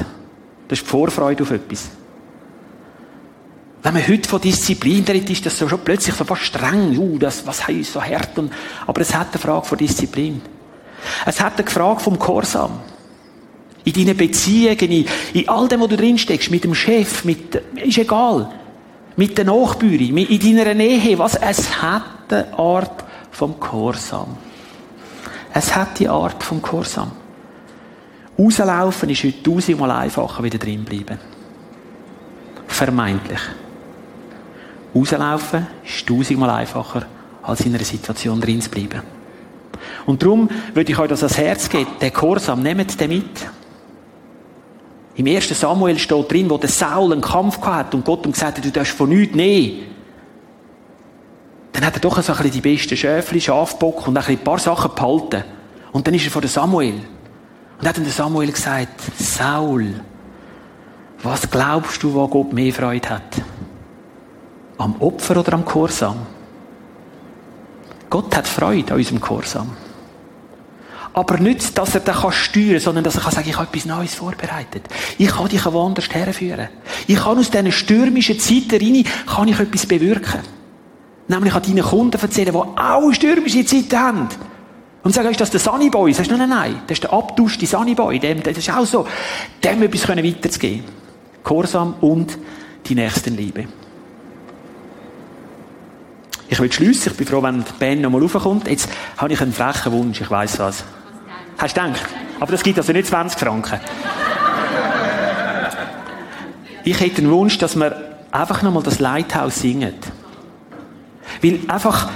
Das 0.67 0.79
ist 0.79 0.85
die 0.85 0.89
Vorfreude 0.89 1.43
auf 1.43 1.51
etwas. 1.51 1.89
Wenn 3.81 3.93
man 3.93 4.07
heute 4.07 4.29
von 4.29 4.39
Disziplin 4.39 5.03
redet, 5.03 5.29
ist 5.29 5.45
das 5.45 5.57
so 5.57 5.67
schon 5.67 5.79
plötzlich 5.79 6.15
so 6.15 6.23
fast 6.23 6.43
streng. 6.43 6.97
Uh, 6.97 7.17
das, 7.17 7.45
was 7.45 7.67
heißt 7.67 7.93
so 7.93 8.01
hart? 8.01 8.37
Und, 8.37 8.53
aber 8.87 9.01
es 9.01 9.13
hat 9.13 9.27
eine 9.31 9.39
Frage 9.39 9.65
von 9.65 9.77
Disziplin. 9.77 10.41
Es 11.25 11.41
hat 11.41 11.59
eine 11.59 11.69
Frage 11.69 11.99
vom 11.99 12.17
Gehorsam. 12.17 12.79
In 13.85 13.93
deinen 13.93 14.15
Beziehungen, 14.15 14.79
in, 14.79 15.05
in 15.33 15.49
all 15.49 15.67
dem, 15.67 15.81
wo 15.81 15.87
du 15.87 15.97
drinsteckst, 15.97 16.51
mit 16.51 16.63
dem 16.63 16.73
Chef, 16.73 17.25
mit, 17.25 17.55
ist 17.75 17.97
egal. 17.97 18.49
Mit 19.15 19.37
den 19.37 19.47
Nachbarn, 19.47 20.17
in 20.17 20.39
deiner 20.39 20.73
Nähe, 20.73 21.19
was, 21.19 21.35
es 21.35 21.81
hat 21.81 22.03
eine 22.29 22.57
Art 22.57 23.03
vom 23.31 23.59
Gehorsam. 23.59 24.37
Es 25.53 25.75
hat 25.75 25.99
die 25.99 26.09
Art 26.09 26.43
vom 26.43 26.61
Gehorsam. 26.61 27.11
Rauslaufen 28.37 29.09
ist 29.09 29.23
heute 29.23 29.43
tausendmal 29.43 29.91
einfacher, 29.91 30.43
wieder 30.43 30.57
drin 30.57 30.83
bleiben. 30.83 31.19
Vermeintlich. 32.67 33.39
Rauslaufen 34.95 35.67
ist 35.85 36.07
tausendmal 36.07 36.49
einfacher, 36.49 37.05
als 37.43 37.61
in 37.61 37.75
einer 37.75 37.83
Situation 37.83 38.41
drin 38.41 38.61
zu 38.61 38.69
bleiben. 38.69 39.01
Und 40.05 40.21
darum 40.21 40.49
würde 40.73 40.91
ich 40.91 40.97
euch 40.97 41.09
das 41.09 41.23
ans 41.23 41.37
Herz 41.37 41.69
geben, 41.69 41.87
den 42.01 42.13
Gehorsam, 42.13 42.63
nehmt 42.63 42.99
den 42.99 43.09
mit. 43.09 43.47
Im 45.15 45.27
1. 45.27 45.59
Samuel 45.59 45.99
steht 45.99 46.31
drin, 46.31 46.49
wo 46.49 46.57
der 46.57 46.69
Saul 46.69 47.11
einen 47.11 47.21
Kampf 47.21 47.61
hat 47.61 47.93
und 47.93 48.03
Gott 48.03 48.25
ihm 48.25 48.31
gesagt 48.31 48.57
hat, 48.57 48.65
du 48.65 48.71
darfst 48.71 48.93
von 48.93 49.09
nichts 49.09 49.35
nehmen 49.35 49.93
dann 51.73 51.87
hat 51.87 51.95
er 51.95 52.01
doch 52.01 52.21
so 52.21 52.31
ein 52.31 52.37
bisschen 52.37 52.51
die 52.51 52.61
besten 52.61 52.95
Schäfli, 52.95 53.41
Schafbock 53.41 54.07
und 54.07 54.15
ein, 54.15 54.37
paar 54.37 54.59
Sachen 54.59 54.93
behalten. 54.93 55.43
Und 55.91 56.07
dann 56.07 56.13
ist 56.13 56.23
er 56.23 56.31
vor 56.31 56.47
Samuel. 56.47 57.01
Und 57.79 57.87
hat 57.87 57.97
dann 57.97 58.03
der 58.03 58.13
Samuel 58.13 58.51
gesagt, 58.51 59.01
Saul, 59.19 59.95
was 61.23 61.49
glaubst 61.49 62.01
du, 62.03 62.13
wo 62.13 62.27
Gott 62.27 62.53
mehr 62.53 62.71
Freude 62.71 63.09
hat? 63.09 63.41
Am 64.77 64.95
Opfer 65.01 65.37
oder 65.37 65.53
am 65.53 65.65
Gehorsam? 65.65 66.17
Gott 68.09 68.35
hat 68.35 68.47
Freude 68.47 68.93
an 68.93 68.99
unserem 68.99 69.19
Gehorsam. 69.19 69.75
Aber 71.13 71.37
nicht, 71.37 71.77
dass 71.77 71.93
er 71.93 72.01
den 72.01 72.15
steuern 72.31 72.71
kann, 72.71 72.79
sondern 72.79 73.03
dass 73.03 73.15
er 73.15 73.21
kann 73.21 73.31
sagen, 73.31 73.49
ich 73.49 73.57
habe 73.57 73.67
etwas 73.67 73.85
Neues 73.85 74.15
vorbereitet. 74.15 74.83
Ich 75.19 75.29
kann 75.29 75.47
dich 75.47 75.63
woanders 75.65 76.09
herführen. 76.09 76.69
Ich 77.05 77.17
kann 77.17 77.37
aus 77.37 77.51
diesen 77.51 77.71
stürmischen 77.71 78.39
Zeiten 78.39 78.83
rein, 78.83 79.05
kann 79.27 79.47
ich 79.47 79.59
etwas 79.59 79.85
bewirken. 79.85 80.39
Nämlich 81.27 81.53
an 81.53 81.61
deinen 81.61 81.83
Kunden 81.83 82.19
erzählen, 82.19 82.51
die 82.51 82.79
auch 82.79 83.13
stürmische 83.13 83.63
Zeiten 83.63 83.99
haben. 83.99 84.29
Und 85.03 85.13
sagen, 85.13 85.29
ist 85.29 85.41
das 85.41 85.51
der 85.51 85.59
Sunnyboy? 85.59 86.13
Sagst 86.13 86.31
du, 86.31 86.37
nein, 86.37 86.49
nein, 86.49 86.71
nein, 86.71 86.81
das 86.87 86.95
ist 86.95 87.03
der 87.03 87.13
abduschte 87.13 87.67
Sunnyboy. 87.67 88.19
Dem, 88.19 88.41
das 88.41 88.57
ist 88.57 88.69
auch 88.71 88.85
so, 88.85 89.05
dem 89.63 89.83
etwas 89.83 90.07
weiterzugeben. 90.07 90.83
Gehorsam 91.43 91.95
und 92.01 92.37
die 92.85 92.95
Nächstenliebe. 92.95 93.67
Ich 96.47 96.59
will 96.59 96.71
schliessen. 96.71 97.11
Ich 97.11 97.17
bin 97.17 97.27
froh, 97.27 97.43
wenn 97.43 97.63
Ben 97.79 98.01
nochmal 98.01 98.21
raufkommt. 98.21 98.67
Jetzt 98.67 98.89
habe 99.17 99.33
ich 99.33 99.41
einen 99.41 99.53
frechen 99.53 99.91
Wunsch. 99.91 100.21
Ich 100.21 100.29
weiss 100.31 100.57
was. 100.59 100.83
Hast 101.63 101.77
du 101.77 101.81
gedacht? 101.81 102.09
Aber 102.41 102.51
das 102.51 102.61
gibt 102.61 102.77
also 102.77 102.91
nicht 102.91 103.07
20 103.07 103.39
Franken. 103.39 103.79
ich 106.83 106.99
hätte 106.99 107.21
den 107.21 107.31
Wunsch, 107.31 107.57
dass 107.57 107.77
wir 107.77 108.17
einfach 108.31 108.61
nochmal 108.63 108.83
das 108.83 108.99
Lighthouse 108.99 109.61
singen. 109.61 109.93
Weil 111.41 111.61
einfach 111.69 112.09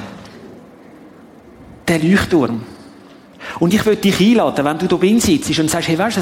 der 1.88 2.00
Leuchtturm. 2.00 2.64
Und 3.60 3.74
ich 3.74 3.86
würde 3.86 4.02
dich 4.02 4.20
einladen, 4.20 4.66
wenn 4.66 4.80
du 4.80 4.88
da 4.88 4.98
bin 4.98 5.22
sitzt 5.22 5.58
und 5.58 5.70
sagst, 5.70 5.88
hey, 5.88 5.98
weißt 5.98 6.18
du, 6.18 6.22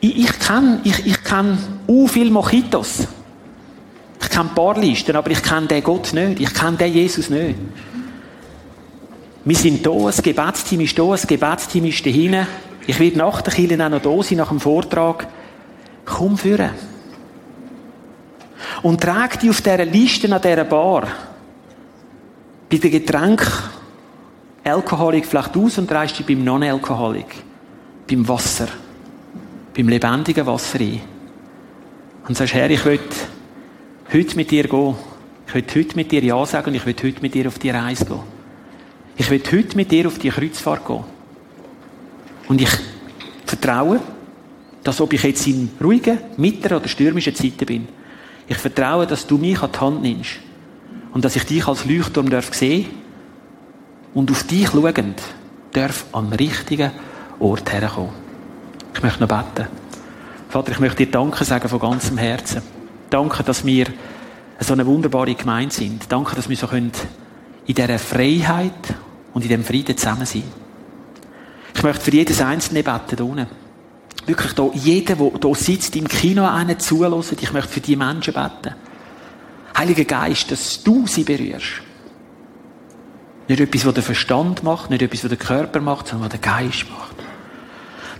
ich, 0.00 0.24
ich 0.24 0.38
kenne, 0.40 0.80
ich, 0.82 1.06
ich 1.06 1.22
kenne 1.22 1.56
u 1.86 2.08
viel 2.08 2.28
Mojitos. 2.28 3.06
Ich 4.20 4.30
kenne 4.30 4.50
ein 4.50 4.54
paar 4.56 4.76
Listen, 4.80 5.14
aber 5.14 5.30
ich 5.30 5.44
kenne 5.44 5.68
den 5.68 5.84
Gott 5.84 6.12
nicht. 6.12 6.40
Ich 6.40 6.52
kenne 6.52 6.76
den 6.76 6.92
Jesus 6.92 7.30
nicht. 7.30 7.56
Wir 9.44 9.56
sind 9.56 9.84
da, 9.84 9.90
das 9.90 10.22
Gebetsteam 10.22 10.80
ist 10.80 10.98
da, 10.98 11.04
das 11.10 11.26
Gebetsteam 11.26 11.84
ist 11.84 12.04
da 12.04 12.10
hinten. 12.10 12.46
Ich 12.86 12.98
werde 12.98 13.18
nach 13.18 13.42
der 13.42 13.52
Kirche 13.52 13.84
auch 13.84 13.90
noch 13.90 14.00
da 14.00 14.22
sein, 14.22 14.38
nach 14.38 14.48
dem 14.48 14.60
Vortrag. 14.60 15.26
Komm 16.04 16.38
führen. 16.38 16.70
Und 18.82 19.02
trag 19.02 19.38
dich 19.38 19.50
auf 19.50 19.60
dieser 19.60 19.84
Liste 19.84 20.34
an 20.34 20.40
dieser 20.40 20.64
Bar 20.64 21.06
bei 22.70 22.78
dem 22.78 22.90
Getränk 22.90 23.46
Alkoholik 24.64 25.26
vielleicht 25.26 25.56
aus 25.56 25.78
und 25.78 25.90
drehst 25.90 26.18
dich 26.18 26.26
beim 26.26 26.42
Non-Alkoholik, 26.42 27.34
beim 28.08 28.26
Wasser, 28.26 28.68
beim 29.76 29.88
lebendigen 29.88 30.46
Wasser 30.46 30.80
ein. 30.80 31.00
Und 32.26 32.36
sagst, 32.36 32.54
Herr, 32.54 32.70
ich 32.70 32.84
will 32.86 32.98
heute 34.12 34.36
mit 34.36 34.50
dir 34.50 34.64
gehen. 34.66 34.94
Ich 35.46 35.54
will 35.54 35.64
heute 35.74 35.96
mit 35.96 36.10
dir 36.10 36.24
Ja 36.24 36.44
sagen 36.46 36.68
und 36.68 36.74
ich 36.76 36.86
will 36.86 36.96
heute 37.02 37.20
mit 37.20 37.34
dir 37.34 37.46
auf 37.46 37.58
die 37.58 37.70
Reise 37.70 38.06
gehen. 38.06 38.33
Ich 39.16 39.30
will 39.30 39.42
heute 39.52 39.76
mit 39.76 39.90
dir 39.90 40.06
auf 40.06 40.18
die 40.18 40.30
Kreuzfahrt 40.30 40.86
gehen. 40.86 41.04
Und 42.48 42.60
ich 42.60 42.70
vertraue, 43.46 44.00
dass 44.82 45.00
ob 45.00 45.12
ich 45.12 45.22
jetzt 45.22 45.46
in 45.46 45.70
ruhigen, 45.82 46.18
mittleren 46.36 46.78
oder 46.78 46.88
stürmischen 46.88 47.34
Zeiten 47.34 47.66
bin, 47.66 47.88
ich 48.46 48.58
vertraue, 48.58 49.06
dass 49.06 49.26
du 49.26 49.38
mich 49.38 49.62
an 49.62 49.70
die 49.72 49.78
Hand 49.78 50.02
nimmst 50.02 50.32
und 51.12 51.24
dass 51.24 51.36
ich 51.36 51.44
dich 51.44 51.66
als 51.66 51.86
Leuchtturm 51.86 52.28
darf 52.28 52.52
sehen 52.52 52.86
und 54.12 54.30
auf 54.30 54.42
dich 54.44 54.68
schauend 54.68 55.22
darf 55.72 56.04
am 56.12 56.32
richtigen 56.32 56.90
Ort 57.38 57.72
herkommen. 57.72 58.12
Ich 58.94 59.02
möchte 59.02 59.20
noch 59.20 59.28
beten. 59.28 59.68
Vater, 60.48 60.72
ich 60.72 60.80
möchte 60.80 61.04
dir 61.04 61.10
Danke 61.10 61.44
sagen 61.44 61.68
von 61.68 61.80
ganzem 61.80 62.18
Herzen. 62.18 62.62
Danke, 63.10 63.42
dass 63.42 63.64
wir 63.64 63.86
so 64.60 64.72
eine 64.72 64.86
wunderbare 64.86 65.34
Gemeinde 65.34 65.74
sind. 65.74 66.04
Danke, 66.10 66.36
dass 66.36 66.48
wir 66.48 66.56
so 66.56 66.66
können 66.66 66.92
in 67.66 67.74
dieser 67.74 67.98
Freiheit 67.98 68.94
und 69.34 69.42
in 69.42 69.48
diesem 69.48 69.64
Frieden 69.64 69.96
zusammen 69.96 70.24
sein. 70.24 70.44
Ich 71.74 71.82
möchte 71.82 72.04
für 72.04 72.12
jedes 72.12 72.40
Einzelne 72.40 72.82
beten 72.82 73.16
hier 73.16 73.26
unten. 73.26 73.46
Wirklich 74.26 74.52
da, 74.52 74.70
jeder, 74.72 75.16
der 75.16 75.30
hier 75.42 75.54
sitzt 75.54 75.96
im 75.96 76.08
Kino 76.08 76.46
einen 76.46 76.78
zulässt, 76.78 77.42
ich 77.42 77.52
möchte 77.52 77.72
für 77.72 77.80
die 77.80 77.96
Menschen 77.96 78.32
beten. 78.32 78.74
Heiliger 79.76 80.04
Geist, 80.04 80.50
dass 80.50 80.82
du 80.82 81.06
sie 81.06 81.24
berührst. 81.24 81.82
Nicht 83.48 83.60
etwas, 83.60 83.84
was 83.84 83.94
der 83.94 84.02
Verstand 84.02 84.62
macht, 84.62 84.88
nicht 84.88 85.02
etwas, 85.02 85.24
was 85.24 85.28
der 85.28 85.38
Körper 85.38 85.80
macht, 85.80 86.08
sondern 86.08 86.30
was 86.30 86.40
der 86.40 86.52
Geist 86.52 86.86
macht. 86.88 87.16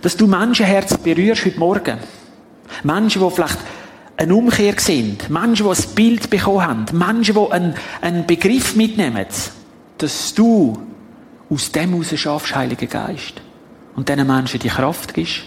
Dass 0.01 0.17
du 0.17 0.27
Menschenherzen 0.27 1.01
berührst 1.01 1.45
heute 1.45 1.57
Morgen. 1.57 1.97
Menschen, 2.83 3.23
die 3.23 3.31
vielleicht 3.31 3.57
eine 4.17 4.35
Umkehr 4.35 4.75
sind. 4.77 5.29
Menschen, 5.29 5.65
die 5.65 5.71
ein 5.71 5.95
Bild 5.95 6.29
bekommen 6.29 6.61
haben. 6.61 6.85
Menschen, 6.91 7.33
die 7.33 7.51
einen, 7.51 7.73
einen 8.01 8.27
Begriff 8.27 8.75
mitnehmen. 8.75 9.25
Dass 9.97 10.33
du 10.35 10.77
aus 11.49 11.71
dem 11.71 11.91
heraus 11.91 12.17
schaffst, 12.19 12.55
Heiliger 12.55 12.87
Geist. 12.87 13.41
Und 13.95 14.09
diesen 14.09 14.27
Menschen 14.27 14.59
die 14.59 14.67
Kraft 14.67 15.13
gibst, 15.13 15.43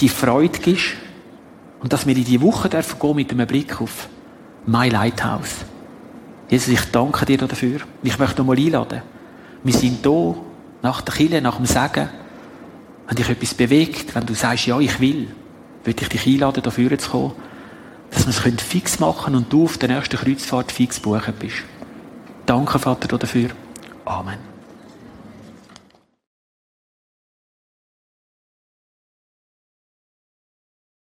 die 0.00 0.08
Freude 0.08 0.58
gibst. 0.58 0.94
Und 1.80 1.92
dass 1.92 2.06
wir 2.06 2.16
in 2.16 2.24
die 2.24 2.40
Woche 2.40 2.68
dürfen 2.68 2.98
gehen 2.98 3.16
mit 3.16 3.30
einem 3.30 3.46
Blick 3.46 3.80
auf 3.80 4.08
My 4.66 4.88
Lighthouse. 4.88 5.64
Jesus, 6.48 6.68
ich 6.68 6.84
danke 6.92 7.24
dir 7.24 7.38
dafür. 7.38 7.80
Ich 8.02 8.18
möchte 8.18 8.44
mal 8.44 8.56
einladen. 8.56 9.02
Wir 9.64 9.74
sind 9.74 10.04
hier, 10.04 10.36
nach 10.82 11.00
der 11.00 11.14
Kille, 11.14 11.40
nach 11.40 11.56
dem 11.56 11.66
Sagen. 11.66 12.08
Wenn 13.06 13.16
dich 13.16 13.28
etwas 13.28 13.54
bewegt, 13.54 14.14
wenn 14.14 14.26
du 14.26 14.34
sagst, 14.34 14.66
ja, 14.66 14.78
ich 14.78 15.00
will, 15.00 15.28
würde 15.84 16.02
ich 16.02 16.08
dich 16.08 16.26
einladen, 16.26 16.62
dafür 16.62 16.96
zu 16.98 17.10
kommen, 17.10 17.32
dass 18.10 18.26
wir 18.26 18.54
es 18.54 18.62
fix 18.62 19.00
machen 19.00 19.34
und 19.34 19.52
du 19.52 19.64
auf 19.64 19.78
der 19.78 19.88
nächsten 19.88 20.16
Kreuzfahrt 20.16 20.70
fix 20.70 21.00
buchen 21.00 21.34
bist. 21.38 21.64
Danke, 22.46 22.78
Vater, 22.78 23.18
dafür. 23.18 23.50
Amen. 24.04 24.51